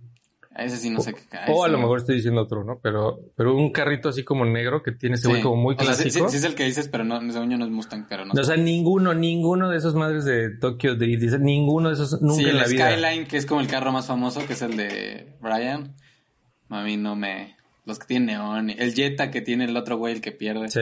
A 0.56 0.64
ese 0.64 0.76
sí 0.76 0.88
no 0.88 1.00
sé 1.00 1.14
qué. 1.14 1.20
O 1.48 1.64
a 1.64 1.68
lo 1.68 1.78
mejor 1.78 1.98
estoy 1.98 2.16
diciendo 2.16 2.40
otro, 2.40 2.62
¿no? 2.62 2.78
Pero, 2.80 3.18
pero 3.34 3.56
un 3.56 3.72
carrito 3.72 4.08
así 4.08 4.22
como 4.22 4.44
negro 4.44 4.84
que 4.84 4.92
tiene 4.92 5.16
ese 5.16 5.28
güey 5.28 5.42
como 5.42 5.56
muy 5.56 5.74
clásico. 5.74 6.28
sí, 6.28 6.36
es 6.36 6.44
el 6.44 6.54
que 6.54 6.64
dices, 6.64 6.88
pero 6.88 7.02
no, 7.02 7.20
según 7.32 7.50
yo 7.50 7.58
no 7.58 7.64
es 7.64 7.70
Mustang, 7.72 8.06
pero 8.08 8.24
no. 8.24 8.32
O 8.32 8.44
sea, 8.44 8.56
ninguno, 8.56 9.14
ninguno 9.14 9.68
de 9.68 9.78
esos 9.78 9.96
madres 9.96 10.24
de 10.24 10.50
Tokyo 10.50 10.94
Drift, 10.94 11.40
ninguno 11.40 11.88
de 11.88 11.94
esos 11.94 12.22
nunca 12.22 12.48
en 12.48 12.58
la 12.58 12.66
vida. 12.66 12.92
Skyline, 12.92 13.26
que 13.26 13.36
es 13.36 13.46
como 13.46 13.60
el 13.60 13.66
carro 13.66 13.90
más 13.90 14.06
famoso, 14.06 14.46
que 14.46 14.52
es 14.52 14.62
el 14.62 14.76
de 14.76 15.36
Brian. 15.40 15.96
A 16.68 16.82
mí 16.82 16.96
no 16.96 17.16
me. 17.16 17.56
Los 17.84 17.98
que 17.98 18.06
tienen 18.06 18.26
neón. 18.26 18.70
El 18.70 18.94
Jetta 18.94 19.30
que 19.30 19.40
tiene 19.40 19.64
el 19.64 19.76
otro 19.76 19.96
güey, 19.96 20.14
el 20.14 20.20
que 20.20 20.32
pierde. 20.32 20.68
Sí. 20.68 20.80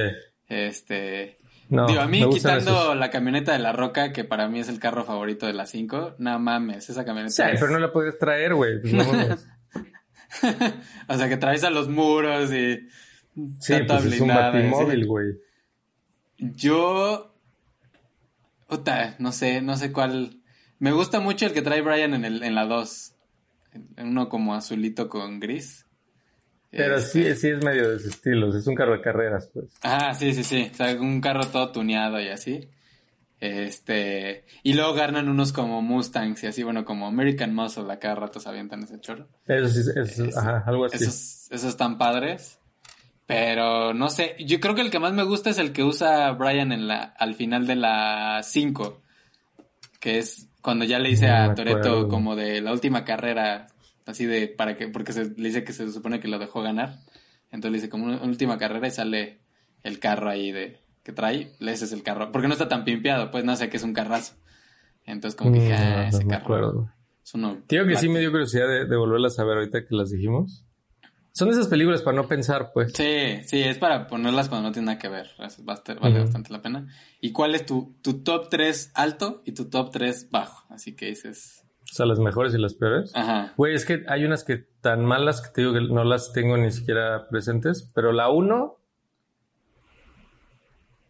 Este. 0.48 1.38
No, 1.70 1.86
Digo, 1.86 2.02
a 2.02 2.06
mí 2.06 2.22
quitando 2.28 2.94
la 2.94 3.08
camioneta 3.08 3.54
de 3.54 3.58
la 3.58 3.72
Roca, 3.72 4.12
que 4.12 4.24
para 4.24 4.46
mí 4.48 4.60
es 4.60 4.68
el 4.68 4.78
carro 4.78 5.04
favorito 5.04 5.46
de 5.46 5.54
las 5.54 5.70
5, 5.70 6.16
no 6.18 6.38
mames, 6.38 6.90
esa 6.90 7.06
camioneta. 7.06 7.32
Sí, 7.32 7.42
pero 7.58 7.72
no 7.72 7.78
la 7.78 7.90
puedes 7.90 8.18
traer, 8.18 8.54
güey. 8.54 8.82
Pues 8.82 8.92
o 11.08 11.16
sea, 11.16 11.28
que 11.28 11.36
traes 11.36 11.64
a 11.64 11.70
los 11.70 11.88
muros 11.88 12.52
y... 12.52 12.88
Sí, 13.60 13.74
pues 13.86 14.04
es 14.04 14.20
un 14.20 14.28
batimóvil, 14.28 15.06
güey. 15.06 15.26
Yo... 16.38 17.34
Puta, 18.66 19.16
no 19.18 19.32
sé, 19.32 19.60
no 19.60 19.76
sé 19.76 19.92
cuál... 19.92 20.40
Me 20.78 20.92
gusta 20.92 21.20
mucho 21.20 21.46
el 21.46 21.52
que 21.52 21.62
trae 21.62 21.82
Brian 21.82 22.14
en, 22.14 22.24
el, 22.24 22.42
en 22.42 22.54
la 22.54 22.66
2. 22.66 23.14
Uno 23.98 24.28
como 24.28 24.54
azulito 24.54 25.08
con 25.08 25.38
gris. 25.40 25.86
Pero 26.72 27.00
sí, 27.00 27.20
este. 27.20 27.36
sí 27.36 27.48
es 27.50 27.62
medio 27.62 27.90
de 27.90 27.96
ese 27.96 28.08
estilo, 28.08 28.56
es 28.56 28.66
un 28.66 28.74
carro 28.74 28.94
de 28.94 29.02
carreras, 29.02 29.50
pues. 29.52 29.66
Ah, 29.82 30.14
sí, 30.14 30.32
sí, 30.32 30.42
sí, 30.42 30.70
o 30.72 30.74
sea, 30.74 30.94
un 30.94 31.20
carro 31.20 31.46
todo 31.46 31.70
tuneado 31.70 32.18
y 32.18 32.28
así. 32.28 32.70
Este, 33.42 34.44
y 34.62 34.74
luego 34.74 34.94
ganan 34.94 35.28
unos 35.28 35.52
como 35.52 35.82
Mustangs 35.82 36.44
y 36.44 36.46
así, 36.46 36.62
bueno, 36.62 36.84
como 36.84 37.08
American 37.08 37.52
Muscle, 37.52 37.92
a 37.92 37.98
cada 37.98 38.14
rato 38.14 38.38
se 38.38 38.48
avientan 38.48 38.84
ese 38.84 39.00
chorro. 39.00 39.26
Eso 39.48 39.68
sí, 39.68 39.90
eso, 39.96 40.38
ajá, 40.38 40.62
algo 40.64 40.84
así. 40.84 40.98
Esos, 40.98 41.50
esos 41.50 41.70
están 41.70 41.98
padres. 41.98 42.60
Pero 43.26 43.94
no 43.94 44.10
sé, 44.10 44.36
yo 44.38 44.60
creo 44.60 44.76
que 44.76 44.82
el 44.82 44.92
que 44.92 45.00
más 45.00 45.12
me 45.12 45.24
gusta 45.24 45.50
es 45.50 45.58
el 45.58 45.72
que 45.72 45.82
usa 45.82 46.30
Brian 46.30 46.70
en 46.70 46.86
la, 46.86 47.02
al 47.02 47.34
final 47.34 47.66
de 47.66 47.74
la 47.74 48.42
5. 48.44 49.02
Que 49.98 50.18
es 50.18 50.48
cuando 50.60 50.84
ya 50.84 51.00
le 51.00 51.08
dice 51.08 51.28
a 51.28 51.52
Toreto 51.52 52.06
como 52.06 52.36
de 52.36 52.60
la 52.60 52.70
última 52.70 53.04
carrera, 53.04 53.66
Así 54.06 54.24
de, 54.24 54.46
para 54.46 54.76
que, 54.76 54.86
porque 54.86 55.12
se, 55.12 55.24
le 55.24 55.48
dice 55.48 55.64
que 55.64 55.72
se 55.72 55.90
supone 55.90 56.20
que 56.20 56.28
lo 56.28 56.38
dejó 56.38 56.62
ganar. 56.62 57.00
Entonces 57.50 57.72
le 57.72 57.78
dice 57.78 57.88
como 57.88 58.04
una, 58.04 58.22
última 58.22 58.56
carrera 58.56 58.86
y 58.86 58.92
sale 58.92 59.40
el 59.82 59.98
carro 59.98 60.30
ahí 60.30 60.52
de, 60.52 60.78
que 61.02 61.12
trae, 61.12 61.52
ese 61.60 61.84
es 61.84 61.92
el 61.92 62.02
carro. 62.02 62.32
Porque 62.32 62.48
no 62.48 62.54
está 62.54 62.68
tan 62.68 62.84
pimpeado, 62.84 63.30
pues 63.30 63.44
no 63.44 63.56
sé 63.56 63.68
que 63.68 63.76
es 63.76 63.82
un 63.82 63.92
carrazo. 63.92 64.34
Entonces 65.04 65.36
como 65.36 65.52
que 65.52 65.60
dije, 65.60 65.74
ah, 65.74 66.08
ese 66.08 66.26
carro. 66.26 66.88
Es 67.24 67.34
uno 67.34 67.58
Tío 67.66 67.86
que 67.86 67.96
sí 67.96 68.08
me 68.08 68.20
dio 68.20 68.30
curiosidad 68.30 68.66
de, 68.66 68.86
de, 68.86 68.96
volverlas 68.96 69.38
a 69.38 69.44
ver 69.44 69.58
ahorita 69.58 69.84
que 69.84 69.94
las 69.94 70.10
dijimos. 70.10 70.64
Son 71.34 71.48
esas 71.48 71.68
películas 71.68 72.02
para 72.02 72.16
no 72.16 72.28
pensar, 72.28 72.72
pues. 72.74 72.92
Sí, 72.92 73.40
sí, 73.46 73.62
es 73.62 73.78
para 73.78 74.06
ponerlas 74.06 74.48
cuando 74.48 74.68
no 74.68 74.72
tiene 74.72 74.86
nada 74.86 74.98
que 74.98 75.08
ver. 75.08 75.30
vale 75.38 76.20
bastante 76.20 76.52
la 76.52 76.60
pena. 76.60 76.88
¿Y 77.20 77.32
cuál 77.32 77.54
es 77.54 77.64
tu, 77.64 77.96
tu 78.02 78.22
top 78.22 78.48
3 78.50 78.92
alto 78.94 79.42
y 79.46 79.52
tu 79.52 79.70
top 79.70 79.90
3 79.92 80.30
bajo? 80.30 80.66
Así 80.68 80.94
que 80.94 81.06
dices, 81.06 81.64
o 81.92 81.94
sea, 81.94 82.06
las 82.06 82.18
mejores 82.18 82.54
y 82.54 82.58
las 82.58 82.74
peores. 82.74 83.12
Ajá. 83.14 83.52
Güey, 83.56 83.74
es 83.74 83.84
que 83.84 84.04
hay 84.08 84.24
unas 84.24 84.44
que 84.44 84.56
tan 84.80 85.04
malas 85.04 85.42
que 85.42 85.50
te 85.50 85.60
digo 85.60 85.74
que 85.74 85.80
no 85.80 86.04
las 86.04 86.32
tengo 86.32 86.56
ni 86.56 86.70
siquiera 86.70 87.28
presentes, 87.28 87.90
pero 87.94 88.12
la 88.12 88.30
1. 88.30 88.78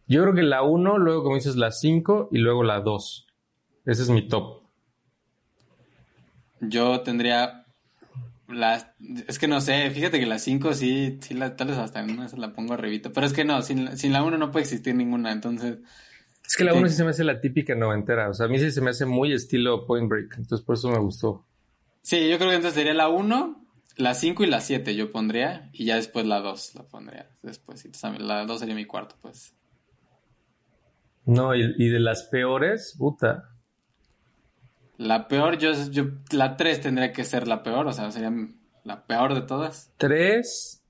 Yo 0.06 0.22
creo 0.22 0.34
que 0.34 0.42
la 0.42 0.62
1, 0.62 0.98
luego 0.98 1.22
como 1.22 1.36
dices 1.36 1.56
la 1.56 1.70
5 1.70 2.28
y 2.32 2.38
luego 2.38 2.62
la 2.62 2.80
2. 2.80 3.26
Ese 3.86 4.02
es 4.02 4.10
mi 4.10 4.28
top. 4.28 4.62
Yo 6.60 7.00
tendría 7.00 7.66
las 8.48 8.86
es 9.26 9.38
que 9.38 9.48
no 9.48 9.60
sé, 9.60 9.90
fíjate 9.90 10.20
que 10.20 10.26
la 10.26 10.38
5 10.38 10.74
sí, 10.74 11.18
sí 11.22 11.34
la, 11.34 11.56
tal 11.56 11.68
vez 11.68 11.78
hasta 11.78 12.00
en 12.00 12.10
una 12.10 12.28
se 12.28 12.36
la 12.36 12.52
pongo 12.52 12.74
arribita, 12.74 13.10
pero 13.10 13.26
es 13.26 13.32
que 13.32 13.44
no, 13.44 13.62
sin, 13.62 13.96
sin 13.96 14.12
la 14.12 14.22
1 14.22 14.36
no 14.36 14.50
puede 14.50 14.64
existir 14.64 14.94
ninguna, 14.94 15.32
entonces 15.32 15.78
es 16.52 16.56
que 16.56 16.64
la 16.64 16.74
1 16.74 16.88
sí 16.88 16.96
se 16.96 17.04
me 17.04 17.10
hace 17.10 17.24
la 17.24 17.40
típica 17.40 17.74
noventera. 17.74 18.28
O 18.28 18.34
sea, 18.34 18.44
a 18.44 18.48
mí 18.50 18.58
sí 18.58 18.70
se 18.70 18.82
me 18.82 18.90
hace 18.90 19.06
muy 19.06 19.32
estilo 19.32 19.86
Point 19.86 20.08
Break. 20.08 20.34
Entonces 20.36 20.64
por 20.64 20.74
eso 20.74 20.90
me 20.90 20.98
gustó. 20.98 21.46
Sí, 22.02 22.28
yo 22.28 22.36
creo 22.36 22.50
que 22.50 22.56
entonces 22.56 22.74
sería 22.74 22.94
la 22.94 23.08
1, 23.08 23.64
la 23.96 24.14
5 24.14 24.44
y 24.44 24.46
la 24.46 24.60
7 24.60 24.94
yo 24.94 25.10
pondría. 25.12 25.70
Y 25.72 25.86
ya 25.86 25.96
después 25.96 26.26
la 26.26 26.40
2 26.40 26.74
la 26.74 26.82
pondría. 26.82 27.30
Después, 27.42 27.88
la 28.18 28.44
2 28.44 28.60
sería 28.60 28.74
mi 28.74 28.84
cuarto, 28.84 29.16
pues. 29.22 29.54
No, 31.24 31.54
y, 31.54 31.88
de 31.88 32.00
las 32.00 32.24
peores, 32.24 32.96
puta. 32.98 33.50
La 34.98 35.28
peor, 35.28 35.58
yo, 35.58 35.72
yo, 35.90 36.04
la 36.30 36.56
3 36.56 36.80
tendría 36.80 37.12
que 37.12 37.24
ser 37.24 37.46
la 37.46 37.62
peor, 37.62 37.86
o 37.86 37.92
sea, 37.92 38.10
sería 38.10 38.32
la 38.84 39.06
peor 39.06 39.34
de 39.34 39.42
todas. 39.42 39.92
3. 39.98 40.82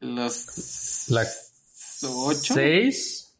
Los. 0.00 1.08
La 1.08 1.22
8. 1.22 2.54
6. 2.54 3.38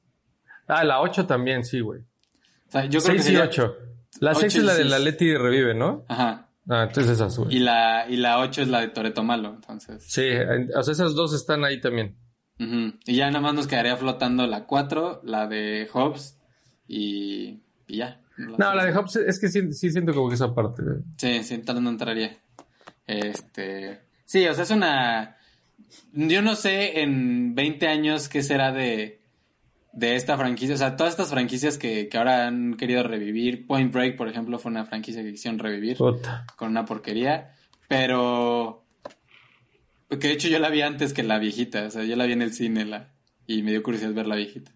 Ah, 0.67 0.85
la 0.85 1.01
8 1.01 1.27
también, 1.27 1.65
sí, 1.65 1.81
güey. 1.81 2.01
O 2.01 2.71
sea, 2.71 2.85
yo 2.87 3.01
creo 3.01 3.15
6 3.15 3.27
que 3.27 3.33
y 3.33 3.37
8. 3.37 3.77
La 4.21 4.35
6 4.35 4.57
es 4.57 4.65
la 4.65 4.75
de 4.75 4.85
la 4.85 4.99
Leti 4.99 5.37
Revive, 5.37 5.75
¿no? 5.75 6.05
Ajá. 6.09 6.49
Ah, 6.69 6.85
entonces 6.85 7.13
esa 7.13 7.31
sube. 7.31 7.53
Y 7.55 7.61
la, 7.61 8.07
y 8.09 8.17
la 8.17 8.41
8 8.41 8.63
es 8.63 8.69
la 8.69 8.81
de 8.81 8.89
Toreto 8.89 9.23
Malo, 9.23 9.49
entonces. 9.55 10.05
Sí, 10.07 10.29
o 10.77 10.83
sea, 10.83 10.93
esas 10.93 11.15
dos 11.15 11.33
están 11.33 11.65
ahí 11.65 11.81
también. 11.81 12.17
Uh 12.59 12.93
Y 13.07 13.17
ya 13.17 13.27
nada 13.29 13.41
más 13.41 13.55
nos 13.55 13.67
quedaría 13.67 13.97
flotando 13.97 14.47
la 14.47 14.67
4, 14.67 15.23
la 15.25 15.47
de 15.47 15.89
Hobbs 15.93 16.40
y, 16.91 17.63
y 17.87 17.97
ya. 17.99 18.21
No, 18.37 18.75
la 18.75 18.85
de 18.85 18.93
Hobbs 18.93 19.17
es 19.17 19.39
que 19.39 19.49
sí, 19.49 19.73
sí 19.73 19.91
siento 19.91 20.13
como 20.13 20.29
que 20.29 20.35
esa 20.35 20.53
parte. 20.53 20.83
Sí, 21.17 21.45
sí, 21.45 21.59
tal 21.59 21.83
no 21.83 21.91
entraría. 21.91 22.37
Este. 23.07 24.01
Sí, 24.25 24.47
o 24.47 24.55
sea, 24.55 24.65
es 24.65 24.71
una. 24.71 25.37
Yo 26.13 26.43
no 26.43 26.57
sé 26.57 27.01
en 27.01 27.55
20 27.55 27.87
años 27.87 28.29
qué 28.29 28.43
será 28.43 28.73
de 28.73 29.21
de 29.93 30.17
esta 30.17 30.37
franquicia. 30.37 30.75
O 30.75 30.79
sea, 30.79 30.97
todas 30.97 31.13
estas 31.13 31.31
franquicias 31.31 31.79
que, 31.79 32.09
que, 32.09 32.19
ahora 32.19 32.49
han 32.49 32.75
querido 32.77 33.05
revivir. 33.05 33.67
Point 33.67 33.93
Break, 33.93 34.17
por 34.17 34.29
ejemplo, 34.29 34.59
fue 34.59 34.73
una 34.73 34.85
franquicia 34.85 35.23
que 35.23 35.31
quisieron 35.31 35.59
revivir. 35.59 35.97
Con 36.57 36.71
una 36.71 36.85
porquería. 36.85 37.55
Pero. 37.89 38.85
Que 40.09 40.17
de 40.17 40.33
hecho 40.33 40.49
yo 40.49 40.59
la 40.59 40.71
vi 40.71 40.83
antes 40.83 41.13
que 41.13 41.23
la 41.23 41.39
viejita. 41.39 41.85
O 41.85 41.91
sea, 41.91 42.03
yo 42.03 42.17
la 42.17 42.27
vi 42.27 42.33
en 42.33 42.43
el 42.43 42.53
cine 42.53 42.85
la, 42.85 43.13
y 43.47 43.63
me 43.63 43.71
dio 43.71 43.83
curiosidad 43.83 44.13
ver 44.13 44.27
la 44.27 44.35
viejita. 44.35 44.73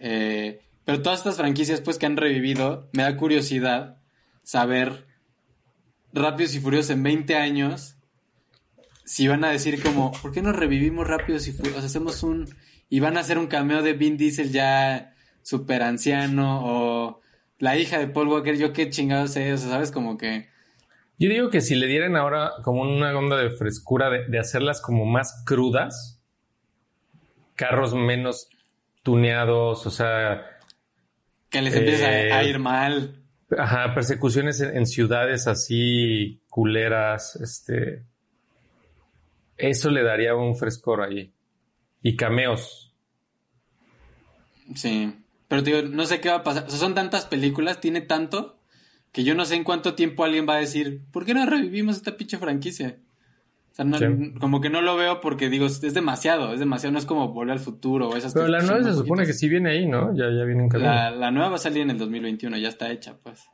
Eh, 0.00 0.62
pero 0.88 1.02
todas 1.02 1.18
estas 1.18 1.36
franquicias, 1.36 1.82
pues, 1.82 1.98
que 1.98 2.06
han 2.06 2.16
revivido, 2.16 2.88
me 2.94 3.02
da 3.02 3.14
curiosidad 3.14 3.98
saber 4.42 5.06
Rápidos 6.14 6.54
y 6.54 6.60
Furiosos 6.60 6.88
en 6.92 7.02
20 7.02 7.36
años. 7.36 7.98
Si 9.04 9.28
van 9.28 9.44
a 9.44 9.50
decir 9.50 9.82
como, 9.82 10.12
¿por 10.12 10.32
qué 10.32 10.40
no 10.40 10.50
revivimos 10.50 11.06
Rápidos 11.06 11.46
y 11.46 11.52
Furiosos? 11.52 11.84
hacemos 11.84 12.22
un 12.22 12.48
y 12.88 13.00
van 13.00 13.18
a 13.18 13.20
hacer 13.20 13.36
un 13.36 13.48
cameo 13.48 13.82
de 13.82 13.92
Vin 13.92 14.16
Diesel 14.16 14.50
ya 14.50 15.14
súper 15.42 15.82
anciano 15.82 16.62
o 16.64 17.20
la 17.58 17.76
hija 17.76 17.98
de 17.98 18.08
Paul 18.08 18.28
Walker, 18.28 18.56
yo 18.56 18.72
qué 18.72 18.88
chingados 18.88 19.32
sé, 19.32 19.52
o 19.52 19.58
sea, 19.58 19.68
¿sabes? 19.68 19.90
Como 19.92 20.16
que... 20.16 20.48
Yo 21.18 21.28
digo 21.28 21.50
que 21.50 21.60
si 21.60 21.74
le 21.74 21.86
dieran 21.86 22.16
ahora 22.16 22.52
como 22.64 22.80
una 22.80 23.14
onda 23.14 23.36
de 23.36 23.50
frescura 23.50 24.08
de, 24.08 24.38
hacerlas 24.38 24.80
como 24.80 25.04
más 25.04 25.42
crudas, 25.44 26.18
carros 27.56 27.92
menos 27.92 28.48
tuneados, 29.02 29.86
o 29.86 29.90
sea... 29.90 30.54
Que 31.50 31.62
les 31.62 31.74
empiece 31.74 32.04
a, 32.04 32.42
eh, 32.42 32.48
ir 32.48 32.58
mal. 32.58 33.22
Ajá, 33.56 33.94
persecuciones 33.94 34.60
en, 34.60 34.76
en, 34.76 34.86
ciudades 34.86 35.46
así 35.46 36.42
culeras, 36.48 37.36
este... 37.36 38.04
Eso 39.56 39.90
le 39.90 40.04
daría 40.04 40.36
un 40.36 40.56
frescor 40.56 41.02
ahí 41.02 41.32
y 42.02 42.16
cameos. 42.16 42.94
Sí, 44.74 45.14
pero 45.48 45.62
digo, 45.62 45.82
no 45.82 46.06
sé 46.06 46.20
qué 46.20 46.28
va 46.28 46.36
a 46.36 46.42
pasar. 46.44 46.70
son 46.70 46.94
tantas 46.94 47.26
películas, 47.26 47.80
tiene 47.80 48.00
tanto, 48.00 48.60
que 49.12 49.24
yo 49.24 49.34
no 49.34 49.44
sé 49.44 49.56
en 49.56 49.64
cuánto 49.64 49.94
tiempo 49.94 50.24
alguien 50.24 50.46
va 50.48 50.56
a 50.56 50.60
decir, 50.60 51.02
¿por 51.10 51.24
qué 51.24 51.34
no 51.34 51.44
revivimos 51.46 51.96
esta 51.96 52.16
pinche 52.16 52.38
franquicia? 52.38 52.98
Como 54.40 54.60
que 54.60 54.70
no 54.70 54.82
lo 54.82 54.96
veo 54.96 55.20
porque 55.20 55.48
digo, 55.48 55.66
es 55.66 55.80
demasiado, 55.94 56.52
es 56.52 56.58
demasiado, 56.58 56.92
no 56.92 56.98
es 56.98 57.06
como 57.06 57.32
volver 57.32 57.52
al 57.52 57.60
futuro 57.60 58.08
o 58.08 58.16
esas 58.16 58.34
Pero 58.34 58.48
la 58.48 58.60
nueva 58.60 58.82
se 58.82 58.92
supone 58.92 59.24
que 59.24 59.32
sí 59.32 59.48
viene 59.48 59.70
ahí, 59.70 59.86
¿no? 59.86 60.12
Ya, 60.16 60.24
ya 60.36 60.44
viene 60.44 60.64
en 60.64 60.82
la, 60.82 61.12
la 61.12 61.30
nueva 61.30 61.50
va 61.50 61.54
a 61.56 61.58
salir 61.58 61.82
en 61.82 61.90
el 61.90 61.98
2021, 61.98 62.56
ya 62.56 62.68
está 62.68 62.90
hecha, 62.90 63.16
pues. 63.22 63.48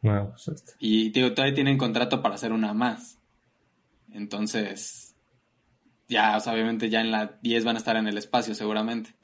No, 0.00 0.28
pues 0.30 0.46
este. 0.46 0.72
Y 0.78 1.10
digo, 1.10 1.32
todavía 1.32 1.56
tienen 1.56 1.76
contrato 1.76 2.22
para 2.22 2.36
hacer 2.36 2.52
una 2.52 2.72
más. 2.72 3.18
Entonces, 4.12 5.16
ya, 6.08 6.36
o 6.36 6.40
sea, 6.40 6.52
obviamente 6.52 6.88
ya 6.88 7.00
en 7.00 7.10
la 7.10 7.38
10 7.42 7.64
van 7.64 7.74
a 7.74 7.78
estar 7.78 7.96
en 7.96 8.06
el 8.06 8.16
espacio 8.16 8.54
seguramente. 8.54 9.16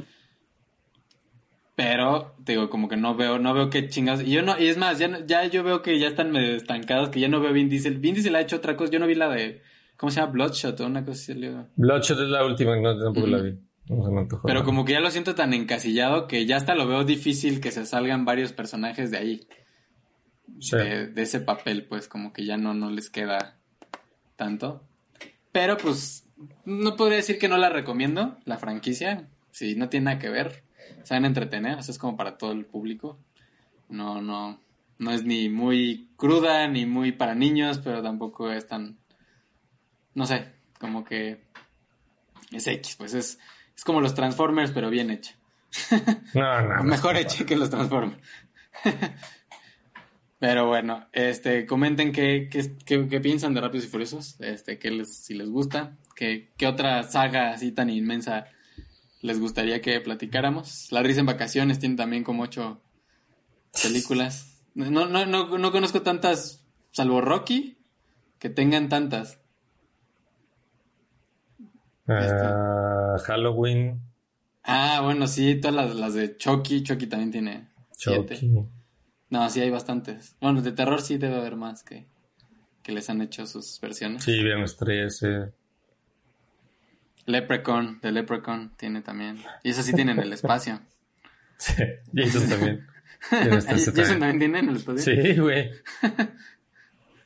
Pero, 1.77 2.35
te 2.45 2.53
digo, 2.53 2.71
como 2.71 2.89
que 2.89 2.97
no 2.97 3.15
veo, 3.15 3.39
no 3.39 3.55
veo 3.55 3.71
qué 3.71 3.89
chingados. 3.89 4.23
Y 4.23 4.33
yo 4.33 4.43
no, 4.43 4.59
y 4.59 4.67
es 4.67 4.79
más, 4.79 4.99
ya, 4.99 5.25
ya 5.25 5.45
yo 5.45 5.63
veo 5.63 5.81
que 5.81 5.97
ya 6.01 6.09
están 6.09 6.33
medio 6.33 6.57
estancados, 6.57 7.11
que 7.11 7.21
ya 7.21 7.29
no 7.29 7.41
veo 7.41 7.53
Vin 7.53 7.69
Diesel. 7.69 7.99
Vin 7.99 8.15
Diesel 8.15 8.35
ha 8.35 8.41
hecho 8.41 8.57
otra 8.57 8.77
cosa, 8.77 8.91
yo 8.91 8.99
no 8.99 9.07
vi 9.07 9.15
la 9.15 9.29
de, 9.29 9.63
¿cómo 10.01 10.11
se 10.11 10.19
llama? 10.21 10.33
Bloodshot 10.33 10.81
o 10.81 10.87
una 10.87 11.05
cosa 11.05 11.21
así. 11.21 11.35
le- 11.35 11.67
Bloodshot 11.77 12.19
es 12.21 12.29
la 12.31 12.45
última, 12.47 12.75
no, 12.81 12.99
tampoco 12.99 13.27
la 13.27 13.43
vi. 13.43 13.59
No 13.91 14.03
se 14.05 14.11
me 14.11 14.21
antojó. 14.21 14.47
Pero 14.49 14.65
como 14.65 14.85
que 14.87 14.93
ya 14.95 15.01
lo 15.01 15.11
siento 15.11 15.35
tan 15.35 15.53
encasillado 15.53 16.27
que 16.27 16.47
ya 16.47 16.57
hasta 16.57 16.75
lo 16.75 16.87
veo 16.87 17.05
difícil 17.05 17.61
que 17.61 17.71
se 17.71 17.85
salgan 17.87 18.25
varios 18.25 18.53
personajes 18.53 19.11
de 19.11 19.19
ahí. 19.19 19.41
Sí. 20.59 20.77
de, 20.77 21.07
de 21.07 21.23
ese 21.23 21.41
papel, 21.41 21.87
pues 21.87 22.09
como 22.09 22.33
que 22.33 22.45
ya 22.45 22.57
no, 22.57 22.73
no 22.75 22.91
les 22.91 23.09
queda 23.11 23.59
tanto. 24.37 24.83
Pero 25.53 25.77
pues 25.77 26.27
no 26.65 26.97
podría 26.97 27.17
decir 27.17 27.39
que 27.39 27.49
no 27.49 27.57
la 27.59 27.69
recomiendo, 27.69 28.37
la 28.45 28.59
franquicia, 28.59 29.29
si 29.51 29.75
no 29.75 29.89
tiene 29.89 30.05
nada 30.07 30.19
que 30.19 30.29
ver, 30.31 30.65
saben 31.03 31.25
entretener, 31.25 31.79
o 31.79 31.83
sea, 31.83 31.93
es 31.93 31.99
como 31.99 32.17
para 32.17 32.37
todo 32.39 32.53
el 32.53 32.65
público. 32.67 33.19
No, 33.89 34.21
no, 34.23 34.61
no 34.99 35.11
es 35.13 35.25
ni 35.25 35.49
muy 35.49 36.11
cruda 36.17 36.69
ni 36.69 36.87
muy 36.87 37.13
para 37.13 37.35
niños, 37.35 37.79
pero 37.83 38.03
tampoco 38.03 38.51
es 38.53 38.67
tan, 38.67 38.99
no 40.15 40.27
sé, 40.27 40.53
como 40.79 41.05
que 41.05 41.43
es 42.53 42.67
X, 42.67 42.97
pues 42.97 43.15
es, 43.15 43.39
es 43.77 43.85
como 43.85 44.01
los 44.01 44.15
Transformers, 44.15 44.71
pero 44.73 44.91
bien 44.91 45.11
hecha. 45.11 45.35
No, 46.35 46.61
no. 46.63 46.83
Mejor 46.85 47.15
no. 47.15 47.21
hecha 47.21 47.45
que 47.47 47.57
los 47.57 47.71
Transformers. 47.71 48.19
Pero 50.39 50.67
bueno, 50.69 51.07
este, 51.13 51.67
comenten 51.67 52.13
qué, 52.13 52.49
qué, 52.51 52.75
qué- 52.87 53.07
qué 53.09 53.21
piensan 53.21 53.53
de 53.53 53.61
Rápidos 53.61 53.85
y 53.85 53.89
Furiosos, 53.89 54.41
este, 54.41 54.79
qué 54.79 54.91
les, 54.91 55.15
si 55.15 55.35
les 55.35 55.51
gusta, 55.51 55.99
qué, 56.17 56.51
qué 56.57 56.67
otra 56.67 57.03
saga 57.03 57.53
así 57.53 57.73
tan 57.73 57.91
inmensa 57.91 58.47
les 59.21 59.39
gustaría 59.39 59.83
que 59.83 60.01
platicáramos. 60.01 60.91
La 60.93 61.03
risa 61.03 61.21
en 61.21 61.27
vacaciones 61.27 61.79
tiene 61.79 61.97
también 61.97 62.25
como 62.25 62.43
ocho 62.45 62.81
películas. 63.83 64.63
No, 64.75 65.07
no, 65.07 65.27
no, 65.27 65.59
no 65.59 65.73
conozco 65.73 66.01
tantas, 66.01 66.65
salvo 66.91 67.21
Rocky, 67.21 67.77
que 68.39 68.49
tengan 68.49 68.89
tantas. 68.89 69.40
Ah, 72.11 73.17
Halloween, 73.25 74.01
Ah, 74.63 75.01
bueno, 75.03 75.27
sí, 75.27 75.57
todas 75.61 75.75
las, 75.75 75.95
las 75.97 76.15
de 76.15 76.37
Chucky, 76.37 76.83
Chucky 76.83 77.07
también 77.07 77.31
tiene 77.33 77.69
siete. 77.93 78.35
Chucky. 78.35 78.53
No, 79.31 79.49
sí 79.49 79.61
hay 79.61 79.71
bastantes. 79.71 80.37
Bueno, 80.41 80.61
de 80.61 80.73
terror 80.73 81.01
sí 81.01 81.17
debe 81.17 81.37
haber 81.37 81.57
más 81.57 81.83
que, 81.83 82.07
que 82.83 82.93
les 82.93 83.09
han 83.09 83.23
hecho 83.23 83.47
sus 83.47 83.81
versiones. 83.81 84.23
Sí, 84.23 84.43
Viernes 84.43 84.77
13. 84.77 85.53
Leprechaun, 87.27 88.01
de 88.01 88.13
Leprechaun 88.13 88.73
tiene 88.77 89.03
también. 89.03 89.43
Y 89.63 89.71
eso 89.71 89.83
sí 89.83 89.93
tiene 89.93 90.13
en 90.13 90.21
el 90.21 90.33
espacio. 90.33 90.81
Sí, 91.59 91.75
Jason 92.15 92.49
también. 92.49 92.87
Viernes 93.31 93.67
13 93.67 93.93
¿Jason 93.93 93.95
también. 93.95 94.19
también 94.21 94.39
tiene 94.39 94.59
en 94.61 94.69
el 94.71 94.77
espacio? 94.77 95.03
Sí, 95.03 95.37
güey. 95.39 95.71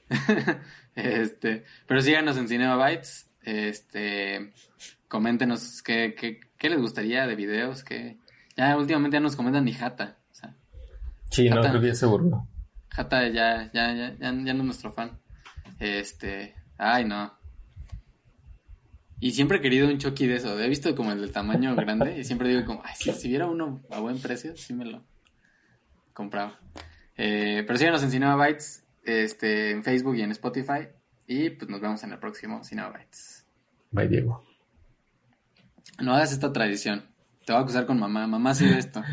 Este, 0.96 1.64
pero 1.86 2.00
síganos 2.00 2.36
en 2.36 2.46
Cinema 2.48 2.76
Bytes. 2.76 3.26
Este, 3.44 4.52
coméntenos 5.08 5.82
qué, 5.82 6.14
qué, 6.18 6.40
qué 6.58 6.70
les 6.70 6.80
gustaría 6.80 7.26
de 7.26 7.36
videos, 7.36 7.84
que 7.84 8.18
ya 8.56 8.76
últimamente 8.76 9.16
ya 9.16 9.20
nos 9.20 9.36
comentan 9.36 9.64
ni 9.64 9.72
Jata. 9.72 10.18
O 10.30 10.34
sea, 10.34 10.56
Sí, 11.30 11.48
no, 11.48 11.60
creo 11.60 11.80
que 11.80 11.88
ya 11.88 11.94
se 11.94 12.06
burló. 12.06 12.48
Jata 12.88 13.28
ya, 13.28 13.70
ya, 13.72 13.92
ya, 13.92 14.16
ya, 14.16 14.16
ya 14.18 14.30
no 14.32 14.60
es 14.60 14.64
nuestro 14.64 14.92
fan. 14.92 15.18
Este, 15.78 16.54
ay 16.78 17.04
no. 17.04 17.32
Y 19.20 19.32
siempre 19.32 19.58
he 19.58 19.60
querido 19.60 19.88
un 19.88 19.98
Chucky 19.98 20.26
de 20.26 20.36
eso. 20.36 20.58
He 20.60 20.68
visto 20.68 20.94
como 20.94 21.12
el 21.12 21.20
del 21.20 21.32
tamaño 21.32 21.74
grande 21.74 22.18
y 22.18 22.24
siempre 22.24 22.48
digo 22.48 22.64
como, 22.64 22.82
ay, 22.84 22.94
si, 22.96 23.12
si 23.12 23.28
viera 23.28 23.46
uno 23.46 23.82
a 23.90 24.00
buen 24.00 24.18
precio, 24.20 24.56
sí 24.56 24.74
me 24.74 24.84
lo 24.84 25.04
compraba. 26.12 26.60
Eh, 27.16 27.64
pero 27.66 27.78
síganos 27.78 28.02
en 28.02 28.10
Cinema 28.10 28.36
Bytes, 28.36 28.84
este, 29.04 29.70
en 29.70 29.84
Facebook 29.84 30.16
y 30.16 30.22
en 30.22 30.30
Spotify. 30.32 30.88
Y 31.26 31.50
pues 31.50 31.70
nos 31.70 31.80
vemos 31.80 32.02
en 32.04 32.12
el 32.12 32.18
próximo 32.18 32.62
Cinema 32.64 32.90
Bytes. 32.90 33.46
Bye, 33.90 34.08
Diego. 34.08 34.44
No 36.02 36.14
hagas 36.14 36.32
esta 36.32 36.52
tradición. 36.52 37.04
Te 37.46 37.52
voy 37.52 37.60
a 37.60 37.62
acusar 37.62 37.86
con 37.86 37.98
mamá. 37.98 38.26
Mamá 38.26 38.54
sí 38.54 38.66
esto. 38.66 39.02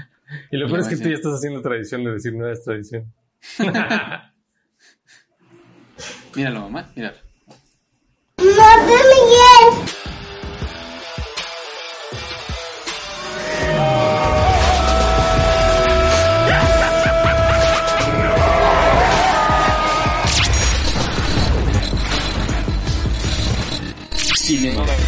Y 0.49 0.55
lo 0.55 0.67
peor 0.67 0.79
es 0.79 0.87
que 0.87 0.95
tú 0.95 1.09
ya 1.09 1.15
estás 1.15 1.33
haciendo 1.33 1.61
tradición 1.61 2.05
de 2.05 2.11
decir 2.11 2.33
no 2.33 2.49
es 2.49 2.63
tradición. 2.63 3.13
Míralo, 6.35 6.61
mamá, 6.61 6.89
míralo. 6.95 7.17
Cinema 8.39 8.61
Bytes. 24.61 25.00